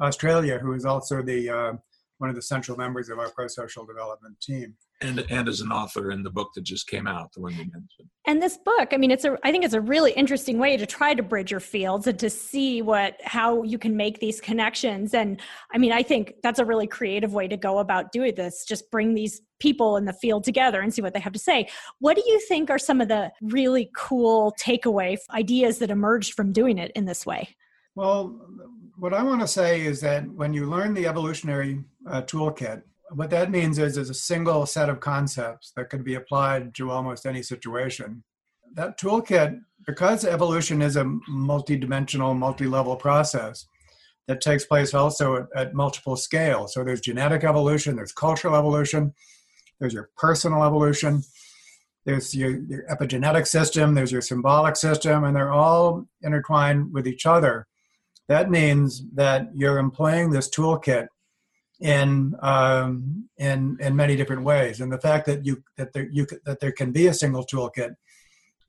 Australia, 0.00 0.58
who 0.58 0.72
is 0.72 0.84
also 0.84 1.22
the 1.22 1.50
uh, 1.50 1.72
one 2.18 2.30
of 2.30 2.36
the 2.36 2.42
central 2.42 2.76
members 2.76 3.08
of 3.08 3.18
our 3.18 3.30
pro-social 3.30 3.84
development 3.84 4.40
team 4.40 4.76
and 5.00 5.24
and 5.30 5.48
as 5.48 5.60
an 5.60 5.72
author 5.72 6.10
in 6.10 6.22
the 6.22 6.30
book 6.30 6.50
that 6.54 6.62
just 6.62 6.86
came 6.86 7.06
out 7.06 7.32
the 7.32 7.40
one 7.40 7.52
you 7.52 7.58
mentioned. 7.58 8.08
And 8.26 8.42
this 8.42 8.58
book 8.58 8.88
i 8.92 8.96
mean 8.96 9.10
it's 9.10 9.24
a 9.24 9.36
i 9.42 9.50
think 9.50 9.64
it's 9.64 9.74
a 9.74 9.80
really 9.80 10.12
interesting 10.12 10.58
way 10.58 10.76
to 10.76 10.86
try 10.86 11.14
to 11.14 11.22
bridge 11.22 11.50
your 11.50 11.60
fields 11.60 12.06
and 12.06 12.18
to 12.18 12.30
see 12.30 12.82
what 12.82 13.16
how 13.22 13.62
you 13.62 13.78
can 13.78 13.96
make 13.96 14.20
these 14.20 14.40
connections. 14.40 15.14
And 15.14 15.40
i 15.72 15.78
mean 15.78 15.92
i 15.92 16.02
think 16.02 16.34
that's 16.42 16.58
a 16.58 16.64
really 16.64 16.86
creative 16.86 17.32
way 17.32 17.48
to 17.48 17.56
go 17.56 17.78
about 17.78 18.12
doing 18.12 18.34
this 18.34 18.64
just 18.64 18.90
bring 18.90 19.14
these 19.14 19.40
people 19.58 19.96
in 19.96 20.06
the 20.06 20.12
field 20.12 20.44
together 20.44 20.80
and 20.80 20.92
see 20.92 21.02
what 21.02 21.12
they 21.12 21.20
have 21.20 21.34
to 21.34 21.38
say. 21.38 21.68
What 21.98 22.16
do 22.16 22.22
you 22.26 22.40
think 22.48 22.70
are 22.70 22.78
some 22.78 23.00
of 23.00 23.08
the 23.08 23.30
really 23.42 23.90
cool 23.94 24.54
takeaway 24.58 25.18
ideas 25.30 25.78
that 25.78 25.90
emerged 25.90 26.32
from 26.34 26.52
doing 26.52 26.78
it 26.78 26.92
in 26.94 27.04
this 27.04 27.26
way? 27.26 27.48
Well 27.94 28.40
what 29.00 29.14
i 29.14 29.22
want 29.22 29.40
to 29.40 29.48
say 29.48 29.80
is 29.80 29.98
that 30.00 30.28
when 30.32 30.52
you 30.52 30.66
learn 30.66 30.92
the 30.92 31.06
evolutionary 31.06 31.82
uh, 32.06 32.20
toolkit 32.22 32.82
what 33.12 33.30
that 33.30 33.50
means 33.50 33.78
is 33.78 33.96
is 33.96 34.10
a 34.10 34.14
single 34.14 34.66
set 34.66 34.88
of 34.88 35.00
concepts 35.00 35.72
that 35.76 35.90
can 35.90 36.02
be 36.02 36.14
applied 36.14 36.74
to 36.76 36.90
almost 36.90 37.26
any 37.26 37.42
situation. 37.42 38.22
That 38.74 38.98
toolkit, 38.98 39.60
because 39.86 40.24
evolution 40.24 40.80
is 40.80 40.96
a 40.96 41.04
multi-dimensional, 41.28 42.34
multi-level 42.34 42.96
process 42.96 43.66
that 44.28 44.40
takes 44.40 44.64
place 44.64 44.94
also 44.94 45.36
at, 45.36 45.46
at 45.56 45.74
multiple 45.74 46.16
scales. 46.16 46.74
So 46.74 46.84
there's 46.84 47.00
genetic 47.00 47.42
evolution, 47.42 47.96
there's 47.96 48.12
cultural 48.12 48.54
evolution, 48.54 49.12
there's 49.80 49.94
your 49.94 50.10
personal 50.16 50.62
evolution, 50.62 51.22
there's 52.04 52.34
your, 52.34 52.60
your 52.62 52.84
epigenetic 52.88 53.46
system, 53.46 53.94
there's 53.94 54.12
your 54.12 54.22
symbolic 54.22 54.76
system, 54.76 55.24
and 55.24 55.34
they're 55.34 55.52
all 55.52 56.06
intertwined 56.22 56.92
with 56.92 57.08
each 57.08 57.26
other. 57.26 57.66
That 58.28 58.50
means 58.50 59.02
that 59.14 59.48
you're 59.54 59.78
employing 59.78 60.30
this 60.30 60.48
toolkit 60.48 61.08
in 61.80 62.36
um, 62.42 63.28
in 63.38 63.78
in 63.80 63.96
many 63.96 64.16
different 64.16 64.42
ways. 64.42 64.80
And 64.80 64.92
the 64.92 65.00
fact 65.00 65.26
that 65.26 65.44
you 65.44 65.62
that 65.76 65.92
there 65.92 66.08
you 66.10 66.26
that 66.44 66.60
there 66.60 66.72
can 66.72 66.92
be 66.92 67.06
a 67.06 67.14
single 67.14 67.44
toolkit 67.44 67.94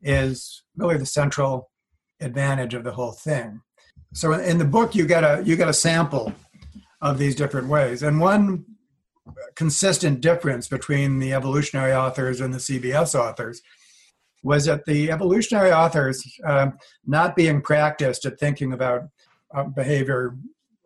is 0.02 0.64
really 0.76 0.98
the 0.98 1.06
central 1.06 1.70
advantage 2.20 2.74
of 2.74 2.84
the 2.84 2.94
whole 2.94 3.12
thing. 3.12 3.62
So 4.14 4.34
in 4.34 4.58
the 4.58 4.66
book, 4.66 4.96
you 4.96 5.06
get 5.06 5.24
a 5.24 5.44
you 5.46 5.56
get 5.56 5.68
a 5.68 5.74
sample 5.74 6.34
of 7.02 7.18
these 7.18 7.36
different 7.36 7.68
ways, 7.68 8.02
and 8.04 8.20
one 8.20 8.66
consistent 9.56 10.22
difference 10.22 10.68
between 10.68 11.20
the 11.20 11.34
evolutionary 11.34 11.94
authors 11.94 12.42
and 12.42 12.54
the 12.54 12.58
CBS 12.58 13.16
authors 13.16 13.62
was 14.44 14.66
that 14.66 14.86
the 14.86 15.12
evolutionary 15.12 15.72
authors 15.72 16.24
uh, 16.46 16.72
not 17.06 17.36
being 17.36 17.62
practiced 17.62 18.26
at 18.26 18.40
thinking 18.40 18.74
about 18.74 19.04
uh, 19.54 19.64
behavior 19.64 20.36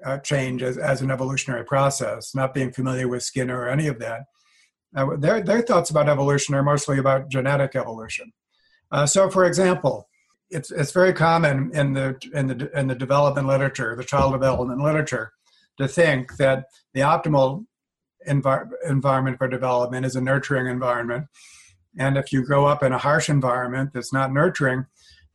uh, 0.03 0.17
change 0.19 0.61
as, 0.61 0.77
as 0.77 1.01
an 1.01 1.11
evolutionary 1.11 1.63
process, 1.63 2.35
not 2.35 2.53
being 2.53 2.71
familiar 2.71 3.07
with 3.07 3.23
Skinner 3.23 3.59
or 3.59 3.69
any 3.69 3.87
of 3.87 3.99
that. 3.99 4.23
Uh, 4.95 5.15
their, 5.17 5.41
their 5.41 5.61
thoughts 5.61 5.89
about 5.89 6.09
evolution 6.09 6.55
are 6.55 6.63
mostly 6.63 6.97
about 6.97 7.29
genetic 7.29 7.75
evolution. 7.75 8.31
Uh, 8.91 9.05
so, 9.05 9.29
for 9.29 9.45
example, 9.45 10.07
it's, 10.49 10.71
it's 10.71 10.91
very 10.91 11.13
common 11.13 11.71
in 11.73 11.93
the, 11.93 12.17
in, 12.33 12.47
the, 12.47 12.79
in 12.79 12.87
the 12.87 12.95
development 12.95 13.47
literature, 13.47 13.95
the 13.95 14.03
child 14.03 14.33
development 14.33 14.81
literature, 14.81 15.31
to 15.77 15.87
think 15.87 16.37
that 16.37 16.65
the 16.93 17.01
optimal 17.01 17.65
envir- 18.27 18.69
environment 18.87 19.37
for 19.37 19.47
development 19.47 20.05
is 20.05 20.15
a 20.15 20.21
nurturing 20.21 20.67
environment. 20.67 21.25
And 21.97 22.17
if 22.17 22.31
you 22.31 22.45
grow 22.45 22.65
up 22.65 22.83
in 22.83 22.93
a 22.93 22.97
harsh 22.97 23.29
environment 23.29 23.91
that's 23.93 24.13
not 24.13 24.31
nurturing, 24.31 24.85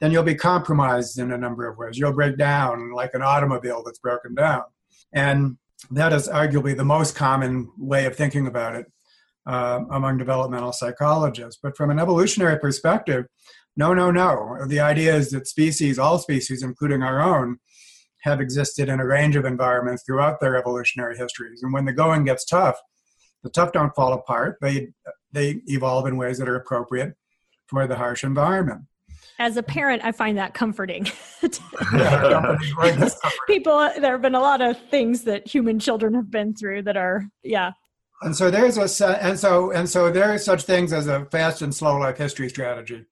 then 0.00 0.10
you'll 0.10 0.22
be 0.22 0.34
compromised 0.34 1.18
in 1.18 1.30
a 1.32 1.38
number 1.38 1.68
of 1.68 1.78
ways. 1.78 1.98
You'll 1.98 2.12
break 2.12 2.36
down 2.36 2.92
like 2.92 3.14
an 3.14 3.22
automobile 3.22 3.82
that's 3.84 3.98
broken 3.98 4.34
down. 4.34 4.64
And 5.12 5.58
that 5.90 6.12
is 6.12 6.28
arguably 6.28 6.76
the 6.76 6.84
most 6.84 7.14
common 7.14 7.70
way 7.76 8.06
of 8.06 8.16
thinking 8.16 8.46
about 8.46 8.76
it 8.76 8.86
uh, 9.46 9.80
among 9.90 10.18
developmental 10.18 10.72
psychologists. 10.72 11.58
But 11.62 11.76
from 11.76 11.90
an 11.90 11.98
evolutionary 11.98 12.58
perspective, 12.58 13.26
no, 13.76 13.94
no, 13.94 14.10
no. 14.10 14.58
The 14.66 14.80
idea 14.80 15.14
is 15.14 15.30
that 15.30 15.46
species, 15.46 15.98
all 15.98 16.18
species, 16.18 16.62
including 16.62 17.02
our 17.02 17.20
own, 17.20 17.58
have 18.22 18.40
existed 18.40 18.88
in 18.88 19.00
a 19.00 19.06
range 19.06 19.36
of 19.36 19.44
environments 19.44 20.02
throughout 20.04 20.40
their 20.40 20.56
evolutionary 20.56 21.16
histories. 21.16 21.62
And 21.62 21.72
when 21.72 21.84
the 21.84 21.92
going 21.92 22.24
gets 22.24 22.44
tough, 22.44 22.78
the 23.42 23.50
tough 23.50 23.72
don't 23.72 23.94
fall 23.94 24.12
apart. 24.12 24.58
They 24.60 24.88
they 25.32 25.62
evolve 25.66 26.06
in 26.06 26.16
ways 26.16 26.38
that 26.38 26.48
are 26.48 26.56
appropriate 26.56 27.14
for 27.66 27.86
the 27.86 27.96
harsh 27.96 28.24
environment. 28.24 28.82
As 29.40 29.56
a 29.56 29.62
parent, 29.62 30.04
I 30.04 30.12
find 30.12 30.36
that 30.36 30.52
comforting. 30.52 31.04
People, 33.46 33.90
there 33.98 34.12
have 34.12 34.20
been 34.20 34.34
a 34.34 34.40
lot 34.40 34.60
of 34.60 34.78
things 34.90 35.24
that 35.24 35.48
human 35.48 35.78
children 35.78 36.12
have 36.12 36.30
been 36.30 36.54
through 36.54 36.82
that 36.82 36.98
are, 36.98 37.24
yeah. 37.42 37.72
And 38.20 38.36
so 38.36 38.50
there's 38.50 38.76
a 38.76 39.24
and 39.24 39.38
so 39.38 39.70
and 39.70 39.88
so 39.88 40.12
there 40.12 40.30
are 40.30 40.36
such 40.36 40.64
things 40.64 40.92
as 40.92 41.06
a 41.06 41.24
fast 41.26 41.62
and 41.62 41.74
slow 41.74 41.96
life 41.96 42.18
history 42.18 42.50
strategy 42.50 43.06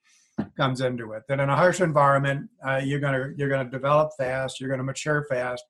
comes 0.58 0.82
into 0.82 1.12
it. 1.12 1.22
That 1.28 1.40
in 1.40 1.48
a 1.48 1.56
harsh 1.56 1.80
environment, 1.80 2.50
uh, 2.62 2.82
you're 2.84 3.00
gonna 3.00 3.30
you're 3.36 3.48
gonna 3.48 3.70
develop 3.70 4.10
fast, 4.18 4.60
you're 4.60 4.68
gonna 4.68 4.82
mature 4.82 5.24
fast, 5.30 5.64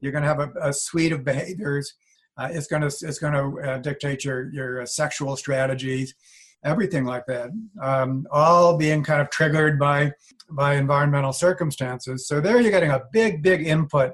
you're 0.00 0.10
gonna 0.10 0.26
have 0.26 0.40
a, 0.40 0.50
a 0.60 0.72
suite 0.72 1.12
of 1.12 1.24
behaviors. 1.24 1.94
Uh, 2.36 2.48
it's 2.50 2.66
gonna 2.66 2.86
it's 2.86 3.20
gonna 3.20 3.56
uh, 3.58 3.78
dictate 3.78 4.24
your 4.24 4.52
your 4.52 4.82
uh, 4.82 4.86
sexual 4.86 5.36
strategies, 5.36 6.16
everything 6.64 7.04
like 7.04 7.26
that. 7.26 7.50
Um, 7.80 8.26
all 8.30 8.76
being 8.76 9.02
kind 9.02 9.20
of 9.20 9.30
triggered 9.30 9.78
by 9.78 10.12
by 10.50 10.74
environmental 10.74 11.32
circumstances. 11.32 12.26
So 12.26 12.40
there, 12.40 12.60
you're 12.60 12.70
getting 12.70 12.90
a 12.90 13.02
big 13.12 13.42
big 13.42 13.66
input 13.66 14.12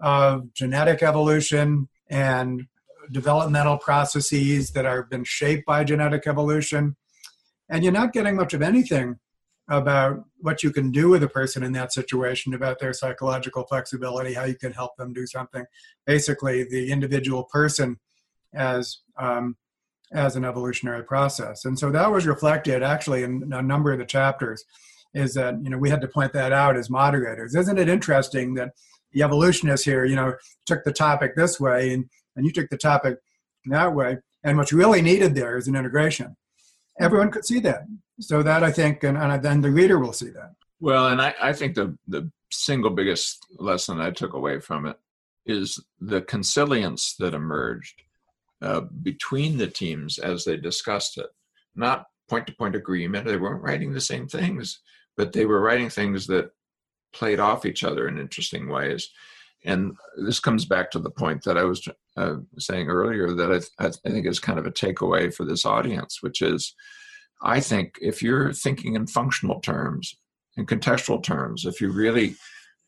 of 0.00 0.52
genetic 0.54 1.02
evolution 1.02 1.88
and 2.08 2.62
developmental 3.10 3.78
processes 3.78 4.70
that 4.72 4.86
are 4.86 5.04
been 5.04 5.24
shaped 5.24 5.66
by 5.66 5.82
genetic 5.82 6.26
evolution 6.26 6.94
and 7.68 7.84
you're 7.84 7.92
not 7.92 8.12
getting 8.12 8.36
much 8.36 8.54
of 8.54 8.62
anything 8.62 9.18
about 9.68 10.24
what 10.38 10.62
you 10.62 10.70
can 10.70 10.90
do 10.90 11.10
with 11.10 11.22
a 11.22 11.28
person 11.28 11.62
in 11.62 11.72
that 11.72 11.92
situation, 11.92 12.54
about 12.54 12.78
their 12.78 12.94
psychological 12.94 13.64
flexibility, 13.64 14.32
how 14.32 14.44
you 14.44 14.56
can 14.56 14.72
help 14.72 14.96
them 14.96 15.12
do 15.12 15.26
something. 15.26 15.64
Basically, 16.06 16.64
the 16.64 16.90
individual 16.90 17.44
person 17.44 17.98
as 18.54 19.00
um, 19.18 19.56
as 20.12 20.36
an 20.36 20.44
evolutionary 20.44 21.04
process, 21.04 21.64
and 21.64 21.78
so 21.78 21.90
that 21.90 22.10
was 22.10 22.26
reflected 22.26 22.82
actually 22.82 23.22
in 23.22 23.52
a 23.52 23.62
number 23.62 23.92
of 23.92 23.98
the 23.98 24.06
chapters. 24.06 24.64
Is 25.14 25.34
that 25.34 25.62
you 25.62 25.70
know 25.70 25.78
we 25.78 25.90
had 25.90 26.00
to 26.02 26.08
point 26.08 26.32
that 26.34 26.52
out 26.52 26.76
as 26.76 26.90
moderators. 26.90 27.54
Isn't 27.54 27.78
it 27.78 27.88
interesting 27.88 28.54
that 28.54 28.72
the 29.12 29.22
evolutionists 29.22 29.86
here, 29.86 30.04
you 30.04 30.16
know, 30.16 30.34
took 30.66 30.84
the 30.84 30.92
topic 30.92 31.34
this 31.34 31.58
way 31.58 31.94
and 31.94 32.04
and 32.36 32.44
you 32.44 32.52
took 32.52 32.68
the 32.68 32.76
topic 32.76 33.18
that 33.66 33.94
way, 33.94 34.18
and 34.44 34.56
what's 34.58 34.72
really 34.72 35.02
needed 35.02 35.34
there 35.34 35.56
is 35.56 35.66
an 35.66 35.76
integration 35.76 36.36
everyone 37.00 37.30
could 37.30 37.44
see 37.44 37.60
that. 37.60 37.82
So 38.20 38.42
that 38.42 38.62
I 38.64 38.72
think, 38.72 39.04
and, 39.04 39.16
and 39.16 39.42
then 39.42 39.60
the 39.60 39.70
reader 39.70 39.98
will 39.98 40.12
see 40.12 40.30
that. 40.30 40.52
Well, 40.80 41.08
and 41.08 41.20
I, 41.20 41.34
I 41.40 41.52
think 41.52 41.74
the 41.74 41.96
the 42.06 42.30
single 42.50 42.90
biggest 42.90 43.44
lesson 43.58 44.00
I 44.00 44.10
took 44.10 44.32
away 44.32 44.58
from 44.58 44.86
it 44.86 44.96
is 45.46 45.80
the 46.00 46.22
consilience 46.22 47.14
that 47.18 47.34
emerged 47.34 48.02
uh, 48.62 48.82
between 49.02 49.56
the 49.58 49.66
teams 49.66 50.18
as 50.18 50.44
they 50.44 50.56
discussed 50.56 51.18
it. 51.18 51.28
Not 51.74 52.06
point 52.28 52.46
to 52.46 52.54
point 52.54 52.74
agreement. 52.74 53.26
They 53.26 53.36
weren't 53.36 53.62
writing 53.62 53.92
the 53.92 54.00
same 54.00 54.26
things, 54.28 54.80
but 55.16 55.32
they 55.32 55.46
were 55.46 55.60
writing 55.60 55.88
things 55.88 56.26
that 56.26 56.50
played 57.12 57.40
off 57.40 57.64
each 57.64 57.84
other 57.84 58.08
in 58.08 58.18
interesting 58.18 58.68
ways. 58.68 59.08
And 59.64 59.92
this 60.24 60.40
comes 60.40 60.64
back 60.64 60.90
to 60.92 60.98
the 60.98 61.10
point 61.10 61.42
that 61.44 61.58
I 61.58 61.64
was 61.64 61.86
uh, 62.16 62.36
saying 62.58 62.88
earlier 62.88 63.32
that 63.34 63.66
I, 63.78 63.86
I 63.86 63.90
think 64.10 64.26
is 64.26 64.38
kind 64.38 64.58
of 64.58 64.66
a 64.66 64.70
takeaway 64.70 65.32
for 65.32 65.44
this 65.44 65.64
audience, 65.64 66.18
which 66.20 66.42
is 66.42 66.74
I 67.42 67.60
think 67.60 67.98
if 68.00 68.22
you're 68.22 68.52
thinking 68.52 68.94
in 68.94 69.06
functional 69.06 69.60
terms, 69.60 70.14
in 70.56 70.66
contextual 70.66 71.22
terms, 71.22 71.64
if 71.64 71.80
you 71.80 71.90
really 71.90 72.34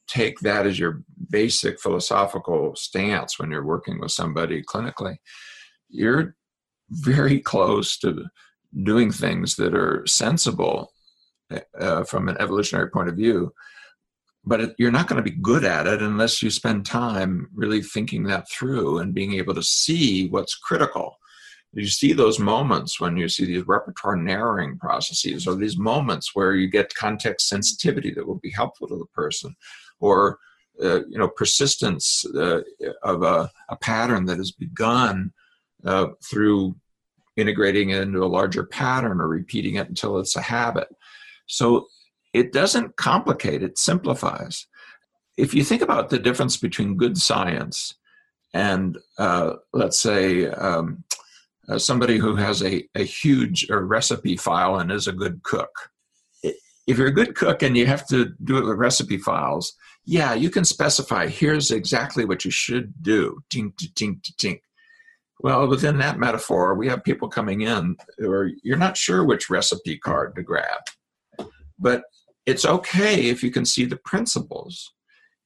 take 0.09 0.41
that 0.41 0.67
as 0.67 0.79
your 0.79 1.03
basic 1.31 1.81
philosophical 1.81 2.75
stance 2.75 3.39
when 3.39 3.51
you're 3.51 3.65
working 3.65 4.01
with 4.01 4.11
somebody 4.11 4.63
clinically, 4.63 5.17
you're 5.91 6.35
very 6.91 7.41
close 7.41 7.99
to 7.99 8.25
doing 8.85 9.11
things 9.11 9.57
that 9.57 9.75
are 9.75 10.05
sensible 10.07 10.93
uh, 11.79 12.05
from 12.05 12.29
an 12.29 12.37
evolutionary 12.41 12.89
point 12.91 13.09
of 13.09 13.17
view 13.17 13.53
but 14.45 14.61
it, 14.61 14.75
you're 14.79 14.91
not 14.91 15.07
going 15.07 15.23
to 15.23 15.31
be 15.31 15.37
good 15.37 15.65
at 15.65 15.87
it 15.87 16.03
unless 16.03 16.43
you 16.43 16.51
spend 16.51 16.87
time 16.87 17.49
really 17.55 17.83
thinking 17.83 18.25
that 18.25 18.49
through 18.51 18.99
and 18.99 19.15
being 19.15 19.35
able 19.35 19.55
to 19.55 19.63
see 19.63 20.29
what's 20.29 20.55
critical. 20.55 21.17
You 21.73 21.87
see 21.87 22.13
those 22.13 22.39
moments 22.41 23.01
when 23.01 23.17
you 23.17 23.29
see 23.29 23.45
these 23.45 23.67
repertoire 23.67 24.17
narrowing 24.17 24.79
processes 24.79 25.47
or 25.47 25.55
these 25.55 25.79
moments 25.79 26.31
where 26.35 26.55
you 26.55 26.69
get 26.69 26.95
context 26.95 27.49
sensitivity 27.49 28.13
that 28.15 28.27
will 28.27 28.41
be 28.41 28.51
helpful 28.51 28.89
to 28.89 28.97
the 28.97 29.07
person 29.15 29.55
or 30.01 30.39
uh, 30.83 31.01
you 31.09 31.19
know 31.19 31.29
persistence 31.29 32.25
uh, 32.35 32.63
of 33.03 33.23
a, 33.23 33.51
a, 33.69 33.77
pattern 33.77 34.25
that 34.25 34.39
has 34.39 34.51
begun 34.51 35.31
uh, 35.85 36.09
through 36.29 36.75
integrating 37.37 37.91
it 37.91 38.03
into 38.03 38.23
a 38.23 38.27
larger 38.27 38.65
pattern 38.65 39.21
or 39.21 39.29
repeating 39.29 39.77
it 39.77 39.89
until 39.89 40.19
it's 40.19 40.37
a 40.37 40.43
habit 40.43 40.89
so 41.51 41.89
it 42.33 42.53
doesn't 42.53 42.97
complicate, 42.97 43.63
it 43.63 43.77
simplifies. 43.77 44.67
If 45.37 45.53
you 45.53 45.65
think 45.65 45.83
about 45.83 46.09
the 46.09 46.19
difference 46.19 46.57
between 46.57 46.97
good 46.97 47.19
science 47.19 47.95
and, 48.55 48.99
uh, 49.19 49.55
let's 49.73 50.01
say, 50.01 50.47
um, 50.47 51.05
uh, 51.69 51.79
somebody 51.79 52.19
who 52.19 52.37
has 52.37 52.63
a, 52.63 52.85
a 52.95 53.03
huge 53.03 53.69
uh, 53.71 53.79
recipe 53.79 54.37
file 54.37 54.77
and 54.77 54.93
is 54.93 55.09
a 55.09 55.13
good 55.13 55.43
cook. 55.43 55.91
If 56.87 56.99
you're 56.99 57.09
a 57.09 57.13
good 57.13 57.35
cook 57.35 57.63
and 57.63 57.77
you 57.77 57.87
have 57.87 58.07
to 58.09 58.33
do 58.43 58.59
it 58.59 58.65
with 58.65 58.79
recipe 58.79 59.19
files, 59.19 59.75
yeah, 60.05 60.35
you 60.35 60.51
can 60.51 60.65
specify 60.65 61.29
here's 61.29 61.71
exactly 61.71 62.25
what 62.25 62.45
you 62.45 62.51
should 62.51 63.03
do. 63.03 63.41
Tink, 63.53 63.75
tink, 63.95 64.23
tink. 64.37 64.61
Well, 65.43 65.67
within 65.69 65.99
that 65.99 66.19
metaphor, 66.19 66.75
we 66.75 66.89
have 66.89 67.03
people 67.03 67.29
coming 67.29 67.63
in 67.63 67.97
who 68.19 68.31
are 68.31 68.51
you're 68.63 68.77
not 68.77 68.97
sure 68.97 69.25
which 69.25 69.49
recipe 69.49 69.97
card 69.99 70.35
to 70.37 70.43
grab. 70.43 70.83
But 71.79 72.03
it's 72.47 72.67
okay 72.67 73.31
if 73.31 73.43
you 73.43 73.51
can 73.51 73.65
see 73.65 73.85
the 73.85 73.97
principles. 73.97 74.93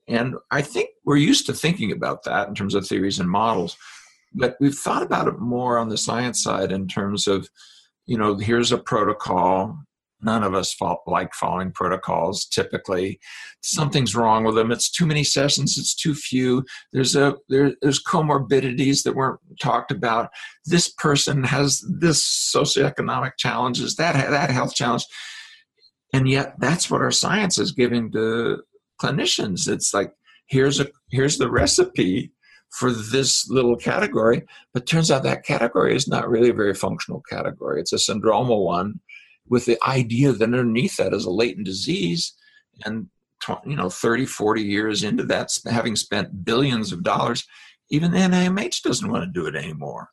And 0.08 0.34
I 0.50 0.62
think 0.62 0.90
we're 1.04 1.16
used 1.16 1.46
to 1.46 1.52
thinking 1.52 1.92
about 1.92 2.24
that 2.24 2.48
in 2.48 2.54
terms 2.54 2.74
of 2.74 2.86
theories 2.86 3.18
and 3.20 3.30
models, 3.30 3.76
but 4.34 4.56
we've 4.60 4.74
thought 4.74 5.02
about 5.02 5.28
it 5.28 5.38
more 5.38 5.78
on 5.78 5.88
the 5.88 5.96
science 5.96 6.42
side 6.42 6.72
in 6.72 6.88
terms 6.88 7.26
of, 7.26 7.48
you 8.06 8.18
know, 8.18 8.36
here's 8.36 8.72
a 8.72 8.78
protocol. 8.78 9.78
None 10.22 10.42
of 10.42 10.54
us 10.54 10.74
like 11.06 11.34
following 11.34 11.70
protocols 11.72 12.46
typically. 12.46 13.20
Something's 13.62 14.16
wrong 14.16 14.44
with 14.44 14.54
them. 14.54 14.70
It's 14.70 14.90
too 14.90 15.06
many 15.06 15.22
sessions. 15.22 15.76
It's 15.76 15.94
too 15.94 16.14
few. 16.14 16.64
There's 16.92 17.14
a 17.14 17.36
there, 17.48 17.74
there's 17.82 18.02
comorbidities 18.02 19.02
that 19.02 19.14
weren't 19.14 19.40
talked 19.60 19.90
about. 19.90 20.30
This 20.64 20.88
person 20.88 21.44
has 21.44 21.84
this 22.00 22.24
socioeconomic 22.24 23.32
challenges. 23.36 23.96
That 23.96 24.14
that 24.30 24.50
health 24.50 24.74
challenge 24.74 25.04
and 26.14 26.28
yet 26.28 26.54
that's 26.58 26.88
what 26.88 27.02
our 27.02 27.10
science 27.10 27.58
is 27.58 27.72
giving 27.72 28.10
to 28.12 28.62
clinicians 29.02 29.68
it's 29.68 29.92
like 29.92 30.12
here's 30.46 30.80
a 30.80 30.86
here's 31.10 31.38
the 31.38 31.50
recipe 31.50 32.30
for 32.70 32.90
this 32.92 33.48
little 33.50 33.76
category 33.76 34.42
but 34.72 34.86
turns 34.86 35.10
out 35.10 35.24
that 35.24 35.44
category 35.44 35.94
is 35.94 36.08
not 36.08 36.28
really 36.30 36.50
a 36.50 36.54
very 36.54 36.74
functional 36.74 37.20
category 37.28 37.80
it's 37.80 37.92
a 37.92 37.96
syndromal 37.96 38.64
one 38.64 39.00
with 39.48 39.64
the 39.66 39.78
idea 39.86 40.32
that 40.32 40.44
underneath 40.44 40.96
that 40.96 41.12
is 41.12 41.24
a 41.24 41.30
latent 41.30 41.66
disease 41.66 42.34
and 42.84 43.08
you 43.66 43.76
know 43.76 43.90
30 43.90 44.24
40 44.26 44.62
years 44.62 45.02
into 45.02 45.22
that 45.24 45.50
having 45.66 45.96
spent 45.96 46.44
billions 46.44 46.92
of 46.92 47.02
dollars 47.02 47.46
even 47.90 48.10
the 48.10 48.18
NIMH 48.18 48.82
doesn't 48.82 49.10
want 49.10 49.22
to 49.24 49.40
do 49.40 49.46
it 49.46 49.54
anymore 49.54 50.08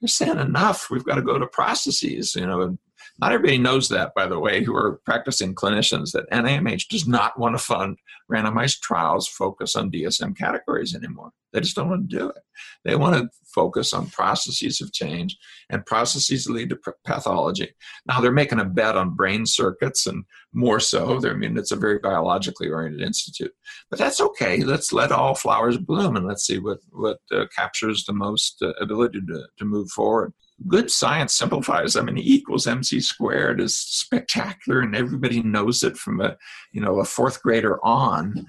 they're 0.00 0.08
saying 0.08 0.38
enough 0.38 0.90
we've 0.90 1.04
got 1.04 1.14
to 1.14 1.22
go 1.22 1.38
to 1.38 1.46
processes 1.46 2.34
you 2.34 2.46
know 2.46 2.76
not 3.20 3.32
everybody 3.32 3.58
knows 3.58 3.88
that, 3.90 4.14
by 4.14 4.26
the 4.26 4.38
way, 4.38 4.62
who 4.62 4.74
are 4.74 5.00
practicing 5.04 5.54
clinicians, 5.54 6.12
that 6.12 6.30
NIMH 6.30 6.88
does 6.88 7.06
not 7.06 7.38
want 7.38 7.56
to 7.56 7.62
fund 7.62 7.98
randomized 8.30 8.80
trials 8.80 9.28
focus 9.28 9.76
on 9.76 9.90
DSM 9.90 10.36
categories 10.36 10.94
anymore. 10.94 11.30
They 11.54 11.60
just 11.60 11.76
don't 11.76 11.88
want 11.88 12.10
to 12.10 12.18
do 12.18 12.28
it. 12.28 12.42
They 12.84 12.96
want 12.96 13.14
to 13.16 13.30
focus 13.46 13.94
on 13.94 14.10
processes 14.10 14.80
of 14.80 14.92
change, 14.92 15.38
and 15.70 15.86
processes 15.86 16.50
lead 16.50 16.70
to 16.70 16.78
pathology. 17.06 17.72
Now 18.06 18.20
they're 18.20 18.32
making 18.32 18.58
a 18.58 18.64
bet 18.64 18.96
on 18.96 19.14
brain 19.14 19.46
circuits, 19.46 20.06
and 20.06 20.24
more 20.52 20.80
so. 20.80 21.20
I 21.24 21.32
mean, 21.34 21.56
it's 21.56 21.70
a 21.70 21.76
very 21.76 21.98
biologically 22.00 22.68
oriented 22.68 23.00
institute, 23.00 23.52
but 23.88 23.98
that's 24.00 24.20
okay. 24.20 24.64
Let's 24.64 24.92
let 24.92 25.12
all 25.12 25.36
flowers 25.36 25.78
bloom, 25.78 26.16
and 26.16 26.26
let's 26.26 26.44
see 26.44 26.58
what 26.58 26.78
what 26.90 27.18
uh, 27.32 27.46
captures 27.56 28.04
the 28.04 28.12
most 28.12 28.56
uh, 28.60 28.72
ability 28.80 29.20
to 29.28 29.46
to 29.58 29.64
move 29.64 29.88
forward 29.90 30.32
good 30.68 30.90
science 30.90 31.34
simplifies. 31.34 31.96
I 31.96 32.02
mean, 32.02 32.18
E 32.18 32.22
equals 32.24 32.66
mc 32.66 33.00
squared 33.00 33.60
is 33.60 33.74
spectacular, 33.76 34.80
and 34.80 34.94
everybody 34.94 35.42
knows 35.42 35.82
it 35.82 35.96
from 35.96 36.20
a 36.20 36.36
you 36.72 36.80
know 36.80 37.00
a 37.00 37.04
fourth 37.04 37.42
grader 37.42 37.84
on. 37.84 38.46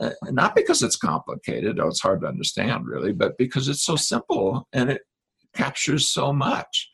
Uh, 0.00 0.10
not 0.30 0.54
because 0.54 0.82
it's 0.82 0.96
complicated, 0.96 1.78
oh, 1.78 1.88
it's 1.88 2.00
hard 2.00 2.22
to 2.22 2.26
understand 2.26 2.86
really, 2.86 3.12
but 3.12 3.36
because 3.36 3.68
it's 3.68 3.84
so 3.84 3.96
simple 3.96 4.66
and 4.72 4.90
it 4.90 5.02
captures 5.54 6.08
so 6.08 6.32
much. 6.32 6.88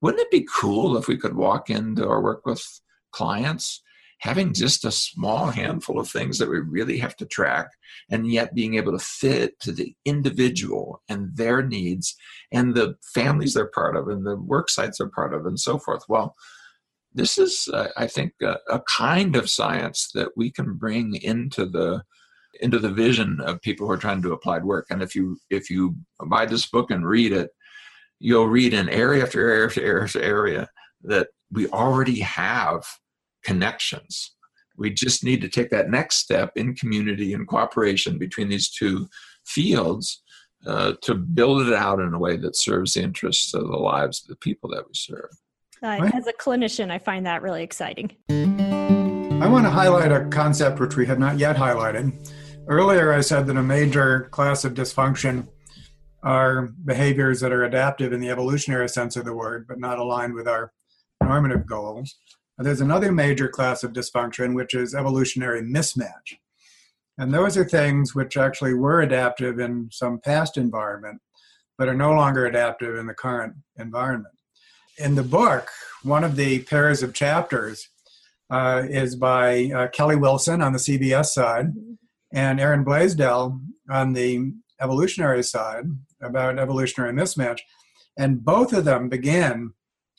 Wouldn't 0.00 0.22
it 0.22 0.30
be 0.30 0.48
cool 0.50 0.96
if 0.96 1.06
we 1.06 1.18
could 1.18 1.36
walk 1.36 1.68
into 1.68 2.08
our 2.08 2.22
work 2.22 2.46
with 2.46 2.64
clients 3.12 3.82
having 4.20 4.52
just 4.52 4.84
a 4.84 4.90
small 4.90 5.46
handful 5.46 5.98
of 5.98 6.08
things 6.08 6.38
that 6.38 6.48
we 6.48 6.58
really 6.58 6.98
have 6.98 7.16
to 7.16 7.26
track 7.26 7.68
and 8.10 8.30
yet 8.30 8.54
being 8.54 8.74
able 8.74 8.92
to 8.92 9.04
fit 9.04 9.58
to 9.60 9.72
the 9.72 9.94
individual 10.04 11.02
and 11.08 11.36
their 11.36 11.62
needs 11.62 12.14
and 12.52 12.74
the 12.74 12.94
families 13.02 13.54
they're 13.54 13.66
part 13.66 13.96
of 13.96 14.08
and 14.08 14.24
the 14.24 14.36
work 14.36 14.68
sites 14.70 14.98
they're 14.98 15.08
part 15.08 15.34
of 15.34 15.46
and 15.46 15.58
so 15.58 15.78
forth 15.78 16.04
well 16.08 16.34
this 17.14 17.38
is 17.38 17.68
uh, 17.72 17.88
i 17.96 18.06
think 18.06 18.32
a, 18.42 18.56
a 18.68 18.80
kind 18.80 19.36
of 19.36 19.50
science 19.50 20.10
that 20.14 20.28
we 20.36 20.50
can 20.50 20.74
bring 20.74 21.14
into 21.16 21.64
the 21.64 22.02
into 22.60 22.78
the 22.78 22.90
vision 22.90 23.40
of 23.40 23.60
people 23.62 23.86
who 23.86 23.92
are 23.92 23.96
trying 23.96 24.20
to 24.20 24.28
do 24.28 24.32
applied 24.32 24.64
work 24.64 24.86
and 24.90 25.02
if 25.02 25.14
you 25.14 25.38
if 25.50 25.70
you 25.70 25.94
buy 26.26 26.44
this 26.44 26.66
book 26.66 26.90
and 26.90 27.06
read 27.06 27.32
it 27.32 27.50
you'll 28.20 28.46
read 28.46 28.74
in 28.74 28.88
area 28.88 29.22
after 29.22 29.40
area 29.40 29.66
after 29.66 29.82
area 29.82 30.04
after 30.04 30.22
area 30.22 30.68
that 31.02 31.28
we 31.50 31.66
already 31.68 32.20
have 32.20 32.84
connections. 33.42 34.34
We 34.76 34.90
just 34.90 35.24
need 35.24 35.40
to 35.42 35.48
take 35.48 35.70
that 35.70 35.90
next 35.90 36.16
step 36.16 36.52
in 36.56 36.74
community 36.74 37.34
and 37.34 37.46
cooperation 37.46 38.18
between 38.18 38.48
these 38.48 38.70
two 38.70 39.08
fields 39.44 40.22
uh, 40.66 40.94
to 41.02 41.14
build 41.14 41.66
it 41.66 41.72
out 41.72 42.00
in 42.00 42.14
a 42.14 42.18
way 42.18 42.36
that 42.36 42.56
serves 42.56 42.94
the 42.94 43.02
interests 43.02 43.54
of 43.54 43.62
the 43.62 43.76
lives 43.76 44.22
of 44.22 44.28
the 44.28 44.36
people 44.36 44.70
that 44.70 44.86
we 44.86 44.92
serve. 44.94 45.30
Uh, 45.82 46.10
as 46.12 46.26
a 46.26 46.32
clinician, 46.32 46.90
I 46.90 46.98
find 46.98 47.24
that 47.26 47.40
really 47.40 47.62
exciting. 47.62 48.14
I 48.28 49.46
want 49.46 49.64
to 49.64 49.70
highlight 49.70 50.12
a 50.12 50.26
concept 50.26 50.78
which 50.78 50.96
we 50.96 51.06
have 51.06 51.18
not 51.18 51.38
yet 51.38 51.56
highlighted. 51.56 52.12
Earlier, 52.70 53.12
I 53.12 53.20
said 53.20 53.48
that 53.48 53.56
a 53.56 53.64
major 53.64 54.28
class 54.30 54.64
of 54.64 54.74
dysfunction 54.74 55.48
are 56.22 56.68
behaviors 56.84 57.40
that 57.40 57.50
are 57.50 57.64
adaptive 57.64 58.12
in 58.12 58.20
the 58.20 58.30
evolutionary 58.30 58.88
sense 58.88 59.16
of 59.16 59.24
the 59.24 59.34
word, 59.34 59.66
but 59.66 59.80
not 59.80 59.98
aligned 59.98 60.34
with 60.34 60.46
our 60.46 60.72
normative 61.20 61.66
goals. 61.66 62.14
There's 62.58 62.80
another 62.80 63.10
major 63.10 63.48
class 63.48 63.82
of 63.82 63.92
dysfunction, 63.92 64.54
which 64.54 64.74
is 64.74 64.94
evolutionary 64.94 65.62
mismatch. 65.62 66.38
And 67.18 67.34
those 67.34 67.56
are 67.56 67.64
things 67.64 68.14
which 68.14 68.36
actually 68.36 68.74
were 68.74 69.00
adaptive 69.00 69.58
in 69.58 69.88
some 69.90 70.20
past 70.20 70.56
environment, 70.56 71.20
but 71.76 71.88
are 71.88 71.94
no 71.94 72.12
longer 72.12 72.46
adaptive 72.46 72.94
in 72.94 73.06
the 73.06 73.14
current 73.14 73.54
environment. 73.80 74.36
In 74.96 75.16
the 75.16 75.24
book, 75.24 75.68
one 76.04 76.22
of 76.22 76.36
the 76.36 76.60
pairs 76.60 77.02
of 77.02 77.14
chapters 77.14 77.88
uh, 78.48 78.84
is 78.88 79.16
by 79.16 79.72
uh, 79.74 79.88
Kelly 79.88 80.14
Wilson 80.14 80.62
on 80.62 80.72
the 80.72 80.78
CBS 80.78 81.26
side 81.26 81.72
and 82.32 82.60
Aaron 82.60 82.84
Blaisdell 82.84 83.60
on 83.88 84.12
the 84.12 84.52
evolutionary 84.80 85.42
side 85.42 85.84
about 86.22 86.58
evolutionary 86.58 87.12
mismatch. 87.12 87.60
And 88.18 88.44
both 88.44 88.72
of 88.72 88.84
them 88.84 89.08
begin 89.08 89.72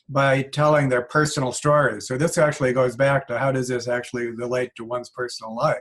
by 0.08 0.42
telling 0.42 0.88
their 0.88 1.02
personal 1.02 1.52
stories. 1.52 2.06
So 2.06 2.18
this 2.18 2.36
actually 2.36 2.72
goes 2.72 2.96
back 2.96 3.26
to 3.28 3.38
how 3.38 3.52
does 3.52 3.68
this 3.68 3.88
actually 3.88 4.26
relate 4.26 4.72
to 4.76 4.84
one's 4.84 5.10
personal 5.10 5.54
life? 5.54 5.80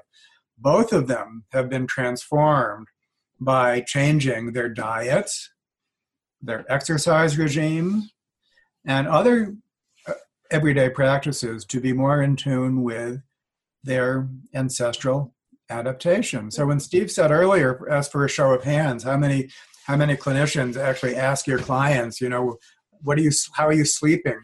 Both 0.58 0.94
of 0.94 1.08
them 1.08 1.46
have 1.52 1.70
been 1.70 1.88
transformed 1.88 2.88
by 3.40 3.82
changing 3.82 4.54
their 4.54 4.70
diets, 4.70 5.52
their 6.42 6.64
exercise 6.72 7.38
regime, 7.38 8.10
and 8.86 9.08
other 9.08 9.56
uh, 10.08 10.14
everyday 10.52 10.90
practices 10.90 11.66
to 11.66 11.82
be 11.82 11.94
more 11.94 12.22
in 12.22 12.36
tune 12.36 12.84
with 12.84 13.22
their 13.84 14.30
ancestral 14.54 15.34
adaptation. 15.72 16.52
So 16.52 16.66
when 16.68 16.80
Steve 16.80 17.12
said 17.12 17.32
earlier, 17.32 17.88
ask 17.90 18.12
for 18.12 18.26
a 18.26 18.30
show 18.30 18.52
of 18.52 18.64
hands, 18.64 19.04
how 19.04 19.18
many 19.18 19.50
how 19.86 19.96
many 19.96 20.16
clinicians 20.16 20.78
actually 20.78 21.16
ask 21.16 21.48
your 21.48 21.58
clients, 21.58 22.22
you 22.22 22.30
know, 22.30 22.58
what 23.02 23.18
are 23.18 23.22
you 23.22 23.32
how 23.56 23.68
are 23.68 23.74
you 23.74 23.86
sleeping? 23.86 24.40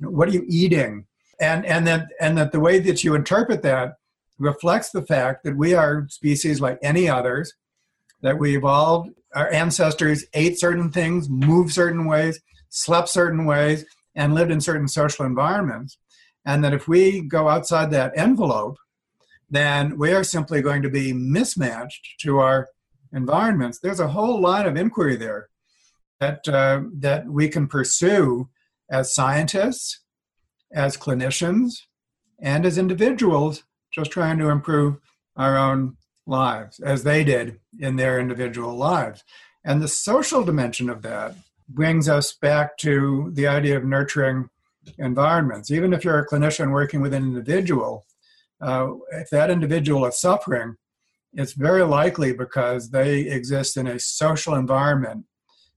What 0.00 0.28
are 0.28 0.32
you 0.32 0.44
eating? 0.48 1.06
And 1.40 1.64
and 1.64 1.86
that 1.86 2.08
and 2.20 2.36
that 2.38 2.52
the 2.52 2.60
way 2.60 2.78
that 2.80 3.02
you 3.04 3.14
interpret 3.14 3.62
that 3.62 3.94
reflects 4.38 4.90
the 4.90 5.02
fact 5.02 5.44
that 5.44 5.56
we 5.56 5.74
are 5.74 6.06
species 6.08 6.60
like 6.60 6.78
any 6.82 7.08
others 7.08 7.54
that 8.22 8.38
we 8.38 8.56
evolved 8.56 9.10
our 9.34 9.50
ancestors 9.50 10.24
ate 10.34 10.58
certain 10.58 10.90
things 10.90 11.28
moved 11.28 11.72
certain 11.72 12.06
ways 12.06 12.40
slept 12.72 13.08
certain 13.08 13.44
ways 13.44 13.84
and 14.14 14.34
lived 14.34 14.50
in 14.50 14.60
certain 14.60 14.88
social 14.88 15.24
environments. 15.24 15.98
And 16.44 16.64
that 16.64 16.74
if 16.74 16.88
we 16.88 17.20
go 17.20 17.48
outside 17.48 17.90
that 17.92 18.12
envelope 18.16 18.76
then 19.52 19.96
we 19.96 20.12
are 20.12 20.24
simply 20.24 20.60
going 20.60 20.82
to 20.82 20.90
be 20.90 21.12
mismatched 21.12 22.14
to 22.18 22.38
our 22.38 22.68
environments 23.12 23.78
there's 23.78 24.00
a 24.00 24.08
whole 24.08 24.40
line 24.40 24.66
of 24.66 24.76
inquiry 24.76 25.16
there 25.16 25.48
that 26.22 26.48
uh, 26.48 26.82
that 26.92 27.26
we 27.26 27.48
can 27.48 27.66
pursue 27.66 28.48
as 28.88 29.12
scientists, 29.12 30.00
as 30.72 30.96
clinicians, 30.96 31.80
and 32.38 32.64
as 32.64 32.78
individuals, 32.78 33.64
just 33.90 34.12
trying 34.12 34.38
to 34.38 34.50
improve 34.50 34.98
our 35.34 35.56
own 35.56 35.96
lives 36.26 36.78
as 36.78 37.02
they 37.02 37.24
did 37.24 37.58
in 37.80 37.96
their 37.96 38.20
individual 38.20 38.76
lives. 38.76 39.24
And 39.64 39.82
the 39.82 39.88
social 39.88 40.44
dimension 40.44 40.88
of 40.88 41.02
that 41.02 41.34
brings 41.68 42.08
us 42.08 42.32
back 42.34 42.76
to 42.78 43.30
the 43.34 43.48
idea 43.48 43.76
of 43.76 43.84
nurturing 43.84 44.48
environments. 44.98 45.70
Even 45.72 45.92
if 45.92 46.04
you're 46.04 46.20
a 46.20 46.26
clinician 46.26 46.70
working 46.70 47.00
with 47.00 47.14
an 47.14 47.24
individual, 47.24 48.04
uh, 48.62 48.92
if 49.12 49.28
that 49.30 49.50
individual 49.50 50.06
is 50.06 50.20
suffering, 50.20 50.76
it's 51.34 51.54
very 51.54 51.82
likely 51.82 52.32
because 52.32 52.90
they 52.90 53.20
exist 53.20 53.76
in 53.76 53.86
a 53.86 53.98
social 53.98 54.54
environment 54.54 55.24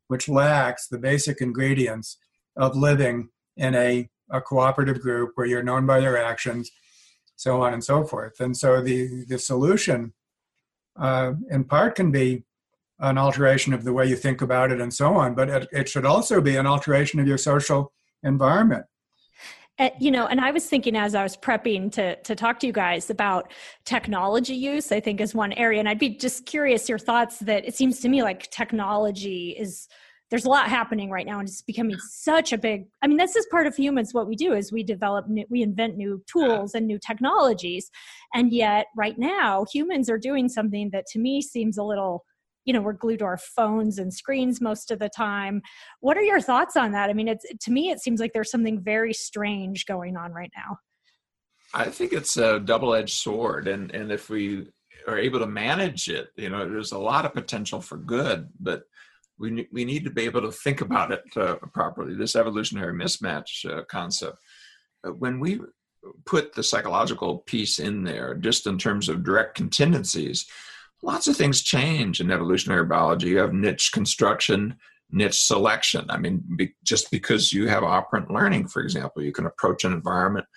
which 0.08 0.30
lacks 0.30 0.88
the 0.88 1.00
basic 1.00 1.42
ingredients 1.42 2.18
of 2.56 2.76
living 2.76 3.30
in 3.58 3.74
a, 3.76 4.08
a 4.30 4.42
cooperative 4.42 5.02
group 5.02 5.32
where 5.36 5.48
you're 5.48 5.64
known 5.64 5.86
by 5.86 5.98
your 5.98 6.18
actions, 6.18 6.70
so 7.36 7.64
on 7.64 7.74
and 7.74 7.84
so 7.84 8.04
forth. 8.04 8.40
And 8.40 8.56
so 8.56 8.82
the, 8.82 9.26
the 9.28 9.40
solution, 9.40 10.14
uh, 11.00 11.34
in 11.50 11.64
part, 11.64 11.96
can 11.96 12.12
be 12.12 12.44
an 13.00 13.18
alteration 13.18 13.74
of 13.74 13.84
the 13.84 13.94
way 13.94 14.06
you 14.06 14.16
think 14.16 14.42
about 14.42 14.72
it 14.72 14.80
and 14.80 14.94
so 14.94 15.16
on, 15.16 15.36
but 15.36 15.50
it, 15.50 15.68
it 15.72 15.90
should 15.90 16.06
also 16.06 16.40
be 16.40 16.56
an 16.56 16.68
alteration 16.68 17.20
of 17.20 17.28
your 17.28 17.38
social 17.38 17.92
environment. 18.24 18.86
Uh, 19.78 19.90
you 20.00 20.10
know 20.10 20.26
and 20.28 20.40
i 20.40 20.52
was 20.52 20.66
thinking 20.68 20.96
as 20.96 21.16
i 21.16 21.22
was 21.22 21.36
prepping 21.36 21.92
to 21.92 22.16
to 22.22 22.34
talk 22.34 22.60
to 22.60 22.68
you 22.68 22.72
guys 22.72 23.10
about 23.10 23.52
technology 23.84 24.56
use 24.56 24.90
i 24.90 25.02
think 25.02 25.20
is 25.20 25.36
one 25.36 25.52
area. 25.54 25.80
And 25.80 25.90
i'd 25.90 26.00
be 26.00 26.10
just 26.10 26.46
curious 26.46 26.88
your 26.88 26.98
thoughts 26.98 27.40
that 27.40 27.66
it 27.66 27.76
seems 27.76 28.00
to 28.00 28.08
me 28.08 28.24
like 28.24 28.50
technology 28.52 29.50
is 29.60 29.90
there's 30.32 30.46
a 30.46 30.50
lot 30.50 30.70
happening 30.70 31.10
right 31.12 31.26
now 31.26 31.40
and 31.40 31.48
it's 31.48 31.62
becoming 31.62 31.98
such 32.10 32.54
a 32.54 32.58
big 32.58 32.86
i 33.02 33.08
mean 33.08 33.18
this 33.18 33.36
is 33.36 33.46
part 33.52 33.68
of 33.68 33.76
humans. 33.76 34.14
What 34.14 34.28
we 34.28 34.36
do 34.36 34.54
is 34.54 34.72
we 34.72 34.84
develop 34.84 35.28
new, 35.28 35.46
we 35.50 35.62
invent 35.62 35.98
new 35.98 36.24
tools 36.32 36.74
and 36.74 36.88
new 36.88 36.98
technologies. 36.98 37.92
And 38.34 38.52
yet 38.54 38.88
right 38.96 39.18
now 39.18 39.66
humans 39.72 40.10
are 40.10 40.18
doing 40.18 40.48
something 40.50 40.90
that 40.94 41.06
to 41.08 41.20
me 41.20 41.42
seems 41.42 41.78
a 41.78 41.84
little 41.84 42.24
you 42.66 42.74
know 42.74 42.82
we're 42.82 42.94
glued 42.94 43.20
to 43.20 43.26
our 43.26 43.38
phones 43.38 43.98
and 43.98 44.14
screens 44.14 44.60
most 44.60 44.92
of 44.92 45.00
the 45.00 45.10
time. 45.10 45.62
What 46.02 46.18
are 46.18 46.24
your 46.24 46.42
thoughts 46.42 46.76
on 46.76 46.92
that? 46.92 47.10
I 47.10 47.14
mean 47.14 47.28
it's 47.28 47.46
to 47.62 47.72
me 47.72 47.90
it 47.90 48.00
seems 48.00 48.20
like 48.20 48.34
there's 48.34 48.52
something 48.52 48.82
very 48.82 49.14
strange 49.14 49.86
going 49.86 50.18
on 50.18 50.32
right 50.32 50.52
now. 50.56 50.78
I 51.74 51.86
think 51.86 52.14
it's 52.14 52.38
a 52.38 52.60
double-edged 52.60 53.16
sword 53.16 53.68
and 53.68 53.92
and 53.92 54.12
if 54.12 54.30
we 54.30 54.68
are 55.08 55.20
able 55.20 55.40
to 55.40 55.48
manage 55.48 56.10
it 56.10 56.30
you 56.36 56.50
know 56.50 56.68
there's 56.68 56.92
a 56.92 56.98
lot 56.98 57.26
of 57.26 57.34
potential 57.34 57.80
for 57.80 57.98
good 57.98 58.50
but 58.60 58.84
we, 59.38 59.68
we 59.72 59.86
need 59.86 60.04
to 60.06 60.10
be 60.10 60.24
able 60.24 60.42
to 60.42 60.52
think 60.52 60.82
about 60.82 61.12
it 61.12 61.24
uh, 61.36 61.56
properly. 61.74 62.16
This 62.16 62.36
evolutionary 62.36 62.94
mismatch 62.94 63.70
uh, 63.70 63.84
concept 63.86 64.38
uh, 65.06 65.12
when 65.12 65.40
we 65.40 65.60
put 66.26 66.54
the 66.54 66.64
psychological 66.64 67.40
piece 67.40 67.80
in 67.80 68.04
there 68.04 68.36
just 68.36 68.68
in 68.68 68.78
terms 68.78 69.10
of 69.10 69.24
direct 69.24 69.56
contingencies 69.56 70.46
lots 71.06 71.28
of 71.28 71.38
things 71.38 71.62
change 71.62 72.20
in 72.20 72.32
evolutionary 72.32 72.86
biology. 72.86 73.30
You 73.30 73.38
have 73.38 73.54
niche 73.54 73.92
construction, 73.94 74.76
niche 75.12 75.40
selection. 75.40 76.06
I 76.10 76.18
mean, 76.18 76.44
be, 76.58 76.74
just 76.84 77.12
because 77.12 77.54
you 77.54 77.68
have 77.68 77.84
operant 77.84 78.32
learning, 78.32 78.68
for 78.68 78.82
example, 78.82 79.22
you 79.22 79.32
can 79.32 79.46
approach 79.46 79.86
an 79.86 79.94
environment, 79.94 80.48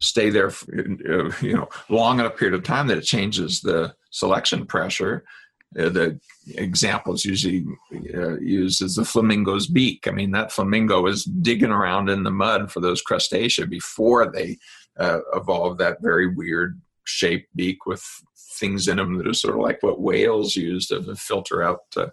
stay 0.00 0.28
there, 0.28 0.50
for, 0.50 0.66
uh, 0.78 1.32
you 1.40 1.54
know, 1.56 1.68
long 1.88 2.20
enough 2.20 2.36
period 2.36 2.54
of 2.54 2.62
time 2.62 2.88
that 2.88 2.98
it 2.98 3.04
changes 3.04 3.60
the 3.62 3.94
selection 4.10 4.66
pressure. 4.66 5.24
Uh, 5.78 5.88
the 5.88 6.20
example 6.54 7.14
is 7.14 7.24
usually 7.24 7.64
uh, 8.14 8.38
used 8.38 8.82
as 8.82 8.96
the 8.96 9.04
flamingo's 9.04 9.66
beak. 9.66 10.06
I 10.06 10.10
mean, 10.10 10.30
that 10.32 10.52
flamingo 10.52 11.00
was 11.00 11.24
digging 11.24 11.70
around 11.70 12.10
in 12.10 12.22
the 12.22 12.30
mud 12.30 12.70
for 12.70 12.80
those 12.80 13.02
crustacea 13.02 13.68
before 13.68 14.30
they 14.30 14.58
uh, 14.98 15.20
evolved 15.34 15.78
that 15.80 16.02
very 16.02 16.28
weird 16.28 16.80
shaped 17.06 17.48
beak 17.54 17.86
with 17.86 18.04
things 18.58 18.88
in 18.88 18.96
them 18.96 19.18
that 19.18 19.26
are 19.26 19.34
sort 19.34 19.54
of 19.54 19.60
like 19.60 19.82
what 19.82 20.00
whales 20.00 20.56
use 20.56 20.88
to 20.88 21.14
filter 21.16 21.62
out 21.62 21.80
uh, 21.96 22.06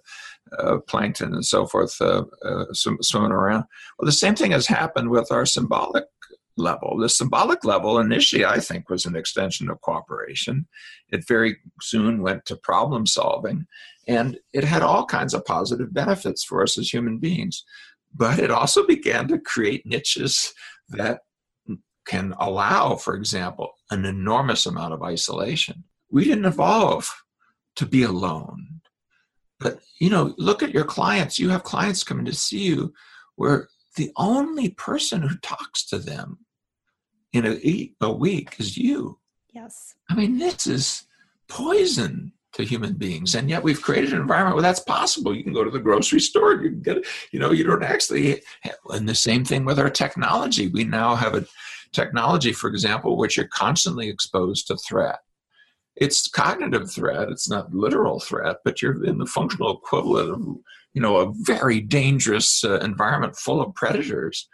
uh, 0.60 0.78
plankton 0.88 1.34
and 1.34 1.46
so 1.46 1.66
forth 1.66 1.96
uh, 2.02 2.24
uh 2.46 2.66
swimming 2.74 3.32
around. 3.32 3.64
Well, 3.98 4.06
the 4.06 4.12
same 4.12 4.36
thing 4.36 4.52
has 4.52 4.68
happened 4.68 5.10
with 5.10 5.32
our 5.32 5.46
symbolic 5.46 6.06
level. 6.58 6.98
The 6.98 7.10
symbolic 7.10 7.66
level 7.66 8.00
initially, 8.00 8.46
I 8.46 8.60
think, 8.60 8.90
was 8.90 9.06
an 9.06 9.16
extension 9.16 9.70
of 9.70 9.82
cooperation. 9.82 10.68
It 11.10 11.28
very 11.28 11.58
soon 11.82 12.22
went 12.22 12.46
to 12.46 12.56
problem 12.56 13.08
solving, 13.08 13.66
and 14.08 14.38
it 14.52 14.64
had 14.64 14.82
all 14.82 15.06
kinds 15.06 15.34
of 15.34 15.46
positive 15.46 15.94
benefits 15.94 16.44
for 16.44 16.62
us 16.62 16.78
as 16.78 16.90
human 16.90 17.20
beings. 17.20 17.64
But 18.14 18.38
it 18.38 18.52
also 18.52 18.86
began 18.86 19.28
to 19.30 19.40
create 19.40 19.86
niches 19.86 20.54
that 20.90 21.22
can 22.06 22.34
allow, 22.40 22.96
for 22.96 23.16
example, 23.16 23.72
an 23.94 24.06
enormous 24.06 24.66
amount 24.66 24.94
of 24.94 25.04
isolation. 25.04 25.84
We 26.10 26.26
didn't 26.26 26.46
evolve 26.46 27.10
to 27.76 27.86
be 27.86 28.04
alone. 28.04 28.82
But, 29.60 29.80
you 30.00 30.10
know, 30.10 30.34
look 30.38 30.62
at 30.62 30.74
your 30.74 30.84
clients. 30.84 31.40
You 31.40 31.50
have 31.50 31.64
clients 31.64 32.04
coming 32.04 32.26
to 32.26 32.34
see 32.34 32.64
you 32.64 32.94
where 33.36 33.70
the 33.96 34.12
only 34.18 34.70
person 34.70 35.22
who 35.22 35.38
talks 35.38 35.86
to 35.86 35.98
them 35.98 36.40
in 37.32 37.46
a, 37.46 37.92
a 38.02 38.12
week 38.12 38.56
is 38.60 38.78
you. 38.78 39.20
Yes. 39.54 39.96
I 40.10 40.16
mean, 40.16 40.38
this 40.38 40.68
is 40.68 41.04
poison 41.48 42.34
to 42.54 42.64
human 42.64 42.94
beings. 42.94 43.36
And 43.36 43.50
yet 43.50 43.64
we've 43.64 43.82
created 43.82 44.14
an 44.14 44.22
environment 44.22 44.56
where 44.56 44.64
that's 44.64 44.80
possible. 44.80 45.36
You 45.36 45.44
can 45.44 45.54
go 45.54 45.64
to 45.64 45.72
the 45.72 45.80
grocery 45.80 46.20
store, 46.20 46.54
you 46.54 46.70
can 46.70 46.82
get 46.82 46.98
it, 46.98 47.08
you 47.32 47.40
know, 47.40 47.52
you 47.52 47.64
don't 47.64 47.84
actually, 47.84 48.42
and 48.90 49.10
the 49.10 49.16
same 49.16 49.44
thing 49.44 49.66
with 49.66 49.80
our 49.80 49.90
technology. 49.90 50.68
We 50.68 50.84
now 50.84 51.16
have 51.16 51.34
a 51.34 51.46
technology, 51.94 52.52
for 52.52 52.70
example, 52.70 53.18
which 53.18 53.38
you're 53.38 53.48
constantly 53.48 54.10
exposed 54.10 54.68
to 54.68 54.78
threat. 54.78 55.20
It's 55.96 56.28
cognitive 56.28 56.92
threat, 56.92 57.30
it's 57.30 57.50
not 57.50 57.74
literal 57.74 58.20
threat, 58.20 58.58
but 58.66 58.82
you're 58.82 59.04
in 59.06 59.20
the 59.20 59.28
functional 59.28 59.78
equivalent 59.78 60.32
of, 60.32 60.58
you 60.94 61.02
know, 61.02 61.18
a 61.18 61.32
very 61.36 61.80
dangerous 61.80 62.64
uh, 62.64 62.80
environment 62.80 63.36
full 63.36 63.62
of 63.62 63.76
predators. 63.76 64.48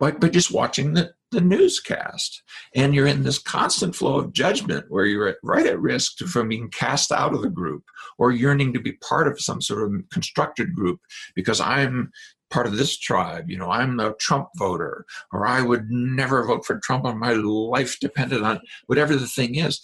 But, 0.00 0.18
but 0.18 0.32
just 0.32 0.50
watching 0.50 0.94
the, 0.94 1.12
the 1.30 1.40
newscast. 1.40 2.42
And 2.74 2.94
you're 2.94 3.06
in 3.06 3.22
this 3.22 3.38
constant 3.38 3.94
flow 3.94 4.18
of 4.18 4.32
judgment 4.32 4.86
where 4.88 5.04
you're 5.04 5.36
right 5.42 5.66
at 5.66 5.80
risk 5.80 6.18
from 6.18 6.48
being 6.48 6.70
cast 6.70 7.12
out 7.12 7.34
of 7.34 7.42
the 7.42 7.50
group 7.50 7.84
or 8.18 8.32
yearning 8.32 8.72
to 8.72 8.80
be 8.80 8.92
part 8.92 9.28
of 9.28 9.40
some 9.40 9.60
sort 9.60 9.82
of 9.82 10.02
constructed 10.10 10.74
group 10.74 11.00
because 11.34 11.60
I'm 11.60 12.10
part 12.50 12.66
of 12.66 12.76
this 12.76 12.98
tribe. 12.98 13.48
You 13.48 13.58
know, 13.58 13.70
I'm 13.70 13.98
a 14.00 14.14
Trump 14.14 14.48
voter, 14.56 15.04
or 15.32 15.46
I 15.46 15.62
would 15.62 15.90
never 15.90 16.44
vote 16.44 16.64
for 16.64 16.78
Trump 16.78 17.04
on 17.04 17.18
my 17.18 17.32
life 17.32 17.98
depended 18.00 18.42
on 18.42 18.60
whatever 18.86 19.16
the 19.16 19.26
thing 19.26 19.54
is. 19.54 19.80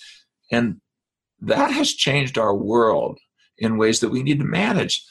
And 0.50 0.80
that 1.40 1.70
has 1.70 1.92
changed 1.92 2.38
our 2.38 2.54
world 2.54 3.18
in 3.58 3.78
ways 3.78 4.00
that 4.00 4.10
we 4.10 4.22
need 4.22 4.40
to 4.40 4.44
manage. 4.44 5.02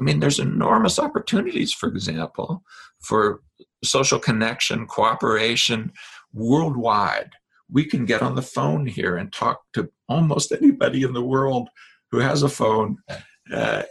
I 0.00 0.04
mean, 0.04 0.20
there's 0.20 0.38
enormous 0.38 0.98
opportunities, 0.98 1.72
for 1.72 1.88
example, 1.88 2.62
for 3.00 3.40
social 3.82 4.18
connection, 4.18 4.86
cooperation 4.86 5.92
worldwide. 6.32 7.30
We 7.70 7.84
can 7.84 8.04
get 8.04 8.22
on 8.22 8.34
the 8.34 8.42
phone 8.42 8.86
here 8.86 9.16
and 9.16 9.32
talk 9.32 9.62
to 9.74 9.90
almost 10.08 10.52
anybody 10.52 11.02
in 11.02 11.12
the 11.12 11.24
world 11.24 11.68
who 12.10 12.18
has 12.18 12.42
a 12.42 12.48
phone. 12.48 12.98
Uh, 13.52 13.82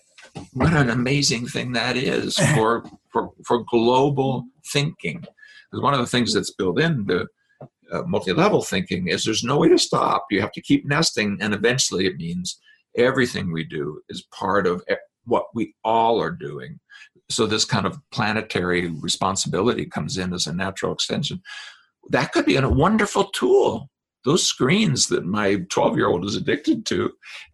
what 0.54 0.74
an 0.74 0.90
amazing 0.90 1.48
thing 1.48 1.74
that 1.74 1.98
is 1.98 2.38
for, 2.56 2.84
for, 3.10 3.32
for 3.46 3.64
global 3.70 4.46
thinking. 4.72 5.20
Because 5.20 5.84
one 5.84 5.94
of 5.94 6.00
the 6.00 6.08
things 6.08 6.34
that's 6.34 6.54
built 6.54 6.80
into 6.80 7.28
uh, 7.92 8.04
multi-level 8.04 8.62
thinking 8.62 9.08
is 9.08 9.24
there's 9.24 9.44
no 9.44 9.58
way 9.58 9.70
to 9.70 9.78
stop. 9.78 10.26
You 10.30 10.42
have 10.42 10.52
to 10.54 10.62
keep 10.62 10.86
nesting, 10.86 11.38
and 11.42 11.54
eventually 11.54 12.06
it 12.06 12.18
means 12.18 12.60
everything 12.98 13.52
we 13.52 13.64
do 13.64 14.02
is 14.10 14.26
part 14.34 14.68
of 14.68 14.84
what 15.26 15.46
we 15.54 15.74
all 15.84 16.22
are 16.22 16.32
doing 16.32 16.80
so 17.30 17.46
this 17.46 17.66
kind 17.66 17.86
of 17.86 18.00
planetary 18.12 18.88
responsibility 18.88 19.86
comes 19.86 20.18
in 20.18 20.34
as 20.34 20.48
a 20.48 20.54
natural 20.54 20.94
extension 20.94 21.42
that 22.10 22.32
could 22.32 22.46
be 22.46 22.56
a 22.56 22.70
wonderful 22.70 23.26
tool 23.26 23.90
those 24.28 24.46
screens 24.46 25.08
that 25.08 25.26
my 25.26 25.56
12 25.70 25.98
year 25.98 26.08
old 26.08 26.26
is 26.26 26.36
addicted 26.36 26.86
to 26.86 27.12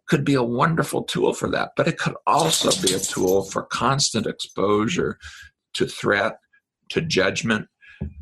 could 0.07 0.25
be 0.25 0.33
a 0.33 0.43
wonderful 0.43 1.03
tool 1.03 1.33
for 1.33 1.49
that 1.49 1.71
but 1.77 1.87
it 1.87 1.97
could 1.97 2.15
also 2.27 2.69
be 2.85 2.93
a 2.93 2.99
tool 2.99 3.43
for 3.43 3.63
constant 3.63 4.27
exposure 4.27 5.17
to 5.73 5.85
threat 5.85 6.37
to 6.89 7.01
judgment 7.01 7.67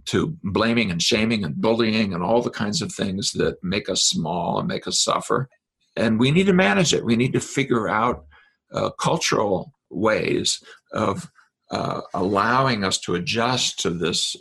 to 0.05 0.37
blaming 0.43 0.91
and 0.91 1.01
shaming 1.01 1.43
and 1.43 1.55
bullying 1.55 2.13
and 2.13 2.23
all 2.23 2.41
the 2.41 2.49
kinds 2.49 2.81
of 2.81 2.91
things 2.91 3.31
that 3.33 3.63
make 3.63 3.89
us 3.89 4.03
small 4.03 4.59
and 4.59 4.67
make 4.67 4.87
us 4.87 5.01
suffer. 5.01 5.49
And 5.95 6.19
we 6.19 6.31
need 6.31 6.45
to 6.47 6.53
manage 6.53 6.93
it. 6.93 7.05
We 7.05 7.15
need 7.15 7.33
to 7.33 7.39
figure 7.39 7.87
out 7.87 8.25
uh, 8.73 8.91
cultural 8.91 9.73
ways 9.89 10.61
of 10.93 11.29
uh, 11.69 12.01
allowing 12.13 12.83
us 12.83 12.97
to 12.99 13.15
adjust 13.15 13.79
to 13.79 13.89
this 13.89 14.35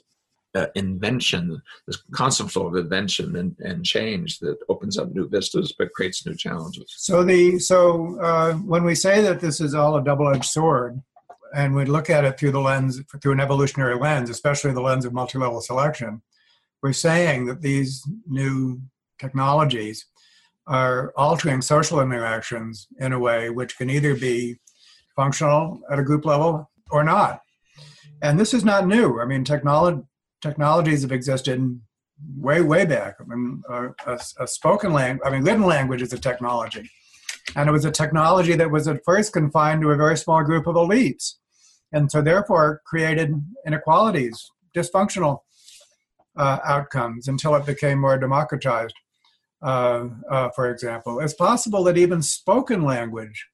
uh, 0.54 0.66
invention, 0.74 1.60
this 1.86 2.02
constant 2.12 2.50
flow 2.50 2.66
of 2.66 2.76
invention 2.76 3.36
and, 3.36 3.56
and 3.60 3.84
change 3.84 4.38
that 4.40 4.58
opens 4.68 4.98
up 4.98 5.12
new 5.12 5.28
vistas 5.28 5.74
but 5.78 5.92
creates 5.92 6.26
new 6.26 6.34
challenges. 6.34 6.92
So 6.96 7.22
the 7.22 7.58
so 7.58 8.20
uh, 8.20 8.54
when 8.54 8.84
we 8.84 8.94
say 8.94 9.20
that 9.22 9.40
this 9.40 9.60
is 9.60 9.74
all 9.74 9.96
a 9.96 10.04
double-edged 10.04 10.44
sword, 10.44 11.00
and 11.54 11.74
we 11.74 11.84
look 11.84 12.10
at 12.10 12.24
it 12.24 12.38
through 12.38 12.52
the 12.52 12.60
lens 12.60 13.00
through 13.20 13.32
an 13.32 13.40
evolutionary 13.40 13.96
lens, 13.96 14.30
especially 14.30 14.72
the 14.72 14.80
lens 14.80 15.04
of 15.04 15.12
multi-level 15.12 15.60
selection, 15.60 16.22
we're 16.82 16.92
saying 16.92 17.46
that 17.46 17.62
these 17.62 18.02
new 18.26 18.80
technologies 19.18 20.06
are 20.66 21.12
altering 21.16 21.60
social 21.60 22.00
interactions 22.00 22.86
in 22.98 23.12
a 23.12 23.18
way 23.18 23.50
which 23.50 23.76
can 23.76 23.90
either 23.90 24.14
be 24.14 24.56
functional 25.16 25.80
at 25.90 25.98
a 25.98 26.04
group 26.04 26.24
level 26.24 26.70
or 26.90 27.02
not. 27.04 27.40
And 28.22 28.38
this 28.38 28.54
is 28.54 28.64
not 28.64 28.86
new. 28.86 29.20
I 29.20 29.24
mean, 29.24 29.44
technology 29.44 30.02
technologies 30.40 31.02
have 31.02 31.12
existed 31.12 31.80
way, 32.36 32.60
way 32.60 32.84
back. 32.84 33.16
I 33.20 33.24
mean, 33.24 33.62
a, 33.68 34.18
a 34.38 34.46
spoken 34.46 34.92
language, 34.92 35.26
I 35.26 35.30
mean, 35.30 35.42
written 35.42 35.64
language 35.64 36.02
is 36.02 36.12
a 36.12 36.18
technology. 36.18 36.88
And 37.56 37.68
it 37.68 37.72
was 37.72 37.84
a 37.84 37.90
technology 37.90 38.54
that 38.54 38.70
was 38.70 38.86
at 38.86 39.04
first 39.04 39.32
confined 39.32 39.82
to 39.82 39.90
a 39.90 39.96
very 39.96 40.16
small 40.16 40.42
group 40.44 40.66
of 40.66 40.76
elites. 40.76 41.34
And 41.92 42.10
so, 42.10 42.22
therefore, 42.22 42.82
created 42.86 43.34
inequalities, 43.66 44.50
dysfunctional 44.76 45.40
uh, 46.36 46.58
outcomes 46.64 47.26
until 47.26 47.54
it 47.56 47.66
became 47.66 47.98
more 47.98 48.16
democratized, 48.16 48.94
uh, 49.62 50.06
uh, 50.30 50.48
for 50.54 50.70
example. 50.70 51.18
It's 51.20 51.34
possible 51.34 51.82
that 51.84 51.98
even 51.98 52.22
spoken 52.22 52.84
language 52.84 53.46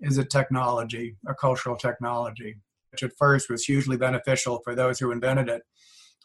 is 0.00 0.18
a 0.18 0.24
technology, 0.24 1.16
a 1.28 1.34
cultural 1.34 1.76
technology, 1.76 2.56
which 2.90 3.04
at 3.04 3.12
first 3.16 3.48
was 3.48 3.64
hugely 3.64 3.96
beneficial 3.96 4.60
for 4.64 4.74
those 4.74 4.98
who 4.98 5.12
invented 5.12 5.48
it 5.48 5.62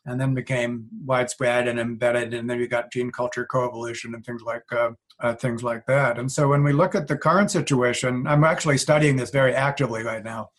and 0.06 0.20
then 0.20 0.34
became 0.34 0.88
widespread 1.06 1.68
and 1.68 1.80
embedded 1.80 2.34
and 2.34 2.50
then 2.50 2.60
you 2.60 2.68
got 2.68 2.92
gene 2.92 3.12
culture 3.12 3.48
coevolution 3.52 4.14
and 4.14 4.26
things 4.26 4.42
like 4.44 4.64
uh, 4.72 4.92
uh, 5.20 5.34
things 5.34 5.64
like 5.64 5.86
that. 5.88 6.20
And 6.20 6.32
so 6.32 6.48
when 6.48 6.64
we 6.64 6.74
look 6.74 6.94
at 6.94 7.08
the 7.08 7.18
current 7.18 7.50
situation 7.50 8.28
i'm 8.28 8.44
actually 8.44 8.78
studying 8.78 9.16
this 9.16 9.32
very 9.32 9.54
actively 9.54 10.04
right 10.04 10.24
now. 10.24 10.50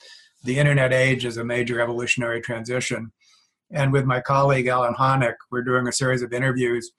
The 0.44 0.58
internet 0.58 0.92
age 0.92 1.24
is 1.24 1.36
a 1.36 1.44
major 1.44 1.80
evolutionary 1.80 2.40
transition. 2.40 3.12
And 3.72 3.92
with 3.92 4.04
my 4.04 4.20
colleague 4.20 4.66
alan 4.66 4.94
Honick, 4.94 5.36
we're 5.50 5.64
doing 5.64 5.88
a 5.88 5.92
series 5.92 6.22
of 6.22 6.32
interviews. 6.32 6.92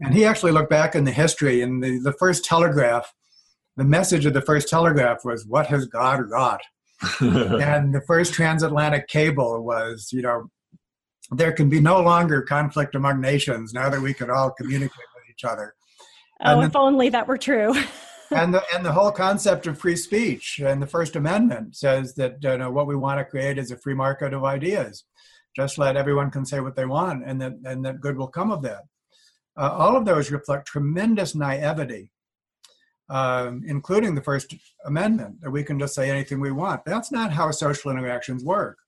And 0.00 0.14
he 0.14 0.24
actually 0.24 0.52
looked 0.52 0.70
back 0.70 0.94
in 0.94 1.04
the 1.04 1.12
history 1.12 1.60
and 1.62 1.82
the, 1.82 1.98
the 1.98 2.12
first 2.12 2.44
telegraph 2.44 3.12
the 3.80 3.84
message 3.84 4.26
of 4.26 4.34
the 4.34 4.42
first 4.42 4.68
telegraph 4.68 5.24
was, 5.24 5.46
What 5.46 5.66
has 5.68 5.86
God 5.86 6.30
wrought? 6.30 6.60
and 7.20 7.94
the 7.94 8.02
first 8.06 8.34
transatlantic 8.34 9.08
cable 9.08 9.64
was, 9.64 10.10
you 10.12 10.20
know, 10.20 10.50
there 11.30 11.52
can 11.52 11.68
be 11.68 11.80
no 11.80 12.00
longer 12.00 12.42
conflict 12.42 12.94
among 12.94 13.20
nations 13.20 13.72
now 13.72 13.88
that 13.88 14.00
we 14.00 14.14
can 14.14 14.30
all 14.30 14.50
communicate 14.50 15.06
with 15.14 15.30
each 15.30 15.44
other. 15.44 15.74
Oh, 16.42 16.54
and 16.54 16.68
if 16.68 16.72
the, 16.72 16.78
only 16.78 17.10
that 17.10 17.28
were 17.28 17.36
true. 17.36 17.74
and 18.30 18.54
the 18.54 18.62
and 18.74 18.82
the 18.82 18.92
whole 18.92 19.10
concept 19.10 19.66
of 19.66 19.78
free 19.78 19.94
speech 19.94 20.58
and 20.64 20.80
the 20.80 20.86
First 20.86 21.14
Amendment 21.14 21.76
says 21.76 22.14
that 22.14 22.38
you 22.40 22.56
know 22.56 22.70
what 22.70 22.86
we 22.86 22.96
want 22.96 23.18
to 23.18 23.26
create 23.26 23.58
is 23.58 23.70
a 23.70 23.76
free 23.76 23.92
market 23.92 24.32
of 24.32 24.42
ideas. 24.42 25.04
Just 25.54 25.76
let 25.76 25.98
everyone 25.98 26.30
can 26.30 26.46
say 26.46 26.60
what 26.60 26.76
they 26.76 26.86
want, 26.86 27.24
and 27.26 27.42
that 27.42 27.52
and 27.66 27.84
that 27.84 28.00
good 28.00 28.16
will 28.16 28.26
come 28.26 28.50
of 28.50 28.62
that. 28.62 28.84
Uh, 29.54 29.68
all 29.70 29.98
of 29.98 30.06
those 30.06 30.30
reflect 30.30 30.66
tremendous 30.66 31.34
naivety 31.34 32.10
um, 33.10 33.62
including 33.66 34.14
the 34.14 34.22
First 34.22 34.54
Amendment, 34.86 35.40
that 35.42 35.50
we 35.50 35.64
can 35.64 35.78
just 35.78 35.94
say 35.94 36.08
anything 36.08 36.40
we 36.40 36.52
want. 36.52 36.84
That's 36.84 37.10
not 37.10 37.32
how 37.32 37.50
social 37.50 37.90
interactions 37.90 38.44
work. 38.44 38.78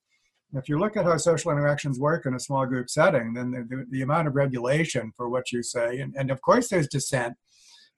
If 0.54 0.68
you 0.68 0.78
look 0.78 0.96
at 0.96 1.04
how 1.04 1.16
social 1.16 1.50
interactions 1.50 1.98
work 1.98 2.26
in 2.26 2.34
a 2.34 2.40
small 2.40 2.66
group 2.66 2.90
setting, 2.90 3.32
then 3.32 3.50
the, 3.50 3.66
the, 3.68 3.86
the 3.90 4.02
amount 4.02 4.28
of 4.28 4.34
regulation 4.34 5.12
for 5.16 5.28
what 5.28 5.50
you 5.50 5.62
say, 5.62 6.00
and, 6.00 6.14
and 6.16 6.30
of 6.30 6.40
course 6.42 6.68
there's 6.68 6.88
dissent, 6.88 7.34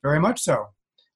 very 0.03 0.21
much 0.21 0.41
so. 0.41 0.67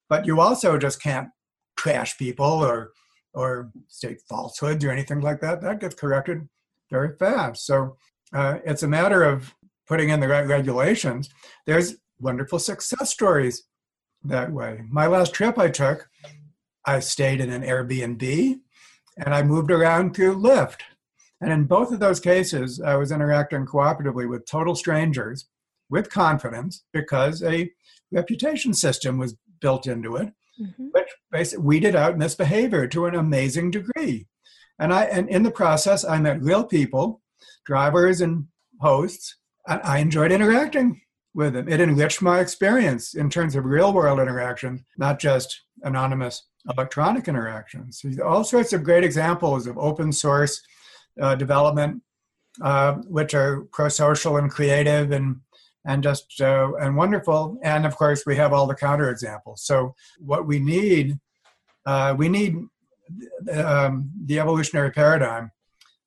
But 0.08 0.26
you 0.26 0.40
also 0.40 0.78
just 0.78 1.02
can't 1.02 1.28
trash 1.76 2.18
people 2.18 2.44
or 2.44 2.92
or 3.34 3.70
state 3.88 4.20
falsehoods 4.28 4.84
or 4.84 4.90
anything 4.90 5.20
like 5.20 5.40
that. 5.40 5.60
That 5.60 5.80
gets 5.80 5.94
corrected 5.94 6.48
very 6.90 7.14
fast. 7.18 7.66
So 7.66 7.96
uh, 8.32 8.58
it's 8.64 8.82
a 8.82 8.88
matter 8.88 9.22
of 9.22 9.54
putting 9.86 10.08
in 10.08 10.18
the 10.20 10.28
right 10.28 10.46
regulations. 10.46 11.28
There's 11.66 11.96
wonderful 12.18 12.58
success 12.58 13.10
stories 13.10 13.64
that 14.24 14.50
way. 14.50 14.82
My 14.90 15.06
last 15.06 15.34
trip 15.34 15.58
I 15.58 15.68
took, 15.68 16.08
I 16.84 17.00
stayed 17.00 17.40
in 17.40 17.50
an 17.50 17.62
Airbnb 17.62 18.58
and 19.18 19.34
I 19.34 19.42
moved 19.42 19.70
around 19.70 20.14
through 20.14 20.36
Lyft. 20.36 20.80
And 21.40 21.52
in 21.52 21.64
both 21.64 21.92
of 21.92 22.00
those 22.00 22.20
cases, 22.20 22.80
I 22.80 22.96
was 22.96 23.12
interacting 23.12 23.66
cooperatively 23.66 24.28
with 24.28 24.46
total 24.46 24.74
strangers 24.74 25.46
with 25.88 26.10
confidence 26.10 26.84
because 26.92 27.42
a 27.42 27.70
reputation 28.10 28.74
system 28.74 29.18
was 29.18 29.36
built 29.60 29.86
into 29.86 30.16
it, 30.16 30.32
mm-hmm. 30.60 30.88
which 30.92 31.08
basically 31.30 31.64
weeded 31.64 31.94
out 31.94 32.18
misbehavior 32.18 32.86
to 32.88 33.06
an 33.06 33.14
amazing 33.14 33.70
degree. 33.70 34.26
And 34.78 34.92
I 34.92 35.04
and 35.04 35.28
in 35.28 35.42
the 35.42 35.50
process, 35.50 36.04
I 36.04 36.18
met 36.20 36.42
real 36.42 36.64
people, 36.64 37.20
drivers 37.64 38.20
and 38.20 38.46
hosts, 38.80 39.36
and 39.66 39.80
I 39.82 39.98
enjoyed 39.98 40.32
interacting 40.32 41.00
with 41.34 41.54
them. 41.54 41.68
It 41.68 41.80
enriched 41.80 42.22
my 42.22 42.40
experience 42.40 43.14
in 43.14 43.30
terms 43.30 43.54
of 43.54 43.64
real 43.64 43.92
world 43.92 44.20
interaction, 44.20 44.84
not 44.96 45.18
just 45.18 45.62
anonymous 45.82 46.44
electronic 46.68 47.28
interactions. 47.28 48.04
All 48.24 48.44
sorts 48.44 48.72
of 48.72 48.84
great 48.84 49.04
examples 49.04 49.66
of 49.66 49.78
open 49.78 50.12
source 50.12 50.60
uh, 51.20 51.34
development, 51.34 52.02
uh, 52.62 52.94
which 53.08 53.34
are 53.34 53.62
pro-social 53.72 54.36
and 54.36 54.50
creative 54.50 55.12
and 55.12 55.40
and 55.84 56.02
just 56.02 56.40
uh, 56.40 56.72
and 56.80 56.96
wonderful. 56.96 57.58
And 57.62 57.86
of 57.86 57.96
course, 57.96 58.24
we 58.26 58.36
have 58.36 58.52
all 58.52 58.66
the 58.66 58.74
counterexamples. 58.74 59.60
So 59.60 59.94
what 60.18 60.46
we 60.46 60.58
need, 60.58 61.18
uh, 61.86 62.14
we 62.16 62.28
need 62.28 62.56
um, 63.52 64.10
the 64.24 64.38
evolutionary 64.38 64.90
paradigm 64.90 65.50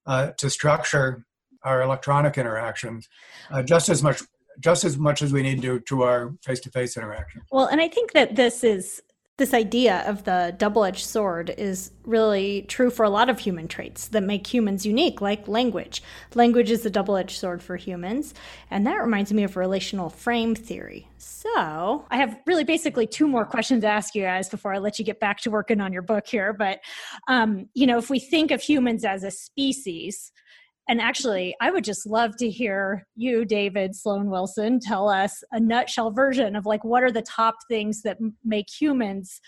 uh, 0.06 0.32
to 0.38 0.50
structure 0.50 1.26
our 1.64 1.82
electronic 1.82 2.38
interactions 2.38 3.08
uh, 3.52 3.64
just 3.64 3.90
as 3.90 4.02
much 4.04 4.22
just 4.60 4.84
as 4.84 4.98
much 4.98 5.22
as 5.22 5.32
we 5.34 5.42
need 5.42 5.62
to 5.62 5.80
to 5.80 6.04
our 6.04 6.34
face-to-face 6.44 6.98
interaction. 6.98 7.42
Well, 7.52 7.68
and 7.68 7.82
I 7.82 7.88
think 7.88 8.12
that 8.14 8.36
this 8.36 8.64
is 8.64 9.02
this 9.42 9.56
idea 9.56 10.08
of 10.08 10.24
the 10.24 10.54
double 10.60 10.84
edged 10.84 11.04
sword 11.04 11.50
is 11.58 11.90
really 12.06 12.62
true 12.68 12.92
for 12.92 13.04
a 13.04 13.10
lot 13.10 13.28
of 13.28 13.40
human 13.40 13.68
traits 13.68 14.10
that 14.10 14.22
make 14.22 14.46
humans 14.46 14.86
unique, 14.86 15.20
like 15.20 15.48
language. 15.48 16.04
Language 16.36 16.70
is 16.70 16.86
a 16.86 16.92
double 16.92 17.18
edged 17.18 17.40
sword 17.40 17.64
for 17.64 17.76
humans. 17.76 18.36
And 18.70 18.86
that 18.86 19.02
reminds 19.02 19.34
me 19.34 19.44
of 19.44 19.58
relational 19.58 20.12
frame 20.12 20.54
theory. 20.54 21.08
So 21.18 22.06
I 22.12 22.18
have 22.18 22.38
really 22.46 22.64
basically 22.64 23.08
two 23.08 23.28
more 23.28 23.44
questions 23.44 23.82
to 23.82 23.88
ask 23.88 24.14
you 24.14 24.22
guys 24.22 24.48
before 24.48 24.76
I 24.76 24.78
let 24.78 25.00
you 25.00 25.06
get 25.06 25.20
back 25.20 25.40
to 25.40 25.50
working 25.50 25.82
on 25.82 25.92
your 25.92 26.04
book 26.04 26.28
here. 26.28 26.54
But, 26.54 26.80
um, 27.28 27.68
you 27.74 27.88
know, 27.88 27.98
if 27.98 28.12
we 28.12 28.20
think 28.20 28.52
of 28.52 28.62
humans 28.62 29.04
as 29.04 29.24
a 29.24 29.32
species, 29.32 30.32
and 30.90 31.00
actually, 31.00 31.56
I 31.62 31.72
would 31.72 31.84
just 31.84 32.06
love 32.06 32.36
to 32.38 32.50
hear 32.50 33.06
you, 33.16 33.46
David 33.46 33.96
Sloan 33.96 34.30
Wilson, 34.30 34.80
tell 34.80 35.10
us 35.10 35.44
a 35.52 35.60
nutshell 35.60 36.12
version 36.12 36.56
of 36.56 36.66
like 36.66 36.84
what 36.84 37.04
are 37.04 37.12
the 37.12 37.22
top 37.22 37.56
things 37.68 38.02
that 38.02 38.18
make 38.44 38.68
humans 38.70 39.40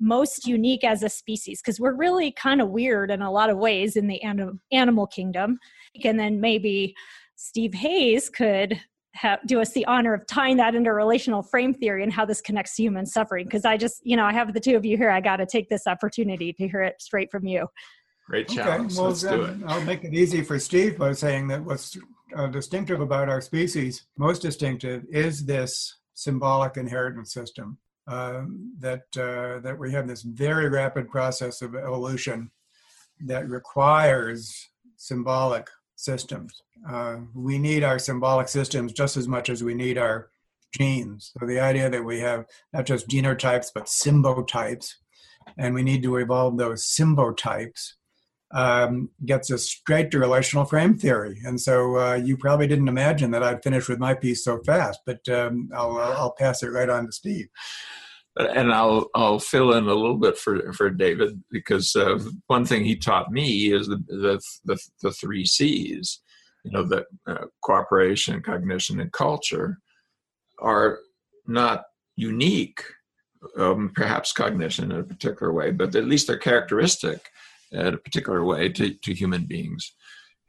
most 0.00 0.46
unique 0.46 0.84
as 0.84 1.02
a 1.02 1.08
species? 1.08 1.60
Because 1.60 1.80
we're 1.80 1.96
really 1.96 2.30
kind 2.30 2.60
of 2.60 2.70
weird 2.70 3.10
in 3.10 3.22
a 3.22 3.30
lot 3.30 3.50
of 3.50 3.58
ways 3.58 3.96
in 3.96 4.06
the 4.06 4.22
anim- 4.22 4.60
animal 4.70 5.06
kingdom. 5.06 5.58
And 6.04 6.18
then 6.18 6.40
maybe 6.40 6.94
steve 7.34 7.74
hayes 7.74 8.28
could 8.28 8.80
have, 9.14 9.40
do 9.46 9.60
us 9.60 9.72
the 9.72 9.84
honor 9.86 10.14
of 10.14 10.26
tying 10.26 10.56
that 10.58 10.76
into 10.76 10.92
relational 10.92 11.42
frame 11.42 11.74
theory 11.74 12.04
and 12.04 12.12
how 12.12 12.24
this 12.24 12.40
connects 12.40 12.76
to 12.76 12.82
human 12.82 13.04
suffering. 13.04 13.44
Because 13.44 13.64
i 13.64 13.76
just 13.76 14.00
you 14.04 14.16
know 14.16 14.24
i 14.24 14.32
have 14.32 14.54
the 14.54 14.60
two 14.60 14.76
of 14.76 14.84
you 14.84 14.96
here. 14.96 15.10
I 15.10 15.20
got 15.20 15.36
to 15.36 15.46
take 15.46 15.68
this 15.68 15.86
opportunity 15.86 16.52
to 16.52 16.68
hear 16.68 16.82
it 16.82 17.02
straight 17.02 17.30
from 17.30 17.46
you 17.46 17.66
Great 18.28 18.48
challenge. 18.48 18.92
Okay, 18.92 19.00
well, 19.00 19.08
Let's 19.08 19.22
do 19.22 19.42
it. 19.44 19.56
I'll 19.66 19.84
make 19.84 20.04
it 20.04 20.12
easy 20.12 20.42
for 20.42 20.58
Steve 20.58 20.98
by 20.98 21.12
saying 21.12 21.48
that 21.48 21.64
what's 21.64 21.96
uh, 22.36 22.46
distinctive 22.48 23.00
about 23.00 23.30
our 23.30 23.40
species, 23.40 24.04
most 24.18 24.42
distinctive, 24.42 25.04
is 25.10 25.46
this 25.46 25.96
symbolic 26.12 26.76
inheritance 26.76 27.32
system. 27.32 27.78
Uh, 28.06 28.44
that 28.78 29.02
uh, 29.18 29.60
that 29.60 29.76
we 29.78 29.92
have 29.92 30.08
this 30.08 30.22
very 30.22 30.68
rapid 30.68 31.10
process 31.10 31.60
of 31.60 31.74
evolution 31.74 32.50
that 33.20 33.48
requires 33.48 34.68
symbolic 34.96 35.68
systems. 35.96 36.62
Uh, 36.88 37.16
we 37.34 37.58
need 37.58 37.82
our 37.84 37.98
symbolic 37.98 38.48
systems 38.48 38.92
just 38.92 39.16
as 39.18 39.28
much 39.28 39.50
as 39.50 39.62
we 39.62 39.74
need 39.74 39.98
our 39.98 40.30
genes. 40.74 41.32
So 41.38 41.46
the 41.46 41.60
idea 41.60 41.90
that 41.90 42.04
we 42.04 42.20
have 42.20 42.46
not 42.72 42.86
just 42.86 43.08
genotypes 43.08 43.70
but 43.74 43.86
symbotypes, 43.86 44.94
and 45.58 45.74
we 45.74 45.82
need 45.82 46.02
to 46.02 46.16
evolve 46.16 46.56
those 46.56 46.84
symbotypes 46.86 47.94
um, 48.50 49.10
gets 49.26 49.50
us 49.50 49.64
straight 49.64 50.10
to 50.10 50.18
relational 50.18 50.64
frame 50.64 50.96
theory. 50.96 51.40
And 51.44 51.60
so 51.60 51.98
uh, 51.98 52.14
you 52.14 52.36
probably 52.36 52.66
didn't 52.66 52.88
imagine 52.88 53.30
that 53.32 53.42
I'd 53.42 53.62
finish 53.62 53.88
with 53.88 53.98
my 53.98 54.14
piece 54.14 54.44
so 54.44 54.60
fast, 54.64 55.00
but 55.04 55.28
um, 55.28 55.70
I'll, 55.74 55.98
I'll 55.98 56.34
pass 56.38 56.62
it 56.62 56.68
right 56.68 56.88
on 56.88 57.06
to 57.06 57.12
Steve. 57.12 57.48
And 58.36 58.72
I'll 58.72 59.10
I'll 59.16 59.40
fill 59.40 59.72
in 59.72 59.88
a 59.88 59.94
little 59.94 60.16
bit 60.16 60.38
for 60.38 60.72
for 60.72 60.90
David 60.90 61.42
because 61.50 61.96
uh, 61.96 62.20
one 62.46 62.64
thing 62.64 62.84
he 62.84 62.94
taught 62.94 63.32
me 63.32 63.72
is 63.72 63.88
the 63.88 63.96
the 64.06 64.40
the, 64.64 64.78
the 65.02 65.10
three 65.10 65.44
C's, 65.44 66.20
you 66.62 66.70
know, 66.70 66.84
that 66.84 67.06
uh, 67.26 67.46
cooperation, 67.62 68.40
cognition, 68.40 69.00
and 69.00 69.10
culture 69.10 69.80
are 70.60 71.00
not 71.48 71.86
unique. 72.14 72.80
Um, 73.56 73.90
perhaps 73.94 74.32
cognition 74.32 74.92
in 74.92 74.98
a 74.98 75.04
particular 75.04 75.52
way, 75.52 75.72
but 75.72 75.94
at 75.94 76.06
least 76.06 76.26
they're 76.28 76.36
characteristic 76.36 77.30
at 77.72 77.94
a 77.94 77.98
particular 77.98 78.44
way 78.44 78.68
to, 78.70 78.94
to 78.94 79.14
human 79.14 79.44
beings. 79.44 79.94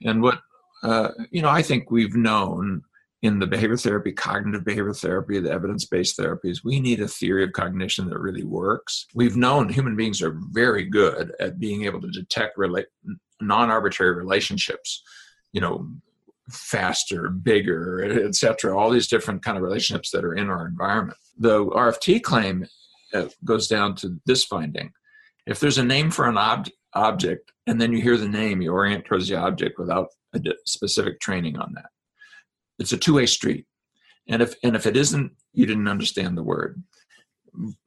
And 0.03 0.21
what, 0.21 0.39
uh, 0.83 1.09
you 1.31 1.41
know, 1.41 1.49
I 1.49 1.61
think 1.61 1.91
we've 1.91 2.15
known 2.15 2.83
in 3.21 3.39
the 3.39 3.47
behavior 3.47 3.75
therapy, 3.75 4.13
cognitive 4.13 4.63
behavior 4.63 4.93
therapy, 4.93 5.39
the 5.39 5.51
evidence 5.51 5.85
based 5.85 6.17
therapies, 6.17 6.63
we 6.63 6.79
need 6.79 7.01
a 7.01 7.07
theory 7.07 7.43
of 7.43 7.51
cognition 7.51 8.07
that 8.09 8.19
really 8.19 8.45
works. 8.45 9.07
We've 9.13 9.35
known 9.35 9.67
human 9.67 9.95
beings 9.95 10.21
are 10.21 10.39
very 10.51 10.85
good 10.85 11.33
at 11.39 11.59
being 11.59 11.83
able 11.83 11.99
to 12.01 12.09
detect 12.09 12.57
rela- 12.57 12.85
non 13.41 13.69
arbitrary 13.69 14.13
relationships, 14.15 15.03
you 15.51 15.59
know, 15.59 15.89
faster, 16.49 17.29
bigger, 17.29 18.25
etc. 18.27 18.77
All 18.77 18.89
these 18.89 19.07
different 19.07 19.43
kind 19.43 19.57
of 19.57 19.63
relationships 19.63 20.11
that 20.11 20.23
are 20.23 20.33
in 20.33 20.49
our 20.49 20.65
environment. 20.65 21.17
The 21.37 21.65
RFT 21.65 22.23
claim 22.23 22.65
uh, 23.13 23.27
goes 23.43 23.67
down 23.67 23.95
to 23.95 24.19
this 24.25 24.45
finding: 24.45 24.91
if 25.45 25.59
there's 25.59 25.77
a 25.77 25.83
name 25.83 26.09
for 26.09 26.27
an 26.27 26.37
object 26.37 26.77
object 26.93 27.51
and 27.67 27.79
then 27.79 27.93
you 27.93 28.01
hear 28.01 28.17
the 28.17 28.27
name 28.27 28.61
you 28.61 28.71
orient 28.71 29.05
towards 29.05 29.27
the 29.27 29.35
object 29.35 29.77
without 29.77 30.07
a 30.33 30.41
specific 30.65 31.19
training 31.19 31.57
on 31.57 31.73
that. 31.75 31.89
It's 32.79 32.93
a 32.93 32.97
two-way 32.97 33.25
street 33.25 33.65
and 34.27 34.41
if 34.41 34.55
and 34.63 34.75
if 34.75 34.85
it 34.85 34.97
isn't 34.97 35.31
you 35.53 35.65
didn't 35.65 35.87
understand 35.87 36.37
the 36.37 36.43
word. 36.43 36.81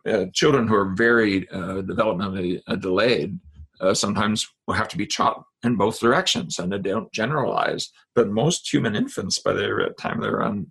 Uh, 0.06 0.26
children 0.32 0.66
who 0.66 0.74
are 0.74 0.94
very 0.94 1.48
uh, 1.50 1.82
developmentally 1.82 2.60
uh, 2.66 2.74
delayed 2.74 3.38
uh, 3.80 3.94
sometimes 3.94 4.46
will 4.66 4.74
have 4.74 4.88
to 4.88 4.98
be 4.98 5.06
taught 5.06 5.44
in 5.64 5.76
both 5.76 6.00
directions 6.00 6.58
and 6.58 6.72
they 6.72 6.78
don't 6.78 7.12
generalize 7.12 7.90
but 8.14 8.28
most 8.28 8.72
human 8.72 8.94
infants 8.94 9.38
by 9.38 9.52
the 9.52 9.94
time 9.98 10.20
they're 10.20 10.36
around 10.36 10.66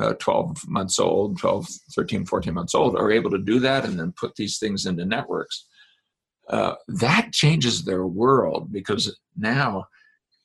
uh, 0.00 0.14
12 0.14 0.68
months 0.68 0.98
old 0.98 1.38
12 1.38 1.66
13 1.94 2.24
14 2.24 2.54
months 2.54 2.74
old 2.74 2.96
are 2.96 3.10
able 3.10 3.30
to 3.30 3.38
do 3.38 3.58
that 3.58 3.84
and 3.84 3.98
then 3.98 4.12
put 4.12 4.34
these 4.36 4.58
things 4.58 4.86
into 4.86 5.04
networks 5.04 5.66
uh, 6.50 6.74
that 6.88 7.32
changes 7.32 7.84
their 7.84 8.06
world 8.06 8.72
because 8.72 9.18
now 9.36 9.84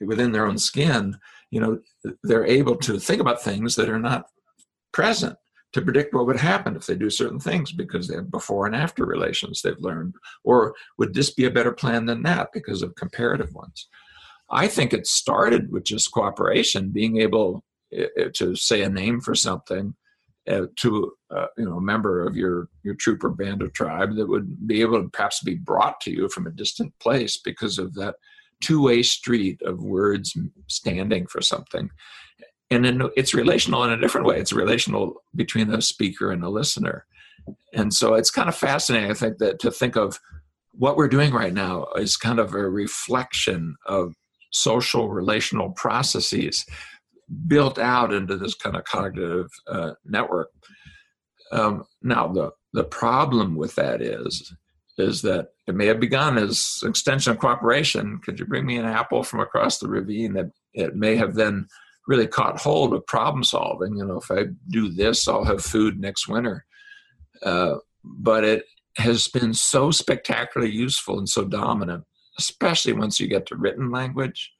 within 0.01 0.31
their 0.31 0.45
own 0.45 0.57
skin 0.57 1.17
you 1.49 1.59
know 1.59 1.79
they're 2.23 2.45
able 2.45 2.75
to 2.75 2.99
think 2.99 3.21
about 3.21 3.41
things 3.41 3.75
that 3.75 3.89
are 3.89 3.99
not 3.99 4.25
present 4.91 5.35
to 5.73 5.81
predict 5.81 6.13
what 6.13 6.27
would 6.27 6.39
happen 6.39 6.75
if 6.75 6.85
they 6.85 6.95
do 6.95 7.09
certain 7.09 7.39
things 7.39 7.71
because 7.71 8.07
they 8.07 8.15
have 8.15 8.31
before 8.31 8.65
and 8.65 8.75
after 8.75 9.05
relations 9.05 9.61
they've 9.61 9.79
learned 9.79 10.13
or 10.43 10.73
would 10.97 11.13
this 11.13 11.33
be 11.33 11.45
a 11.45 11.51
better 11.51 11.71
plan 11.71 12.05
than 12.05 12.23
that 12.23 12.49
because 12.53 12.81
of 12.81 12.95
comparative 12.95 13.53
ones? 13.53 13.89
I 14.49 14.67
think 14.67 14.93
it 14.93 15.07
started 15.07 15.71
with 15.71 15.83
just 15.83 16.11
cooperation 16.11 16.91
being 16.91 17.17
able 17.17 17.63
eh, 17.91 18.05
eh, 18.17 18.29
to 18.35 18.55
say 18.55 18.83
a 18.83 18.89
name 18.89 19.19
for 19.19 19.33
something 19.33 19.95
uh, 20.49 20.65
to 20.77 21.11
uh, 21.31 21.47
you 21.57 21.65
know 21.65 21.77
a 21.77 21.81
member 21.81 22.25
of 22.25 22.35
your 22.35 22.67
your 22.83 22.95
troop 22.95 23.23
or 23.23 23.29
band 23.29 23.63
or 23.63 23.69
tribe 23.69 24.15
that 24.15 24.27
would 24.27 24.67
be 24.67 24.81
able 24.81 25.01
to 25.01 25.09
perhaps 25.09 25.41
be 25.41 25.55
brought 25.55 25.99
to 26.01 26.11
you 26.11 26.27
from 26.29 26.47
a 26.47 26.51
distant 26.51 26.93
place 26.99 27.37
because 27.37 27.77
of 27.79 27.93
that 27.93 28.15
two-way 28.61 29.03
street 29.03 29.61
of 29.63 29.83
words 29.83 30.37
standing 30.67 31.27
for 31.27 31.41
something. 31.41 31.89
And 32.71 32.85
then 32.85 33.01
it's 33.15 33.33
relational 33.33 33.83
in 33.83 33.91
a 33.91 33.99
different 33.99 34.25
way. 34.25 34.39
It's 34.39 34.53
relational 34.53 35.21
between 35.35 35.69
the 35.69 35.81
speaker 35.81 36.31
and 36.31 36.41
the 36.41 36.49
listener. 36.49 37.05
And 37.73 37.93
so 37.93 38.13
it's 38.13 38.31
kind 38.31 38.47
of 38.47 38.55
fascinating 38.55 39.11
i 39.11 39.13
think 39.13 39.37
that 39.39 39.59
to 39.59 39.69
think 39.69 39.95
of 39.97 40.19
what 40.71 40.97
we're 40.97 41.07
doing 41.07 41.33
right 41.33 41.53
now 41.53 41.85
is 41.95 42.17
kind 42.17 42.39
of 42.39 42.53
a 42.53 42.69
reflection 42.69 43.75
of 43.85 44.13
social 44.51 45.09
relational 45.09 45.71
processes 45.71 46.65
built 47.47 47.79
out 47.79 48.13
into 48.13 48.37
this 48.37 48.55
kind 48.55 48.75
of 48.75 48.83
cognitive 48.83 49.49
uh, 49.67 49.91
network. 50.05 50.49
Um, 51.51 51.83
now, 52.01 52.27
the 52.27 52.51
the 52.73 52.83
problem 52.83 53.55
with 53.55 53.75
that 53.75 54.01
is 54.01 54.53
is 54.97 55.21
that 55.23 55.47
it 55.67 55.75
may 55.75 55.87
have 55.87 55.99
begun 55.99 56.37
as 56.37 56.79
extension 56.83 57.31
of 57.31 57.39
cooperation. 57.39 58.19
Could 58.23 58.39
you 58.39 58.45
bring 58.45 58.65
me 58.65 58.77
an 58.77 58.85
apple 58.85 59.23
from 59.23 59.39
across 59.39 59.79
the 59.79 59.87
ravine? 59.87 60.33
That 60.33 60.51
it 60.73 60.95
may 60.95 61.15
have 61.15 61.35
then 61.35 61.67
really 62.07 62.27
caught 62.27 62.59
hold 62.59 62.93
of 62.93 63.05
problem 63.07 63.43
solving. 63.43 63.95
You 63.95 64.05
know, 64.05 64.17
if 64.17 64.29
I 64.29 64.45
do 64.69 64.89
this, 64.89 65.27
I'll 65.27 65.45
have 65.45 65.63
food 65.63 65.99
next 65.99 66.27
winter. 66.27 66.65
Uh, 67.41 67.75
but 68.03 68.43
it 68.43 68.65
has 68.97 69.27
been 69.27 69.53
so 69.53 69.89
spectacularly 69.89 70.71
useful 70.71 71.17
and 71.17 71.27
so 71.27 71.45
dominant, 71.45 72.03
especially 72.37 72.93
once 72.93 73.19
you 73.19 73.27
get 73.27 73.45
to 73.47 73.55
written 73.55 73.91
language 73.91 74.51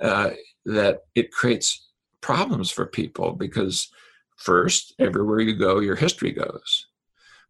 uh, 0.00 0.30
that 0.64 1.00
it 1.14 1.32
creates 1.32 1.88
problems 2.20 2.70
for 2.70 2.86
people 2.86 3.32
because 3.32 3.88
first, 4.36 4.94
everywhere 4.98 5.40
you 5.40 5.56
go, 5.56 5.80
your 5.80 5.96
history 5.96 6.32
goes. 6.32 6.86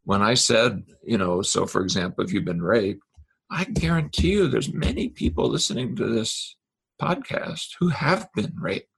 When 0.05 0.23
I 0.23 0.35
said, 0.35 0.85
you 1.05 1.19
know, 1.19 1.43
so 1.43 1.67
for 1.67 1.83
example, 1.83 2.25
if 2.25 2.33
you've 2.33 2.45
been 2.45 2.63
raped, 2.63 3.03
I 3.51 3.65
guarantee 3.65 4.33
you 4.33 4.49
there's 4.49 4.73
many 4.73 5.09
people 5.09 5.49
listening 5.49 5.97
to 5.97 6.07
this 6.07 6.57
podcast 7.01 7.71
who 7.79 7.89
have 7.89 8.29
been 8.35 8.55
raped. 8.61 8.89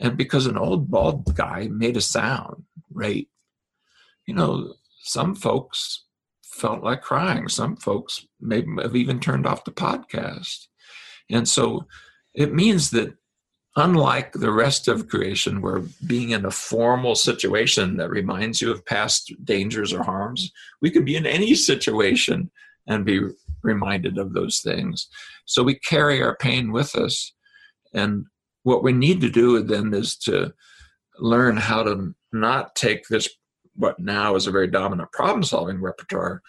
And 0.00 0.16
because 0.16 0.46
an 0.46 0.58
old 0.58 0.90
bald 0.90 1.34
guy 1.36 1.68
made 1.70 1.96
a 1.96 2.00
sound, 2.00 2.64
rape, 2.92 3.30
you 4.26 4.34
know, 4.34 4.74
some 5.02 5.34
folks 5.34 6.04
felt 6.44 6.82
like 6.82 7.02
crying. 7.02 7.48
Some 7.48 7.76
folks 7.76 8.26
may 8.40 8.64
have 8.80 8.94
even 8.94 9.20
turned 9.20 9.46
off 9.46 9.64
the 9.64 9.72
podcast. 9.72 10.66
And 11.30 11.48
so 11.48 11.86
it 12.34 12.54
means 12.54 12.90
that 12.90 13.14
unlike 13.76 14.32
the 14.32 14.52
rest 14.52 14.88
of 14.88 15.08
creation, 15.08 15.62
where 15.62 15.82
being 16.06 16.30
in 16.30 16.44
a 16.44 16.50
formal 16.50 17.14
situation 17.14 17.96
that 17.96 18.10
reminds 18.10 18.60
you 18.60 18.70
of 18.70 18.84
past 18.84 19.32
dangers 19.44 19.92
or 19.92 20.02
harms, 20.02 20.50
we 20.80 20.90
can 20.90 21.04
be 21.04 21.16
in 21.16 21.26
any 21.26 21.54
situation 21.54 22.50
and 22.86 23.04
be 23.04 23.20
reminded 23.62 24.18
of 24.18 24.32
those 24.32 24.60
things. 24.60 25.08
So 25.46 25.62
we 25.62 25.76
carry 25.76 26.22
our 26.22 26.36
pain 26.36 26.72
with 26.72 26.96
us. 26.96 27.32
And 27.94 28.26
what 28.62 28.82
we 28.82 28.92
need 28.92 29.20
to 29.22 29.30
do 29.30 29.62
then 29.62 29.94
is 29.94 30.16
to 30.18 30.52
learn 31.18 31.56
how 31.56 31.82
to 31.84 32.14
not 32.32 32.74
take 32.74 33.08
this, 33.08 33.28
what 33.74 33.98
now 33.98 34.34
is 34.34 34.46
a 34.46 34.52
very 34.52 34.66
dominant 34.66 35.12
problem 35.12 35.42
solving 35.42 35.80
repertoire, 35.80 36.42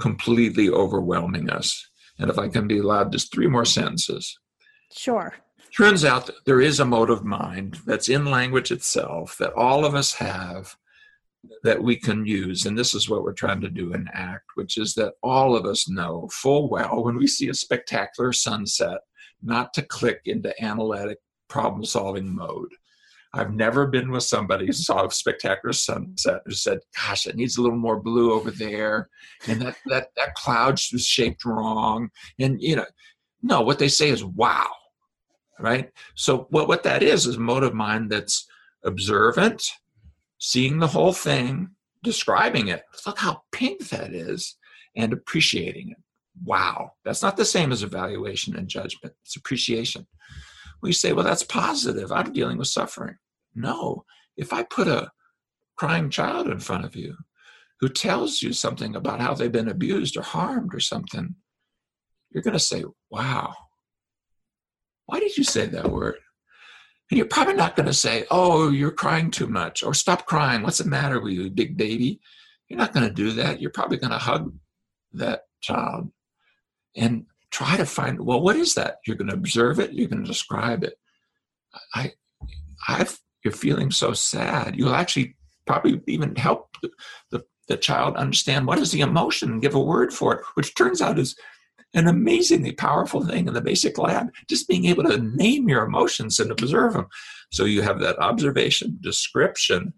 completely 0.00 0.68
overwhelming 0.68 1.50
us. 1.50 1.88
And 2.18 2.30
if 2.30 2.38
I 2.38 2.48
can 2.48 2.68
be 2.68 2.78
allowed 2.78 3.12
just 3.12 3.32
three 3.32 3.46
more 3.46 3.64
sentences. 3.64 4.38
Sure. 4.92 5.34
Turns 5.76 6.04
out 6.04 6.26
that 6.26 6.44
there 6.44 6.60
is 6.60 6.80
a 6.80 6.84
motive 6.84 7.24
mind 7.24 7.78
that's 7.86 8.08
in 8.08 8.26
language 8.26 8.70
itself 8.70 9.36
that 9.38 9.54
all 9.54 9.84
of 9.84 9.94
us 9.94 10.12
have 10.14 10.76
that 11.62 11.82
we 11.82 11.96
can 11.96 12.26
use. 12.26 12.66
And 12.66 12.78
this 12.78 12.94
is 12.94 13.08
what 13.08 13.22
we're 13.22 13.32
trying 13.32 13.60
to 13.62 13.70
do 13.70 13.94
in 13.94 14.08
ACT, 14.12 14.44
which 14.54 14.76
is 14.76 14.94
that 14.94 15.14
all 15.22 15.56
of 15.56 15.64
us 15.64 15.88
know 15.88 16.28
full 16.32 16.68
well 16.68 17.04
when 17.04 17.16
we 17.16 17.26
see 17.26 17.48
a 17.48 17.54
spectacular 17.54 18.32
sunset 18.32 18.98
not 19.42 19.72
to 19.74 19.82
click 19.82 20.20
into 20.26 20.62
analytic 20.62 21.18
problem 21.48 21.84
solving 21.84 22.34
mode. 22.34 22.72
I've 23.34 23.54
never 23.54 23.86
been 23.86 24.10
with 24.10 24.24
somebody 24.24 24.66
who 24.66 24.72
saw 24.72 25.06
a 25.06 25.10
spectacular 25.10 25.72
sunset 25.72 26.42
who 26.44 26.52
said, 26.52 26.80
"Gosh, 26.94 27.26
it 27.26 27.36
needs 27.36 27.56
a 27.56 27.62
little 27.62 27.78
more 27.78 27.98
blue 27.98 28.32
over 28.32 28.50
there, 28.50 29.08
and 29.46 29.60
that 29.62 29.76
that 29.86 30.08
that 30.16 30.34
cloud 30.34 30.78
was 30.92 31.06
shaped 31.06 31.44
wrong." 31.46 32.10
And 32.38 32.60
you 32.60 32.76
know, 32.76 32.86
no, 33.42 33.62
what 33.62 33.78
they 33.78 33.88
say 33.88 34.10
is, 34.10 34.22
"Wow," 34.22 34.70
right? 35.58 35.90
So 36.14 36.46
what 36.50 36.68
what 36.68 36.82
that 36.84 37.02
is 37.02 37.26
is 37.26 37.36
a 37.36 37.40
mode 37.40 37.62
of 37.62 37.74
mind 37.74 38.10
that's 38.10 38.46
observant, 38.84 39.62
seeing 40.38 40.78
the 40.78 40.88
whole 40.88 41.12
thing, 41.12 41.70
describing 42.02 42.68
it. 42.68 42.82
Look 43.06 43.18
how 43.18 43.42
pink 43.52 43.88
that 43.88 44.12
is, 44.12 44.56
and 44.96 45.12
appreciating 45.12 45.90
it. 45.90 45.98
Wow, 46.44 46.92
that's 47.04 47.22
not 47.22 47.36
the 47.36 47.44
same 47.44 47.72
as 47.72 47.82
evaluation 47.82 48.56
and 48.56 48.68
judgment. 48.68 49.14
It's 49.24 49.36
appreciation. 49.36 50.06
We 50.82 50.92
say, 50.92 51.12
well, 51.12 51.24
that's 51.24 51.44
positive. 51.44 52.10
I'm 52.10 52.32
dealing 52.32 52.58
with 52.58 52.68
suffering. 52.68 53.16
No, 53.54 54.04
if 54.36 54.52
I 54.52 54.64
put 54.64 54.88
a 54.88 55.10
crying 55.76 56.10
child 56.10 56.48
in 56.48 56.58
front 56.58 56.84
of 56.84 56.96
you 56.96 57.16
who 57.80 57.88
tells 57.88 58.42
you 58.42 58.52
something 58.52 58.96
about 58.96 59.20
how 59.20 59.34
they've 59.34 59.52
been 59.52 59.68
abused 59.68 60.16
or 60.16 60.22
harmed 60.22 60.74
or 60.74 60.80
something, 60.80 61.34
you're 62.30 62.42
going 62.42 62.52
to 62.52 62.58
say, 62.58 62.84
wow, 63.10 63.54
why 65.06 65.20
did 65.20 65.36
you 65.36 65.44
say 65.44 65.66
that 65.66 65.90
word? 65.90 66.16
And 67.10 67.18
you're 67.18 67.26
probably 67.26 67.54
not 67.54 67.76
going 67.76 67.86
to 67.86 67.94
say, 67.94 68.24
oh, 68.30 68.70
you're 68.70 68.90
crying 68.90 69.30
too 69.30 69.46
much 69.46 69.82
or 69.82 69.92
stop 69.92 70.26
crying. 70.26 70.62
What's 70.62 70.78
the 70.78 70.88
matter 70.88 71.20
with 71.20 71.34
you, 71.34 71.50
big 71.50 71.76
baby? 71.76 72.20
You're 72.68 72.78
not 72.78 72.94
going 72.94 73.06
to 73.06 73.14
do 73.14 73.32
that. 73.32 73.60
You're 73.60 73.70
probably 73.70 73.98
going 73.98 74.12
to 74.12 74.18
hug 74.18 74.54
that 75.12 75.42
child 75.60 76.10
and 76.96 77.26
try 77.50 77.76
to 77.76 77.84
find, 77.84 78.24
well, 78.24 78.40
what 78.40 78.56
is 78.56 78.74
that? 78.74 78.96
You're 79.06 79.16
going 79.16 79.28
to 79.28 79.34
observe 79.34 79.78
it. 79.78 79.92
You're 79.92 80.08
going 80.08 80.22
to 80.22 80.28
describe 80.28 80.84
it. 80.84 80.94
I, 81.94 82.12
I've 82.88 83.18
you're 83.44 83.52
feeling 83.52 83.90
so 83.90 84.12
sad, 84.12 84.76
you'll 84.76 84.94
actually 84.94 85.36
probably 85.66 86.00
even 86.06 86.36
help 86.36 86.76
the, 86.82 86.90
the, 87.30 87.44
the 87.68 87.76
child 87.76 88.16
understand 88.16 88.66
what 88.66 88.78
is 88.78 88.92
the 88.92 89.00
emotion 89.00 89.50
and 89.50 89.62
give 89.62 89.74
a 89.74 89.80
word 89.80 90.12
for 90.12 90.34
it, 90.34 90.44
which 90.54 90.74
turns 90.74 91.00
out 91.00 91.18
is 91.18 91.36
an 91.94 92.08
amazingly 92.08 92.72
powerful 92.72 93.24
thing 93.24 93.46
in 93.48 93.54
the 93.54 93.60
basic 93.60 93.98
lab. 93.98 94.28
Just 94.48 94.68
being 94.68 94.86
able 94.86 95.04
to 95.04 95.18
name 95.18 95.68
your 95.68 95.84
emotions 95.84 96.38
and 96.38 96.50
observe 96.50 96.94
them. 96.94 97.06
So 97.50 97.64
you 97.64 97.82
have 97.82 98.00
that 98.00 98.18
observation, 98.18 98.98
description, 99.00 99.92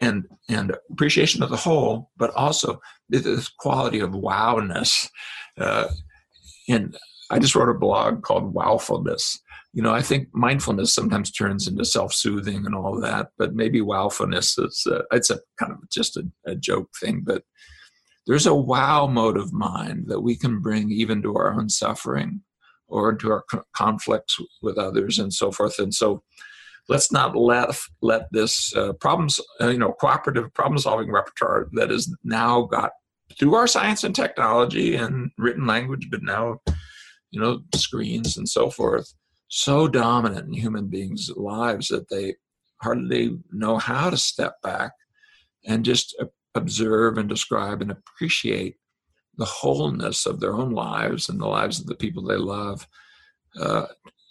and 0.00 0.24
and 0.48 0.76
appreciation 0.90 1.42
of 1.42 1.50
the 1.50 1.56
whole, 1.56 2.10
but 2.16 2.30
also 2.34 2.80
this 3.08 3.48
quality 3.48 4.00
of 4.00 4.10
wowness. 4.10 5.08
Uh, 5.58 5.88
and 6.68 6.96
I 7.30 7.38
just 7.38 7.54
wrote 7.54 7.68
a 7.68 7.78
blog 7.78 8.22
called 8.22 8.54
Wowfulness, 8.54 9.38
you 9.76 9.82
know, 9.82 9.92
I 9.92 10.00
think 10.00 10.28
mindfulness 10.32 10.94
sometimes 10.94 11.30
turns 11.30 11.68
into 11.68 11.84
self-soothing 11.84 12.64
and 12.64 12.74
all 12.74 12.98
that, 13.02 13.28
but 13.36 13.54
maybe 13.54 13.82
wowfulness 13.82 14.58
is 14.58 14.86
uh, 14.90 15.02
it's 15.12 15.28
a 15.28 15.38
kind 15.58 15.70
of 15.70 15.78
just 15.90 16.16
a, 16.16 16.22
a 16.46 16.54
joke 16.54 16.88
thing. 16.98 17.20
But 17.22 17.42
there's 18.26 18.46
a 18.46 18.54
wow 18.54 19.06
mode 19.06 19.36
of 19.36 19.52
mind 19.52 20.06
that 20.08 20.20
we 20.20 20.36
can 20.36 20.60
bring 20.60 20.90
even 20.90 21.22
to 21.22 21.34
our 21.36 21.52
own 21.52 21.68
suffering 21.68 22.42
or 22.88 23.10
into 23.10 23.30
our 23.30 23.44
conflicts 23.74 24.38
with 24.62 24.78
others 24.78 25.18
and 25.18 25.32
so 25.32 25.50
forth. 25.50 25.78
And 25.78 25.92
so, 25.94 26.22
let's 26.88 27.10
not 27.10 27.36
let 27.36 27.76
let 28.00 28.28
this 28.30 28.72
uh, 28.76 28.92
problems 28.94 29.40
uh, 29.60 29.68
you 29.68 29.78
know 29.78 29.92
cooperative 29.92 30.54
problem 30.54 30.78
solving 30.78 31.10
repertoire 31.10 31.66
that 31.72 31.90
is 31.90 32.14
now 32.22 32.62
got 32.62 32.92
through 33.38 33.56
our 33.56 33.66
science 33.66 34.04
and 34.04 34.14
technology 34.14 34.94
and 34.94 35.32
written 35.36 35.66
language, 35.66 36.06
but 36.10 36.22
now 36.22 36.60
you 37.32 37.40
know 37.40 37.60
screens 37.74 38.36
and 38.36 38.48
so 38.48 38.70
forth 38.70 39.12
so 39.48 39.86
dominant 39.88 40.46
in 40.48 40.52
human 40.52 40.88
beings' 40.88 41.30
lives 41.36 41.88
that 41.88 42.08
they 42.08 42.34
hardly 42.82 43.38
know 43.52 43.78
how 43.78 44.10
to 44.10 44.16
step 44.16 44.60
back 44.62 44.92
and 45.64 45.84
just 45.84 46.16
observe 46.56 47.18
and 47.18 47.28
describe 47.28 47.82
and 47.82 47.90
appreciate 47.90 48.76
the 49.36 49.44
wholeness 49.44 50.26
of 50.26 50.40
their 50.40 50.54
own 50.54 50.70
lives 50.70 51.28
and 51.28 51.40
the 51.40 51.46
lives 51.46 51.78
of 51.78 51.86
the 51.86 51.94
people 51.94 52.22
they 52.22 52.36
love. 52.36 52.86
Uh, 53.60 53.86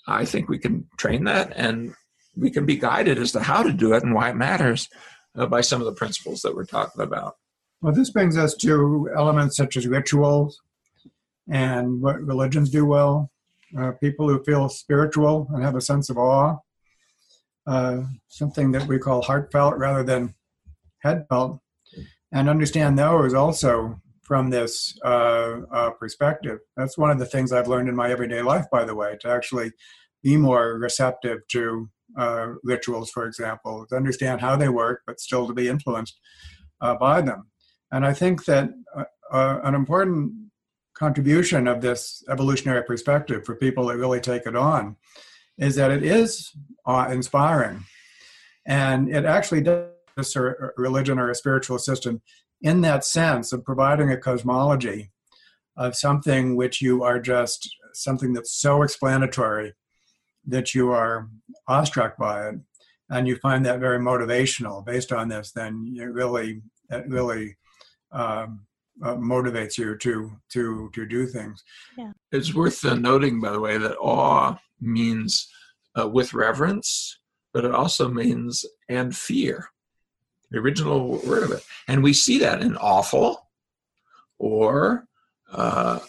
I 0.07 0.25
think 0.25 0.49
we 0.49 0.59
can 0.59 0.87
train 0.97 1.23
that 1.25 1.53
and 1.55 1.93
we 2.35 2.51
can 2.51 2.65
be 2.65 2.75
guided 2.75 3.17
as 3.17 3.31
to 3.33 3.39
how 3.39 3.63
to 3.63 3.71
do 3.71 3.93
it 3.93 4.03
and 4.03 4.13
why 4.13 4.29
it 4.29 4.35
matters 4.35 4.89
uh, 5.35 5.45
by 5.45 5.61
some 5.61 5.81
of 5.81 5.85
the 5.85 5.93
principles 5.93 6.41
that 6.41 6.55
we're 6.55 6.65
talking 6.65 7.01
about. 7.01 7.35
Well, 7.81 7.93
this 7.93 8.09
brings 8.09 8.37
us 8.37 8.55
to 8.57 9.09
elements 9.15 9.57
such 9.57 9.77
as 9.77 9.87
rituals 9.87 10.59
and 11.49 12.01
what 12.01 12.21
religions 12.21 12.69
do 12.69 12.85
well, 12.85 13.31
uh, 13.77 13.91
people 13.91 14.27
who 14.27 14.43
feel 14.43 14.69
spiritual 14.69 15.47
and 15.53 15.63
have 15.63 15.75
a 15.75 15.81
sense 15.81 16.09
of 16.09 16.17
awe, 16.17 16.57
uh, 17.67 18.03
something 18.27 18.71
that 18.71 18.87
we 18.87 18.97
call 18.97 19.21
heartfelt 19.21 19.77
rather 19.77 20.03
than 20.03 20.33
headfelt, 20.99 21.59
and 22.35 22.49
understand 22.49 22.99
those 22.99 23.33
also 23.33 23.99
from 24.21 24.49
this 24.49 24.97
uh, 25.05 25.61
uh, 25.71 25.91
perspective. 25.91 26.59
That's 26.75 26.97
one 26.97 27.09
of 27.09 27.17
the 27.17 27.25
things 27.25 27.53
I've 27.53 27.69
learned 27.69 27.87
in 27.87 27.95
my 27.95 28.11
everyday 28.11 28.41
life, 28.41 28.65
by 28.69 28.83
the 28.83 28.93
way, 28.93 29.17
to 29.21 29.29
actually 29.29 29.71
be 30.21 30.35
more 30.35 30.77
receptive 30.77 31.47
to 31.49 31.89
uh, 32.17 32.47
rituals, 32.63 33.09
for 33.09 33.25
example, 33.25 33.85
to 33.87 33.95
understand 33.95 34.41
how 34.41 34.57
they 34.57 34.67
work, 34.67 35.03
but 35.07 35.21
still 35.21 35.47
to 35.47 35.53
be 35.53 35.69
influenced 35.69 36.19
uh, 36.81 36.95
by 36.95 37.21
them. 37.21 37.49
And 37.91 38.05
I 38.05 38.13
think 38.13 38.43
that 38.45 38.69
an 39.31 39.73
important 39.73 40.33
contribution 40.93 41.67
of 41.67 41.81
this 41.81 42.21
evolutionary 42.29 42.83
perspective 42.83 43.45
for 43.45 43.55
people 43.55 43.87
that 43.87 43.97
really 43.97 44.19
take 44.19 44.45
it 44.45 44.55
on 44.57 44.97
is 45.57 45.75
that 45.75 45.91
it 45.91 46.03
is 46.03 46.51
awe 46.85 47.07
inspiring. 47.09 47.85
And 48.65 49.09
it 49.09 49.23
actually 49.23 49.61
does 49.61 49.94
a 50.17 50.53
religion 50.77 51.19
or 51.19 51.29
a 51.29 51.35
spiritual 51.35 51.77
system 51.77 52.21
in 52.61 52.81
that 52.81 53.03
sense 53.03 53.51
of 53.51 53.63
providing 53.63 54.11
a 54.11 54.17
cosmology 54.17 55.11
of 55.77 55.95
something 55.95 56.55
which 56.55 56.81
you 56.81 57.03
are 57.03 57.19
just 57.19 57.69
something 57.93 58.33
that's 58.33 58.53
so 58.53 58.81
explanatory 58.81 59.73
that 60.47 60.73
you 60.73 60.91
are 60.91 61.29
awestruck 61.67 62.17
by 62.17 62.49
it 62.49 62.55
and 63.09 63.27
you 63.27 63.35
find 63.37 63.65
that 63.65 63.79
very 63.79 63.99
motivational 63.99 64.85
based 64.85 65.11
on 65.11 65.27
this 65.27 65.51
then 65.51 65.93
it 65.97 66.05
really 66.05 66.61
it 66.89 67.05
really 67.07 67.55
um, 68.11 68.61
uh, 69.03 69.15
motivates 69.15 69.77
you 69.77 69.97
to 69.97 70.31
to 70.49 70.89
to 70.93 71.05
do 71.05 71.25
things. 71.27 71.63
Yeah. 71.97 72.11
It's 72.31 72.53
worth 72.53 72.85
uh, 72.85 72.95
noting, 72.95 73.41
by 73.41 73.51
the 73.51 73.59
way, 73.59 73.77
that 73.77 73.97
awe 73.97 74.55
means 74.79 75.49
uh, 75.99 76.07
with 76.07 76.33
reverence, 76.33 77.19
but 77.53 77.65
it 77.65 77.73
also 77.73 78.07
means 78.07 78.65
and 78.89 79.15
fear. 79.15 79.69
The 80.51 80.59
original 80.59 81.19
word 81.25 81.43
of 81.43 81.51
it, 81.51 81.63
and 81.87 82.03
we 82.03 82.13
see 82.13 82.39
that 82.39 82.61
in 82.61 82.77
awful, 82.77 83.49
or 84.37 85.07
uh, 85.51 85.99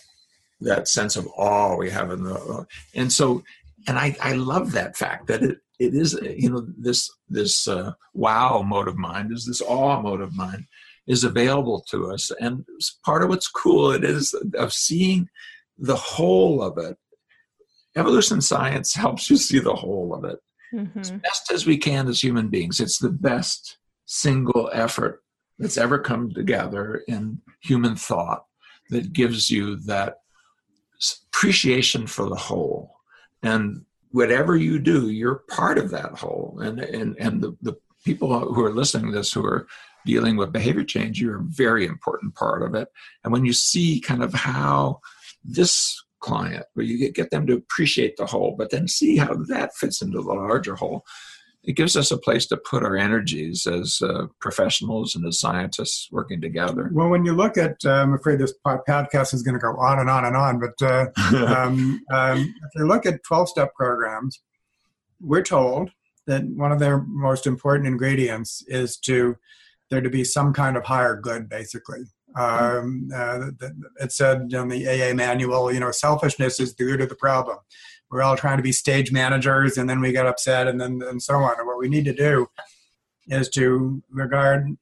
that 0.61 0.89
sense 0.89 1.17
of 1.17 1.27
awe 1.37 1.77
we 1.77 1.91
have 1.91 2.11
in 2.11 2.25
the, 2.25 2.67
and 2.95 3.13
so 3.13 3.43
and 3.87 3.99
I, 3.99 4.17
I 4.21 4.33
love 4.33 4.73
that 4.73 4.97
fact 4.97 5.29
that 5.29 5.43
it, 5.43 5.59
it 5.79 5.95
is 5.95 6.19
you 6.23 6.51
know 6.51 6.67
this 6.77 7.11
this 7.29 7.67
uh, 7.69 7.93
wow 8.15 8.63
mode 8.67 8.89
of 8.89 8.97
mind 8.97 9.33
is 9.33 9.47
this 9.47 9.63
awe 9.63 10.01
mode 10.01 10.21
of 10.21 10.35
mind 10.35 10.67
is 11.07 11.25
available 11.25 11.85
to 11.91 12.11
us. 12.11 12.31
And 12.41 12.65
part 13.05 13.23
of 13.23 13.29
what's 13.29 13.49
cool 13.49 13.93
it 13.93 14.05
is 14.05 14.35
of 14.55 14.73
seeing 14.73 15.29
the 15.79 15.97
whole 15.97 16.63
of 16.63 16.79
it. 16.79 16.97
Evolution 17.97 18.41
science 18.41 18.95
helps 18.95 19.31
you 19.31 19.37
see 19.37 19.59
the 19.59 19.75
whole 19.75 20.15
of 20.15 20.25
it. 20.25 20.39
Mm-hmm. 20.75 20.99
as 20.99 21.11
best 21.13 21.53
as 21.53 21.65
we 21.65 21.79
can 21.79 22.09
as 22.09 22.21
human 22.21 22.49
beings. 22.49 22.81
It's 22.81 22.99
the 22.99 23.09
best 23.09 23.79
single 24.07 24.71
effort 24.73 25.23
that's 25.59 25.77
ever 25.77 25.99
come 25.99 26.33
together 26.33 27.03
in 27.09 27.41
human 27.61 27.97
thought 27.97 28.45
that 28.91 29.13
gives 29.13 29.51
you 29.51 29.77
that 29.77 30.21
appreciation 31.29 32.07
for 32.07 32.29
the 32.29 32.37
whole. 32.37 32.97
And 33.43 33.85
whatever 34.13 34.57
you 34.57 34.79
do 34.79 35.11
you're 35.11 35.43
part 35.49 35.77
of 35.79 35.91
that 35.91 36.13
whole. 36.13 36.59
And 36.63 36.81
and 36.81 37.17
and 37.19 37.43
the, 37.43 37.57
the 37.63 37.77
people 38.05 38.39
who 38.53 38.65
are 38.65 38.73
listening 38.73 39.11
to 39.11 39.19
this 39.19 39.33
who 39.33 39.45
are 39.45 39.67
dealing 40.07 40.37
with 40.37 40.53
behavior 40.53 40.85
change 40.85 41.21
you're 41.21 41.41
a 41.41 41.45
very 41.49 41.85
important 41.85 42.35
part 42.35 42.63
of 42.63 42.75
it. 42.75 42.89
And 43.25 43.33
when 43.33 43.45
you 43.45 43.53
see 43.53 44.01
kind 44.01 44.23
of 44.23 44.33
how 44.33 45.01
this 45.45 46.03
client 46.21 46.65
where 46.75 46.87
you 46.87 46.99
get, 46.99 47.15
get 47.15 47.31
them 47.31 47.47
to 47.47 47.55
appreciate 47.55 48.17
the 48.17 48.27
whole 48.27 48.55
but 48.57 48.71
then 48.71 48.89
see 48.89 49.17
how 49.17 49.35
that 49.49 49.75
fits 49.75 50.01
into 50.01 50.23
the 50.23 50.33
larger 50.33 50.75
whole 50.75 51.05
it 51.67 51.75
gives 51.75 51.97
us 51.97 52.13
a 52.13 52.17
place 52.17 52.47
to 52.47 52.57
put 52.57 52.85
our 52.85 52.97
energies 52.97 53.67
as 53.67 54.01
uh, 54.01 54.27
professionals 54.41 55.17
and 55.17 55.27
as 55.27 55.41
scientists 55.41 56.09
working 56.13 56.41
together. 56.41 56.89
Well, 56.93 57.09
when 57.09 57.25
you 57.25 57.33
look 57.35 57.59
at, 57.59 57.85
uh, 57.85 57.91
I'm 57.91 58.15
afraid 58.15 58.39
this 58.39 58.55
podcast 58.65 59.35
is 59.35 59.43
going 59.43 59.55
to 59.55 59.61
go 59.61 59.77
on 59.77 59.99
and 59.99 60.09
on 60.09 60.25
and 60.25 60.37
on, 60.37 60.61
but 60.61 60.81
uh, 60.81 61.07
um, 61.45 62.01
um, 62.13 62.55
if 62.65 62.71
you 62.77 62.87
look 62.87 63.05
at 63.05 63.25
12 63.25 63.49
step 63.49 63.75
programs, 63.75 64.41
we're 65.21 65.43
told 65.43 65.91
that 66.29 66.45
one 66.45 66.71
of 66.71 66.79
their 66.79 66.99
most 66.99 67.49
important 67.49 67.89
ingredients 67.89 68.63
is 68.69 68.97
to 68.99 69.37
there 69.91 70.01
to 70.01 70.11
be 70.11 70.25
some 70.25 70.53
kind 70.53 70.77
of 70.77 70.85
higher 70.85 71.15
good, 71.15 71.49
basically. 71.49 72.01
Um, 72.35 73.09
uh, 73.15 73.51
it 74.01 74.13
said 74.13 74.53
in 74.53 74.69
the 74.69 74.89
AA 74.89 75.15
manual, 75.15 75.73
you 75.73 75.79
know, 75.79 75.93
selfishness 75.93 76.59
is 76.59 76.75
the 76.75 76.85
root 76.85 77.01
of 77.01 77.09
the 77.09 77.15
problem 77.15 77.59
we're 78.11 78.23
all 78.23 78.37
trying 78.37 78.57
to 78.57 78.63
be 78.63 78.73
stage 78.73 79.13
managers 79.13 79.77
and 79.77 79.89
then 79.89 80.01
we 80.01 80.13
get 80.13 80.27
upset 80.27 80.69
and 80.69 80.81
then 80.81 81.01
and 81.07 81.23
so 81.23 81.37
on. 81.37 81.59
And 81.59 81.67
what 81.67 81.79
we 81.79 81.89
need 81.89 82.05
to 82.05 82.15
do 82.15 82.47
is 83.29 83.49
to 83.51 84.03
regard 84.11 84.77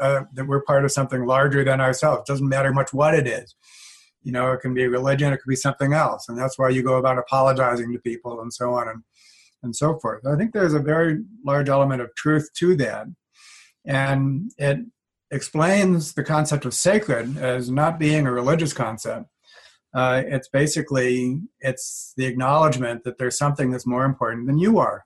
uh, 0.00 0.22
that 0.34 0.46
we're 0.46 0.62
part 0.62 0.84
of 0.84 0.92
something 0.92 1.26
larger 1.26 1.64
than 1.64 1.80
ourselves. 1.80 2.20
It 2.20 2.32
doesn't 2.32 2.48
matter 2.48 2.72
much 2.72 2.92
what 2.92 3.14
it 3.14 3.26
is. 3.26 3.54
You 4.22 4.32
know, 4.32 4.52
it 4.52 4.60
can 4.60 4.74
be 4.74 4.86
religion, 4.86 5.32
it 5.32 5.38
could 5.38 5.48
be 5.48 5.56
something 5.56 5.92
else. 5.92 6.28
And 6.28 6.38
that's 6.38 6.58
why 6.58 6.68
you 6.68 6.82
go 6.82 6.96
about 6.96 7.18
apologizing 7.18 7.92
to 7.92 7.98
people 7.98 8.40
and 8.40 8.52
so 8.52 8.74
on 8.74 8.88
and, 8.88 9.02
and 9.62 9.74
so 9.74 9.98
forth. 9.98 10.26
I 10.26 10.36
think 10.36 10.52
there's 10.52 10.74
a 10.74 10.80
very 10.80 11.20
large 11.44 11.68
element 11.68 12.02
of 12.02 12.14
truth 12.14 12.50
to 12.58 12.76
that. 12.76 13.06
And 13.86 14.52
it 14.58 14.80
explains 15.30 16.14
the 16.14 16.24
concept 16.24 16.64
of 16.64 16.74
sacred 16.74 17.38
as 17.38 17.70
not 17.70 17.98
being 17.98 18.26
a 18.26 18.32
religious 18.32 18.72
concept, 18.72 19.26
uh, 19.94 20.22
it's 20.26 20.48
basically 20.48 21.40
it's 21.60 22.12
the 22.16 22.26
acknowledgement 22.26 23.04
that 23.04 23.18
there's 23.18 23.38
something 23.38 23.70
that's 23.70 23.86
more 23.86 24.04
important 24.04 24.46
than 24.46 24.58
you 24.58 24.78
are. 24.78 25.04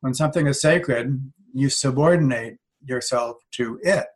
When 0.00 0.14
something 0.14 0.46
is 0.46 0.60
sacred 0.60 1.32
you 1.52 1.68
subordinate 1.68 2.58
yourself 2.84 3.38
to 3.50 3.80
it. 3.82 4.06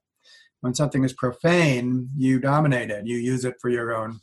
When 0.61 0.75
something 0.75 1.05
is 1.05 1.13
profane 1.13 2.11
you 2.17 2.39
dominate 2.39 2.91
it. 2.91 3.07
You 3.07 3.17
use 3.17 3.45
it 3.45 3.57
for 3.61 3.71
your 3.71 3.95
own 3.95 4.21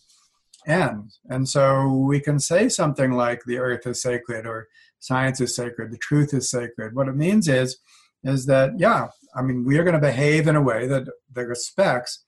ends 0.68 1.20
and 1.28 1.50
so 1.50 1.88
we 1.92 2.20
can 2.20 2.40
say 2.40 2.70
something 2.70 3.14
like 3.14 3.42
the 3.46 3.58
earth 3.58 3.88
is 3.88 4.00
sacred 4.00 4.46
or 4.46 4.68
science 5.00 5.42
is 5.42 5.56
sacred 5.56 5.92
the 5.92 5.98
truth 5.98 6.34
is 6.34 6.50
sacred. 6.50 6.96
What 6.96 7.08
it 7.08 7.16
means 7.16 7.48
is 7.48 7.80
is 8.24 8.46
that 8.46 8.72
yeah 8.78 9.08
i 9.36 9.42
mean 9.42 9.66
we 9.66 9.78
are 9.78 9.84
going 9.84 10.00
to 10.00 10.00
behave 10.00 10.48
in 10.48 10.56
a 10.56 10.62
way 10.62 10.88
that 10.88 11.08
that 11.34 11.48
respects 11.48 12.24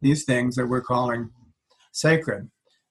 these 0.00 0.24
things 0.24 0.56
that 0.56 0.66
we're 0.66 0.80
calling 0.80 1.30
sacred 1.92 2.50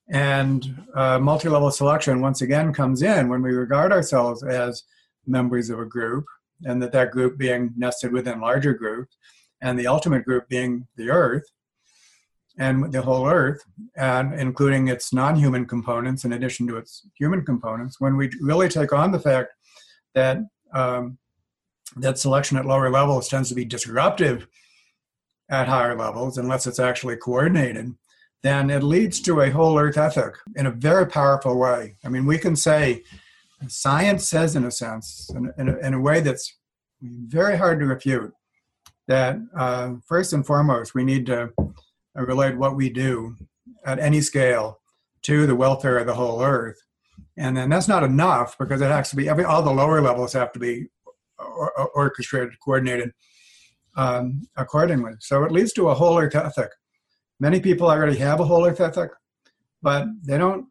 and 0.10 0.84
uh, 0.93 1.20
multi 1.20 1.49
level 1.49 1.72
selection, 1.72 2.22
once 2.22 2.41
again, 2.41 2.74
comes 2.74 3.01
in 3.01 3.30
when 3.30 3.41
we 3.41 3.51
regard 3.51 3.91
ourselves 3.91 4.43
as 4.43 4.84
members 5.26 5.70
of 5.70 5.80
a 5.80 5.86
group, 5.86 6.26
and 6.64 6.82
that 6.82 6.91
that 6.91 7.12
group 7.12 7.38
being 7.38 7.74
nested 7.76 8.12
within 8.12 8.39
larger 8.39 8.74
groups, 8.74 9.18
and 9.62 9.80
the 9.80 9.88
ultimate 9.88 10.24
group 10.24 10.47
being 10.47 10.88
the 10.95 11.10
Earth 11.10 11.45
and 12.58 12.91
the 12.93 13.01
whole 13.01 13.28
Earth, 13.28 13.62
and 13.97 14.34
including 14.39 14.88
its 14.88 15.12
non 15.12 15.36
human 15.36 15.66
components 15.66 16.24
in 16.24 16.34
addition 16.34 16.68
to 16.68 16.78
its 16.78 17.08
human 17.18 17.43
components, 17.43 17.99
when 17.99 18.16
we 18.16 18.30
really 18.41 18.70
take 18.70 18.93
on 18.93 19.12
the 19.12 19.20
fact 19.20 19.53
that 20.14 20.38
um, 20.74 21.18
that 21.97 22.20
selection 22.20 22.58
at 22.58 22.66
lower 22.66 22.89
levels 22.89 23.28
tends 23.28 23.49
to 23.49 23.56
be 23.56 23.66
disruptive 23.66 24.47
at 25.49 25.68
higher 25.68 25.95
levels 25.95 26.38
unless 26.38 26.66
it's 26.66 26.80
actually 26.80 27.16
coordinated 27.16 27.93
then 28.43 28.69
it 28.69 28.83
leads 28.83 29.19
to 29.21 29.41
a 29.41 29.49
whole 29.49 29.77
earth 29.79 29.97
ethic 29.97 30.36
in 30.55 30.65
a 30.67 30.71
very 30.71 31.07
powerful 31.07 31.57
way. 31.57 31.95
I 32.03 32.09
mean, 32.09 32.25
we 32.25 32.38
can 32.38 32.55
say 32.55 33.03
science 33.67 34.29
says, 34.29 34.55
in 34.55 34.65
a 34.65 34.71
sense, 34.71 35.29
in, 35.36 35.51
in, 35.57 35.69
a, 35.69 35.77
in 35.77 35.93
a 35.93 35.99
way 35.99 36.19
that's 36.21 36.57
very 37.01 37.57
hard 37.57 37.79
to 37.79 37.86
refute, 37.86 38.31
that 39.07 39.38
uh, 39.55 39.93
first 40.05 40.33
and 40.33 40.45
foremost, 40.45 40.95
we 40.95 41.03
need 41.03 41.25
to 41.27 41.51
relate 42.15 42.57
what 42.57 42.75
we 42.75 42.89
do 42.89 43.36
at 43.86 43.99
any 43.99 44.21
scale 44.21 44.79
to 45.23 45.45
the 45.45 45.55
welfare 45.55 45.97
of 45.97 46.07
the 46.07 46.13
whole 46.13 46.41
earth. 46.41 46.77
And 47.38 47.55
then 47.57 47.69
that's 47.69 47.88
not 47.88 48.03
enough 48.03 48.57
because 48.57 48.81
it 48.81 48.91
has 48.91 49.09
to 49.09 49.15
be 49.15 49.27
every 49.27 49.43
all 49.43 49.61
the 49.61 49.71
lower 49.71 50.01
levels 50.01 50.33
have 50.33 50.51
to 50.53 50.59
be 50.59 50.88
or, 51.38 51.77
or, 51.77 51.88
orchestrated, 51.89 52.53
coordinated 52.63 53.11
um, 53.97 54.47
accordingly. 54.55 55.13
So 55.19 55.43
it 55.43 55.51
leads 55.51 55.73
to 55.73 55.89
a 55.89 55.93
whole 55.93 56.17
earth 56.17 56.36
ethic 56.36 56.71
Many 57.39 57.59
people 57.59 57.89
already 57.89 58.17
have 58.17 58.39
a 58.39 58.65
earth 58.65 58.79
ethic, 58.79 59.11
but 59.81 60.07
they 60.23 60.38
don't. 60.38 60.67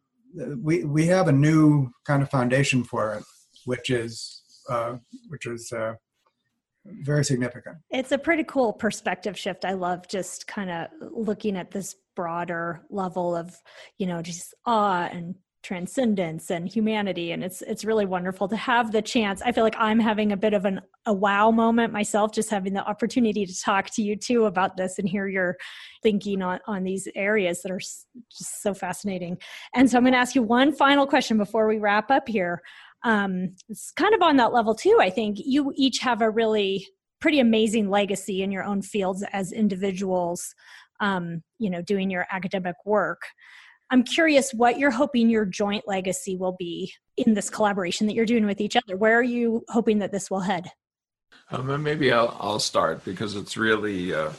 We 0.61 0.83
we 0.83 1.05
have 1.07 1.27
a 1.27 1.31
new 1.31 1.91
kind 2.05 2.21
of 2.21 2.29
foundation 2.29 2.83
for 2.83 3.13
it, 3.15 3.23
which 3.65 3.89
is 3.89 4.43
uh, 4.69 4.97
which 5.29 5.45
is 5.45 5.71
uh, 5.71 5.93
very 6.85 7.23
significant. 7.23 7.77
It's 7.89 8.11
a 8.11 8.17
pretty 8.17 8.43
cool 8.43 8.73
perspective 8.73 9.37
shift. 9.37 9.65
I 9.65 9.73
love 9.73 10.07
just 10.07 10.47
kind 10.47 10.69
of 10.69 10.87
looking 11.11 11.57
at 11.57 11.71
this 11.71 11.95
broader 12.15 12.81
level 12.89 13.35
of, 13.35 13.55
you 13.97 14.07
know, 14.07 14.21
just 14.21 14.53
awe 14.65 15.09
and 15.11 15.35
transcendence 15.65 16.51
and 16.51 16.69
humanity 16.69 17.31
and 17.31 17.43
it's 17.43 17.63
it's 17.63 17.83
really 17.83 18.05
wonderful 18.05 18.47
to 18.47 18.55
have 18.55 18.91
the 18.91 19.01
chance. 19.01 19.41
I 19.41 19.51
feel 19.51 19.63
like 19.63 19.75
i'm 19.79 19.99
having 19.99 20.31
a 20.31 20.37
bit 20.37 20.53
of 20.53 20.63
an 20.63 20.79
a 21.07 21.13
wow 21.13 21.49
moment 21.49 21.91
myself 21.91 22.31
just 22.31 22.51
having 22.51 22.73
the 22.73 22.85
opportunity 22.85 23.47
to 23.47 23.61
talk 23.61 23.89
to 23.95 24.03
you 24.03 24.15
too 24.15 24.45
about 24.45 24.77
this 24.77 24.99
and 24.99 25.09
hear 25.09 25.27
your 25.27 25.57
thinking 26.03 26.43
on 26.43 26.59
on 26.67 26.83
these 26.83 27.07
areas 27.15 27.63
that 27.63 27.71
are 27.71 27.79
just 27.79 28.61
so 28.61 28.75
fascinating. 28.75 29.39
And 29.73 29.89
so 29.89 29.97
i'm 29.97 30.03
going 30.03 30.13
to 30.13 30.19
ask 30.19 30.35
you 30.35 30.43
one 30.43 30.71
final 30.71 31.07
question 31.07 31.37
before 31.37 31.67
we 31.67 31.79
wrap 31.79 32.11
up 32.11 32.27
here. 32.27 32.61
Um, 33.03 33.55
it's 33.67 33.91
kind 33.91 34.13
of 34.13 34.21
on 34.21 34.37
that 34.37 34.53
level 34.53 34.75
too 34.75 34.99
i 35.01 35.09
think. 35.09 35.37
You 35.43 35.73
each 35.75 35.97
have 36.01 36.21
a 36.21 36.29
really 36.29 36.87
pretty 37.21 37.39
amazing 37.39 37.89
legacy 37.89 38.43
in 38.43 38.51
your 38.51 38.63
own 38.63 38.83
fields 38.83 39.23
as 39.33 39.51
individuals 39.51 40.53
um, 40.99 41.41
you 41.57 41.71
know 41.71 41.81
doing 41.81 42.11
your 42.11 42.27
academic 42.31 42.75
work 42.85 43.21
I'm 43.91 44.03
curious 44.03 44.51
what 44.51 44.79
you're 44.79 44.91
hoping 44.91 45.29
your 45.29 45.45
joint 45.45 45.83
legacy 45.87 46.35
will 46.35 46.55
be 46.57 46.91
in 47.17 47.33
this 47.33 47.49
collaboration 47.49 48.07
that 48.07 48.13
you're 48.13 48.25
doing 48.25 48.45
with 48.45 48.59
each 48.59 48.75
other. 48.75 48.97
Where 48.97 49.17
are 49.17 49.23
you 49.23 49.63
hoping 49.69 49.99
that 49.99 50.11
this 50.11 50.31
will 50.31 50.41
head? 50.41 50.71
Um, 51.51 51.83
maybe 51.83 52.11
I'll, 52.11 52.35
I'll 52.39 52.59
start 52.59 53.05
because 53.05 53.35
it's 53.35 53.55
really, 53.55 54.13
uh, 54.13 54.31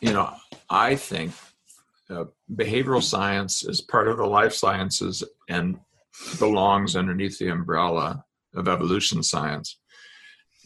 you 0.00 0.12
know, 0.12 0.32
I 0.68 0.94
think 0.94 1.32
uh, 2.08 2.24
behavioral 2.54 3.02
science 3.02 3.64
is 3.64 3.80
part 3.80 4.08
of 4.08 4.16
the 4.16 4.26
life 4.26 4.52
sciences 4.54 5.24
and 5.48 5.78
belongs 6.38 6.96
underneath 6.96 7.38
the 7.38 7.48
umbrella 7.48 8.24
of 8.54 8.68
evolution 8.68 9.22
science. 9.22 9.78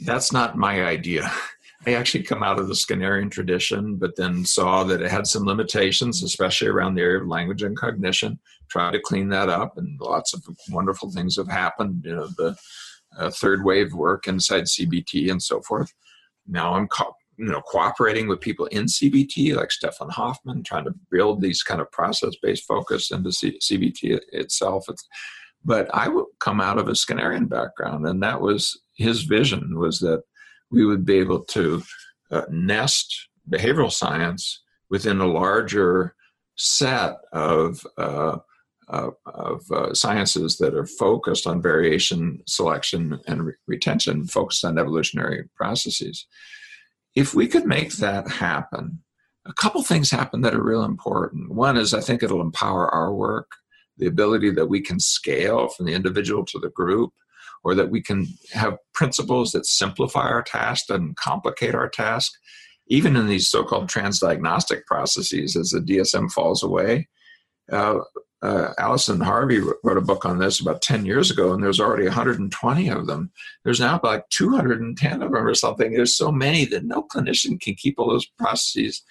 That's 0.05 0.33
not 0.33 0.57
my 0.57 0.85
idea. 0.85 1.31
I 1.87 1.95
actually 1.95 2.25
come 2.25 2.43
out 2.43 2.59
of 2.59 2.69
the 2.69 2.75
Skinnerian 2.75 3.31
tradition, 3.31 3.97
but 3.97 4.17
then 4.17 4.45
saw 4.45 4.85
that 4.85 5.03
it 5.03 5.11
had 5.11 5.27
some 5.27 5.45
limitations, 5.45 6.23
especially 6.23 6.69
around 6.69 6.95
the 6.95 7.03
area 7.03 7.21
of 7.21 7.29
language 7.29 7.63
and 7.63 7.77
cognition. 7.77 8.39
Tried 8.71 8.93
to 8.93 9.01
clean 9.01 9.29
that 9.29 9.49
up, 9.49 9.77
and 9.77 10.01
lots 10.01 10.33
of 10.35 10.43
wonderful 10.71 11.11
things 11.11 11.37
have 11.37 11.49
happened. 11.49 12.03
You 12.05 12.17
know, 12.17 12.29
the 12.39 12.57
uh, 13.19 13.31
third 13.31 13.65
wave 13.65 13.93
work 13.93 14.27
inside 14.27 14.65
CBT 14.65 15.31
and 15.31 15.43
so 15.43 15.61
forth. 15.63 15.93
Now 16.47 16.75
I'm 16.75 16.89
co- 16.89 17.17
you 17.37 17.47
know 17.47 17.61
cooperating 17.61 18.29
with 18.29 18.41
people 18.41 18.67
in 18.67 18.85
CBT 18.85 19.55
like 19.55 19.71
Stefan 19.71 20.09
Hofmann, 20.11 20.63
trying 20.63 20.85
to 20.85 20.95
build 21.11 21.41
these 21.41 21.63
kind 21.63 21.81
of 21.81 21.91
process-based 21.93 22.65
focus 22.67 23.11
into 23.11 23.33
C- 23.33 23.59
CBT 23.61 24.21
itself. 24.33 24.87
It's, 24.89 25.07
but 25.65 25.89
I 25.95 26.09
would 26.09 26.27
come 26.41 26.61
out 26.61 26.79
of 26.79 26.89
a 26.89 26.93
Skinnerian 26.93 27.49
background, 27.49 28.07
and 28.07 28.23
that 28.23 28.41
was 28.41 28.81
his 28.97 29.23
vision 29.23 29.79
was 29.79 29.99
that 30.01 30.23
we 30.75 30.85
would 30.85 31.07
be 31.07 31.19
able 31.19 31.41
to 31.45 31.83
uh, 32.31 32.43
nest 32.51 33.29
behavioral 33.49 33.93
science 33.93 34.63
within 34.91 35.21
a 35.21 35.27
larger 35.27 36.15
set 36.57 37.17
of 37.33 37.87
uh, 37.97 38.39
uh, 38.89 39.11
of 39.25 39.63
uh, 39.71 39.95
sciences 39.95 40.59
that 40.59 40.75
are 40.75 40.85
focused 40.87 41.47
on 41.47 41.63
variation, 41.63 42.43
selection, 42.47 43.19
and 43.27 43.47
re- 43.47 43.55
retention, 43.67 44.27
focused 44.27 44.63
on 44.63 44.79
evolutionary 44.79 45.49
processes. 45.57 46.27
If 47.15 47.35
we 47.35 47.47
could 47.47 47.65
make 47.65 47.95
that 47.95 48.29
happen, 48.29 49.03
a 49.47 49.55
couple 49.55 49.83
things 49.83 50.11
happen 50.11 50.43
that 50.43 50.55
are 50.55 50.63
real 50.63 50.85
important. 50.85 51.51
One 51.51 51.79
is 51.79 51.95
I 51.95 52.01
think 52.01 52.23
it'll 52.23 52.43
empower 52.43 52.89
our 52.91 53.15
work, 53.15 53.51
the 53.97 54.07
ability 54.07 54.51
that 54.51 54.67
we 54.67 54.83
can 54.83 55.01
scale 55.01 55.69
from 55.69 55.87
the 55.87 55.95
individual 55.95 56.45
to 56.47 56.59
the 56.59 56.71
group, 56.71 57.13
or 57.65 57.75
that 57.75 57.91
we 57.91 58.01
can 58.01 58.27
have 58.53 58.77
principles 58.93 59.53
that 59.53 59.67
simplify 59.67 60.29
our 60.29 60.43
task 60.43 60.91
and 60.91 61.17
complicate 61.17 61.75
our 61.75 61.89
task, 61.89 62.33
even 62.89 63.17
in 63.17 63.27
these 63.27 63.49
so-called 63.49 63.89
transdiagnostic 63.89 64.85
processes 64.85 65.57
as 65.57 65.71
the 65.71 65.81
DSM 65.81 66.31
falls 66.31 66.63
away. 66.63 67.09
Uh, 67.73 68.01
uh, 68.43 68.75
Alison 68.79 69.21
Harvey 69.23 69.59
wrote 69.59 69.97
a 69.97 70.03
book 70.03 70.27
on 70.27 70.39
this 70.39 70.61
about 70.61 70.83
10 70.83 71.07
years 71.07 71.31
ago, 71.31 71.55
and 71.55 71.65
there's 71.65 71.81
already 71.81 72.05
120 72.05 72.89
of 72.91 73.07
them. 73.07 73.33
There's 73.65 73.81
now 73.81 73.97
about 73.97 74.29
210 74.31 75.23
of 75.23 75.33
them 75.33 75.47
or 75.47 75.55
something. 75.55 75.93
There's 75.93 76.15
so 76.15 76.31
many 76.31 76.67
that 76.67 76.85
no 76.85 77.05
clinician 77.05 77.59
can 77.59 77.75
keep 77.75 77.99
all 77.99 78.11
those 78.11 78.27
processes 78.39 79.03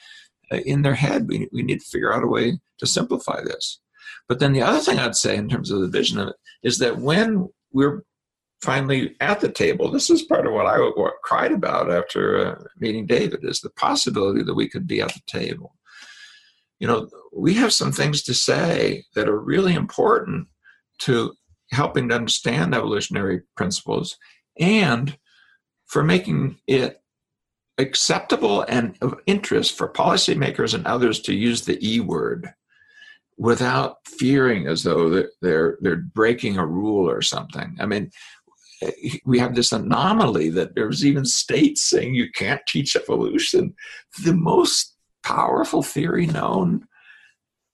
uh, 0.51 0.57
in 0.57 0.83
their 0.83 0.93
head. 0.93 1.27
We, 1.27 1.49
we 1.51 1.63
need 1.63 1.79
to 1.79 1.85
figure 1.85 2.13
out 2.13 2.23
a 2.23 2.27
way 2.27 2.59
to 2.77 2.85
simplify 2.85 3.41
this. 3.43 3.79
But 4.29 4.39
then 4.39 4.53
the 4.53 4.61
other 4.61 4.79
thing 4.79 4.99
I'd 4.99 5.15
say 5.15 5.35
in 5.35 5.49
terms 5.49 5.71
of 5.71 5.81
the 5.81 5.87
vision 5.87 6.19
of 6.19 6.27
it 6.27 6.35
is 6.61 6.77
that 6.77 6.99
when 6.99 7.49
we're 7.71 8.03
finally 8.63 9.15
at 9.19 9.41
the 9.41 9.51
table, 9.51 9.91
this 9.91 10.09
is 10.09 10.23
part 10.23 10.47
of 10.47 10.53
what 10.53 10.65
I 10.65 10.79
cried 11.23 11.51
about 11.51 11.91
after 11.91 12.37
uh, 12.37 12.63
meeting 12.79 13.05
David, 13.05 13.41
is 13.43 13.59
the 13.59 13.69
possibility 13.69 14.41
that 14.43 14.55
we 14.55 14.67
could 14.67 14.87
be 14.87 15.01
at 15.01 15.13
the 15.13 15.21
table 15.27 15.75
you 16.83 16.87
know, 16.87 17.07
we 17.31 17.53
have 17.53 17.71
some 17.71 17.93
things 17.93 18.21
to 18.23 18.33
say 18.33 19.05
that 19.15 19.29
are 19.29 19.39
really 19.39 19.73
important 19.73 20.49
to 20.99 21.31
helping 21.71 22.09
to 22.09 22.15
understand 22.15 22.75
evolutionary 22.75 23.41
principles 23.55 24.17
and 24.59 25.17
for 25.85 26.03
making 26.03 26.57
it 26.67 27.01
acceptable 27.77 28.63
and 28.63 28.97
of 28.99 29.15
interest 29.25 29.77
for 29.77 29.87
policymakers 29.87 30.73
and 30.73 30.85
others 30.85 31.21
to 31.21 31.33
use 31.33 31.61
the 31.61 31.79
E 31.81 32.01
word 32.01 32.53
without 33.37 34.05
fearing 34.05 34.67
as 34.67 34.83
though 34.83 35.23
they're 35.41 35.77
they're 35.79 35.95
breaking 35.95 36.57
a 36.57 36.67
rule 36.67 37.09
or 37.09 37.21
something. 37.21 37.77
I 37.79 37.85
mean, 37.85 38.11
we 39.25 39.39
have 39.39 39.55
this 39.55 39.71
anomaly 39.71 40.49
that 40.49 40.75
there's 40.75 41.05
even 41.05 41.25
states 41.25 41.81
saying 41.81 42.15
you 42.15 42.31
can't 42.31 42.61
teach 42.67 42.95
evolution. 42.95 43.73
The 44.23 44.33
most 44.33 44.95
powerful 45.23 45.83
theory 45.83 46.27
known 46.27 46.85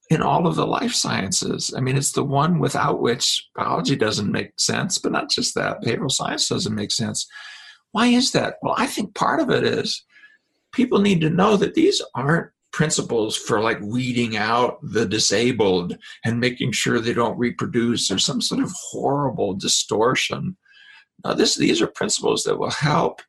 in 0.10 0.22
all 0.22 0.48
of 0.48 0.56
the 0.56 0.66
life 0.66 0.94
sciences. 0.94 1.74
I 1.76 1.82
mean, 1.82 1.96
it's 1.98 2.14
the 2.14 2.24
one 2.24 2.60
without 2.60 3.02
which 3.02 3.48
biology 3.56 3.96
doesn't 3.96 4.32
make 4.32 4.60
sense, 4.60 4.98
but 4.98 5.12
not 5.12 5.30
just 5.30 5.56
that, 5.56 5.82
behavioral 5.82 6.12
science 6.12 6.50
doesn't 6.50 6.74
make 6.74 6.92
sense. 6.92 7.28
Why 7.92 8.08
is 8.08 8.32
that? 8.32 8.56
Well, 8.62 8.76
I 8.78 8.88
think 8.88 9.16
part 9.16 9.40
of 9.40 9.50
it 9.50 9.64
is 9.64 10.04
people 10.72 11.00
need 11.00 11.22
to 11.22 11.30
know 11.30 11.58
that 11.58 11.76
these 11.76 12.02
aren't 12.16 12.52
principles 12.72 13.36
for 13.36 13.62
like 13.62 13.80
weeding 13.82 14.38
out 14.38 14.78
the 14.82 15.06
disabled 15.06 15.98
and 16.24 16.40
making 16.40 16.72
sure 16.72 17.00
they 17.00 17.14
don't 17.14 17.38
reproduce 17.38 18.12
or 18.12 18.20
some 18.20 18.42
sort 18.42 18.62
of 18.62 18.72
horrible 18.92 19.56
distortion. 19.56 20.56
Now, 21.24 21.34
this, 21.34 21.56
these 21.56 21.82
are 21.82 21.88
principles 21.88 22.44
that 22.44 22.58
will 22.58 22.72
help 22.72 23.22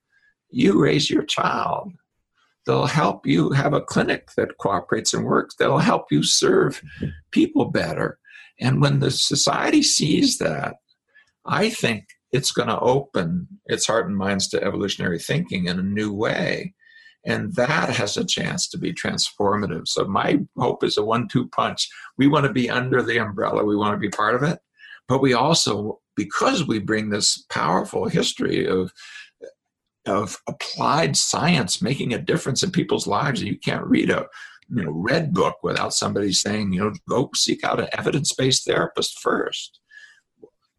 you 0.50 0.80
raise 0.80 1.10
your 1.10 1.24
child 1.24 1.92
They'll 2.66 2.86
help 2.86 3.26
you 3.26 3.50
have 3.50 3.72
a 3.72 3.80
clinic 3.80 4.30
that 4.36 4.58
cooperates 4.58 5.14
and 5.14 5.24
works. 5.24 5.54
They'll 5.56 5.78
help 5.78 6.12
you 6.12 6.22
serve 6.22 6.82
people 7.30 7.64
better. 7.66 8.18
And 8.60 8.80
when 8.80 9.00
the 9.00 9.10
society 9.10 9.82
sees 9.82 10.38
that, 10.38 10.76
I 11.46 11.70
think 11.70 12.04
it's 12.32 12.52
going 12.52 12.68
to 12.68 12.78
open 12.78 13.48
its 13.66 13.86
heart 13.86 14.06
and 14.06 14.16
minds 14.16 14.46
to 14.48 14.62
evolutionary 14.62 15.18
thinking 15.18 15.66
in 15.66 15.78
a 15.78 15.82
new 15.82 16.12
way. 16.12 16.74
And 17.26 17.54
that 17.56 17.90
has 17.90 18.16
a 18.16 18.24
chance 18.24 18.68
to 18.68 18.78
be 18.78 18.92
transformative. 18.92 19.88
So, 19.88 20.04
my 20.04 20.38
hope 20.56 20.84
is 20.84 20.96
a 20.96 21.04
one 21.04 21.28
two 21.28 21.48
punch. 21.48 21.88
We 22.18 22.28
want 22.28 22.46
to 22.46 22.52
be 22.52 22.70
under 22.70 23.02
the 23.02 23.18
umbrella, 23.18 23.64
we 23.64 23.76
want 23.76 23.94
to 23.94 23.98
be 23.98 24.08
part 24.08 24.34
of 24.34 24.42
it. 24.42 24.58
But 25.08 25.20
we 25.20 25.34
also, 25.34 26.00
because 26.16 26.66
we 26.66 26.78
bring 26.78 27.10
this 27.10 27.44
powerful 27.50 28.08
history 28.08 28.66
of 28.66 28.92
of 30.06 30.38
applied 30.48 31.16
science 31.16 31.82
making 31.82 32.14
a 32.14 32.18
difference 32.18 32.62
in 32.62 32.70
people's 32.70 33.06
lives. 33.06 33.40
And 33.40 33.50
you 33.50 33.58
can't 33.58 33.84
read 33.84 34.10
a 34.10 34.26
you 34.68 34.82
know 34.82 34.90
red 34.90 35.32
book 35.32 35.56
without 35.62 35.94
somebody 35.94 36.32
saying, 36.32 36.72
you 36.72 36.80
know, 36.80 36.92
go 37.08 37.30
seek 37.34 37.64
out 37.64 37.80
an 37.80 37.88
evidence-based 37.92 38.64
therapist 38.64 39.18
first. 39.20 39.80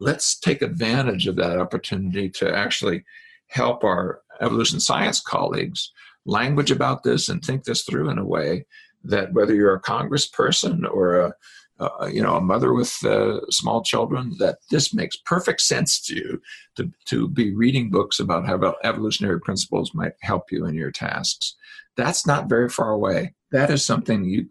Let's 0.00 0.38
take 0.38 0.62
advantage 0.62 1.26
of 1.26 1.36
that 1.36 1.58
opportunity 1.58 2.28
to 2.30 2.54
actually 2.54 3.04
help 3.46 3.84
our 3.84 4.22
evolution 4.40 4.80
science 4.80 5.20
colleagues 5.20 5.92
language 6.24 6.70
about 6.70 7.02
this 7.02 7.28
and 7.28 7.44
think 7.44 7.64
this 7.64 7.82
through 7.82 8.08
in 8.08 8.18
a 8.18 8.24
way 8.24 8.64
that 9.04 9.32
whether 9.32 9.54
you're 9.54 9.74
a 9.74 9.82
congressperson 9.82 10.88
or 10.90 11.16
a 11.20 11.34
uh, 11.82 12.06
you 12.06 12.22
know, 12.22 12.36
a 12.36 12.40
mother 12.40 12.72
with 12.72 13.04
uh, 13.04 13.40
small 13.50 13.82
children, 13.82 14.34
that 14.38 14.58
this 14.70 14.94
makes 14.94 15.16
perfect 15.16 15.60
sense 15.60 16.00
to 16.06 16.14
you 16.14 16.40
to, 16.76 16.90
to 17.06 17.28
be 17.28 17.54
reading 17.54 17.90
books 17.90 18.20
about 18.20 18.46
how 18.46 18.74
evolutionary 18.84 19.40
principles 19.40 19.94
might 19.94 20.12
help 20.20 20.50
you 20.50 20.66
in 20.66 20.74
your 20.74 20.90
tasks. 20.90 21.56
That's 21.96 22.26
not 22.26 22.48
very 22.48 22.68
far 22.68 22.90
away. 22.90 23.34
That 23.50 23.70
is 23.70 23.84
something 23.84 24.24
you, 24.24 24.48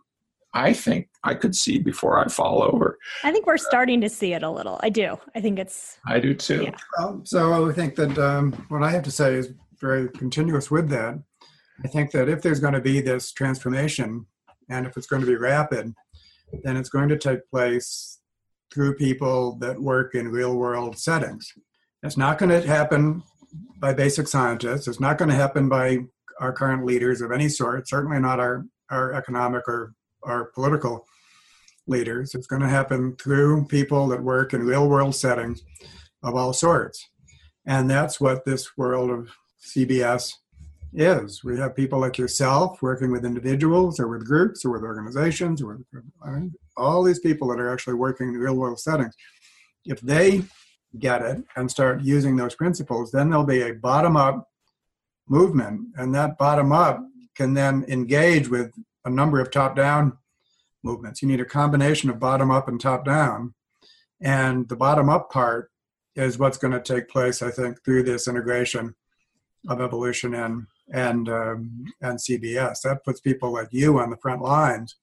I 0.54 0.74
think, 0.74 1.10
I 1.24 1.34
could 1.34 1.56
see 1.56 1.80
before 1.80 2.20
I 2.20 2.28
fall 2.28 2.62
over. 2.62 2.98
I 3.24 3.32
think 3.32 3.48
we're 3.48 3.58
starting 3.58 4.02
to 4.02 4.10
see 4.10 4.34
it 4.34 4.44
a 4.44 4.50
little. 4.50 4.80
I 4.84 4.90
do. 4.90 5.18
I 5.36 5.42
think 5.42 5.60
it's. 5.60 5.98
I 6.06 6.20
do 6.20 6.34
too. 6.34 6.64
Yeah. 6.64 6.76
Well, 6.98 7.22
so 7.24 7.70
I 7.70 7.74
think 7.74 7.96
that 7.96 8.18
um, 8.18 8.52
what 8.70 8.84
I 8.84 8.92
have 8.92 9.04
to 9.04 9.12
say 9.12 9.36
is 9.36 9.54
very 9.80 10.10
continuous 10.10 10.70
with 10.70 10.90
that. 10.90 11.22
I 11.84 11.88
think 11.88 12.12
that 12.12 12.30
if 12.30 12.42
there's 12.42 12.60
going 12.60 12.74
to 12.74 12.82
be 12.82 13.02
this 13.02 13.32
transformation 13.32 14.26
and 14.70 14.86
if 14.86 14.98
it's 14.98 15.08
going 15.08 15.22
to 15.22 15.28
be 15.28 15.36
rapid, 15.36 15.94
then 16.64 16.78
it's 16.78 16.90
going 16.90 17.10
to 17.10 17.18
take 17.18 17.50
place 17.50 18.20
through 18.74 18.96
people 18.96 19.58
that 19.60 19.82
work 19.82 20.16
in 20.16 20.30
real 20.30 20.56
world 20.56 20.98
settings. 20.98 21.52
It's 22.04 22.18
not 22.18 22.38
going 22.38 22.50
to 22.50 22.66
happen 22.68 23.24
by 23.80 23.94
basic 23.94 24.28
scientists. 24.28 24.88
It's 24.88 25.00
not 25.00 25.18
going 25.18 25.30
to 25.30 25.36
happen 25.36 25.70
by 25.70 26.00
our 26.40 26.54
current 26.54 26.86
leaders 26.86 27.22
of 27.22 27.32
any 27.32 27.50
sort, 27.50 27.88
certainly 27.88 28.20
not 28.20 28.40
our, 28.40 28.66
our 28.90 29.14
economic 29.14 29.68
or, 29.68 29.94
our 30.24 30.46
political 30.46 31.06
leaders. 31.88 32.34
It's 32.36 32.48
going 32.48 32.62
to 32.62 32.70
happen 32.70 33.16
through 33.18 33.66
people 33.66 34.08
that 34.08 34.24
work 34.24 34.54
in 34.54 34.66
real 34.66 34.88
world 34.88 35.16
settings 35.16 35.64
of 36.24 36.36
all 36.36 36.54
sorts. 36.54 37.10
And 37.66 37.90
that's 37.90 38.20
what 38.20 38.46
this 38.46 38.78
world 38.78 39.10
of 39.10 39.30
CBS 39.64 40.34
is. 40.94 41.44
We 41.44 41.58
have 41.58 41.76
people 41.76 42.00
like 42.00 42.18
yourself 42.18 42.82
working 42.82 43.12
with 43.12 43.26
individuals 43.26 44.00
or 44.00 44.08
with 44.08 44.26
groups 44.26 44.66
or 44.66 44.72
with 44.72 44.84
organizations 44.84 45.62
or 45.62 45.80
with 45.92 46.52
all 46.76 47.04
these 47.04 47.20
people 47.20 47.48
that 47.50 47.60
are 47.60 47.72
actually 47.72 47.94
working 47.96 48.30
in 48.30 48.36
real 48.36 48.56
world 48.56 48.80
settings. 48.80 49.16
If 49.86 50.02
they 50.02 50.44
get 51.00 51.22
it 51.22 51.44
and 51.56 51.72
start 51.72 52.02
using 52.02 52.36
those 52.36 52.56
principles, 52.56 53.12
then 53.12 53.30
there'll 53.30 53.46
be 53.46 53.62
a 53.62 53.74
bottom 53.74 54.18
up 54.18 54.50
movement. 55.28 55.88
And 55.96 56.14
that 56.16 56.38
bottom 56.38 56.72
up 56.72 57.02
can 57.36 57.54
then 57.54 57.86
engage 57.88 58.50
with 58.50 58.72
a 59.06 59.10
number 59.10 59.40
of 59.40 59.50
top 59.50 59.76
down 59.76 60.18
movements. 60.84 61.22
You 61.22 61.28
need 61.28 61.40
a 61.40 61.46
combination 61.46 62.10
of 62.10 62.20
bottom 62.20 62.52
up 62.52 62.68
and 62.68 62.80
top 62.80 63.06
down. 63.06 63.54
And 64.22 64.68
the 64.68 64.76
bottom 64.76 65.10
up 65.10 65.32
part 65.32 65.72
is 66.16 66.38
what's 66.38 66.58
going 66.58 66.74
to 66.74 66.82
take 66.82 67.08
place, 67.08 67.42
I 67.42 67.50
think, 67.50 67.84
through 67.84 68.04
this 68.04 68.28
integration 68.28 68.96
of 69.68 69.80
evolution 69.80 70.34
and 70.34 70.68
and 70.92 71.30
um, 71.30 71.86
and 72.02 72.20
CBS. 72.20 72.82
That 72.84 73.04
puts 73.04 73.20
people 73.20 73.52
like 73.52 73.70
you 73.72 74.00
on 74.00 74.10
the 74.10 74.18
front 74.18 74.42
lines, 74.42 74.96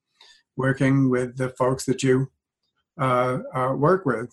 working 0.57 1.11
with 1.11 1.37
the 1.37 1.51
folks 1.51 1.85
that 1.87 2.03
you 2.03 2.31
uh, 3.01 3.39
uh, 3.55 3.75
work 3.77 4.07
with. 4.07 4.31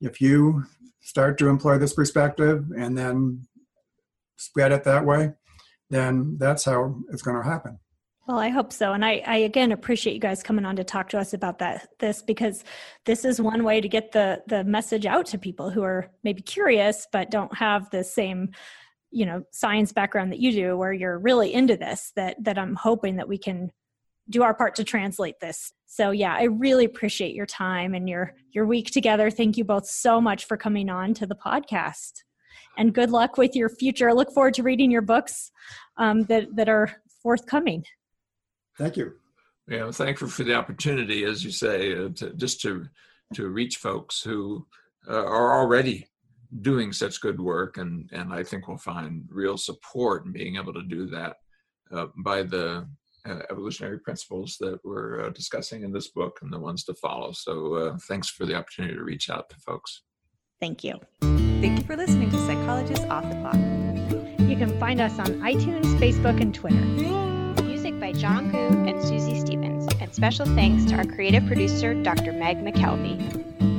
If 0.00 0.20
you 0.20 0.64
start 1.00 1.38
to 1.38 1.48
employ 1.48 1.78
this 1.78 1.94
perspective 1.94 2.66
and 2.76 2.96
then 2.96 3.46
spread 4.36 4.72
it 4.72 4.84
that 4.84 5.04
way, 5.04 5.32
then 5.90 6.36
that's 6.38 6.64
how 6.64 6.96
it's 7.10 7.22
going 7.22 7.36
to 7.36 7.48
happen. 7.48 7.78
Well, 8.26 8.38
I 8.38 8.48
hope 8.48 8.72
so. 8.72 8.94
And 8.94 9.04
I, 9.04 9.22
I 9.26 9.36
again 9.36 9.70
appreciate 9.70 10.14
you 10.14 10.20
guys 10.20 10.42
coming 10.42 10.64
on 10.64 10.76
to 10.76 10.84
talk 10.84 11.10
to 11.10 11.18
us 11.18 11.34
about 11.34 11.58
that 11.58 11.88
this 11.98 12.22
because 12.22 12.64
this 13.04 13.24
is 13.24 13.38
one 13.38 13.64
way 13.64 13.82
to 13.82 13.88
get 13.88 14.12
the 14.12 14.42
the 14.46 14.64
message 14.64 15.04
out 15.04 15.26
to 15.26 15.38
people 15.38 15.68
who 15.68 15.82
are 15.82 16.10
maybe 16.22 16.40
curious 16.40 17.06
but 17.12 17.30
don't 17.30 17.54
have 17.54 17.90
the 17.90 18.02
same 18.02 18.50
you 19.14 19.24
know 19.24 19.42
science 19.52 19.92
background 19.92 20.32
that 20.32 20.40
you 20.40 20.52
do 20.52 20.76
where 20.76 20.92
you're 20.92 21.18
really 21.18 21.52
into 21.54 21.76
this 21.76 22.12
that 22.16 22.36
that 22.42 22.58
i'm 22.58 22.74
hoping 22.74 23.16
that 23.16 23.28
we 23.28 23.38
can 23.38 23.70
do 24.30 24.42
our 24.42 24.54
part 24.54 24.74
to 24.74 24.84
translate 24.84 25.38
this. 25.40 25.72
So 25.86 26.10
yeah 26.10 26.34
i 26.34 26.44
really 26.44 26.84
appreciate 26.84 27.34
your 27.34 27.46
time 27.46 27.94
and 27.94 28.08
your 28.08 28.34
your 28.52 28.66
week 28.66 28.90
together. 28.90 29.30
Thank 29.30 29.56
you 29.56 29.64
both 29.64 29.86
so 29.86 30.20
much 30.20 30.46
for 30.46 30.56
coming 30.56 30.90
on 30.90 31.14
to 31.14 31.26
the 31.26 31.34
podcast. 31.34 32.12
And 32.76 32.92
good 32.92 33.10
luck 33.10 33.38
with 33.38 33.54
your 33.54 33.68
future. 33.68 34.08
I 34.10 34.12
look 34.12 34.32
forward 34.32 34.54
to 34.54 34.62
reading 34.62 34.90
your 34.90 35.02
books 35.02 35.52
um, 35.96 36.24
that 36.24 36.56
that 36.56 36.68
are 36.68 36.90
forthcoming. 37.22 37.84
Thank 38.78 38.96
you. 38.96 39.14
Yeah 39.68 39.84
i'm 39.84 39.92
thankful 39.92 40.28
for 40.28 40.44
the 40.44 40.54
opportunity 40.54 41.24
as 41.24 41.42
you 41.44 41.50
say 41.50 41.94
uh, 41.94 42.08
to, 42.16 42.34
just 42.34 42.60
to 42.62 42.86
to 43.34 43.48
reach 43.48 43.76
folks 43.78 44.20
who 44.22 44.66
uh, 45.08 45.24
are 45.24 45.58
already 45.58 46.06
doing 46.60 46.92
such 46.92 47.20
good 47.20 47.40
work, 47.40 47.78
and 47.78 48.08
and 48.12 48.32
I 48.32 48.42
think 48.42 48.68
we'll 48.68 48.78
find 48.78 49.24
real 49.30 49.56
support 49.56 50.24
in 50.24 50.32
being 50.32 50.56
able 50.56 50.72
to 50.74 50.82
do 50.82 51.06
that 51.06 51.36
uh, 51.92 52.06
by 52.24 52.42
the 52.42 52.86
uh, 53.26 53.40
evolutionary 53.50 53.98
principles 53.98 54.56
that 54.60 54.78
we're 54.84 55.26
uh, 55.26 55.30
discussing 55.30 55.82
in 55.82 55.92
this 55.92 56.08
book 56.08 56.38
and 56.42 56.52
the 56.52 56.58
ones 56.58 56.84
to 56.84 56.94
follow. 56.94 57.32
So 57.32 57.74
uh, 57.74 57.98
thanks 58.08 58.28
for 58.28 58.46
the 58.46 58.54
opportunity 58.54 58.94
to 58.94 59.02
reach 59.02 59.30
out 59.30 59.48
to 59.50 59.56
folks. 59.56 60.02
Thank 60.60 60.84
you. 60.84 60.98
Thank 61.20 61.78
you 61.78 61.84
for 61.84 61.96
listening 61.96 62.30
to 62.30 62.38
Psychologists 62.46 63.04
Off 63.06 63.24
the 63.24 63.36
Clock. 63.36 63.56
You 64.40 64.56
can 64.56 64.78
find 64.78 65.00
us 65.00 65.18
on 65.18 65.26
iTunes, 65.40 65.86
Facebook, 65.98 66.40
and 66.40 66.54
Twitter. 66.54 66.76
Music 67.64 67.98
by 67.98 68.12
John 68.12 68.50
Gu 68.50 68.58
and 68.88 69.02
Susie 69.02 69.40
Stevens, 69.40 69.88
and 70.00 70.14
special 70.14 70.46
thanks 70.46 70.84
to 70.90 70.96
our 70.96 71.04
creative 71.04 71.46
producer, 71.46 71.94
Dr. 72.02 72.32
Meg 72.32 72.58
McKelvey. 72.58 73.73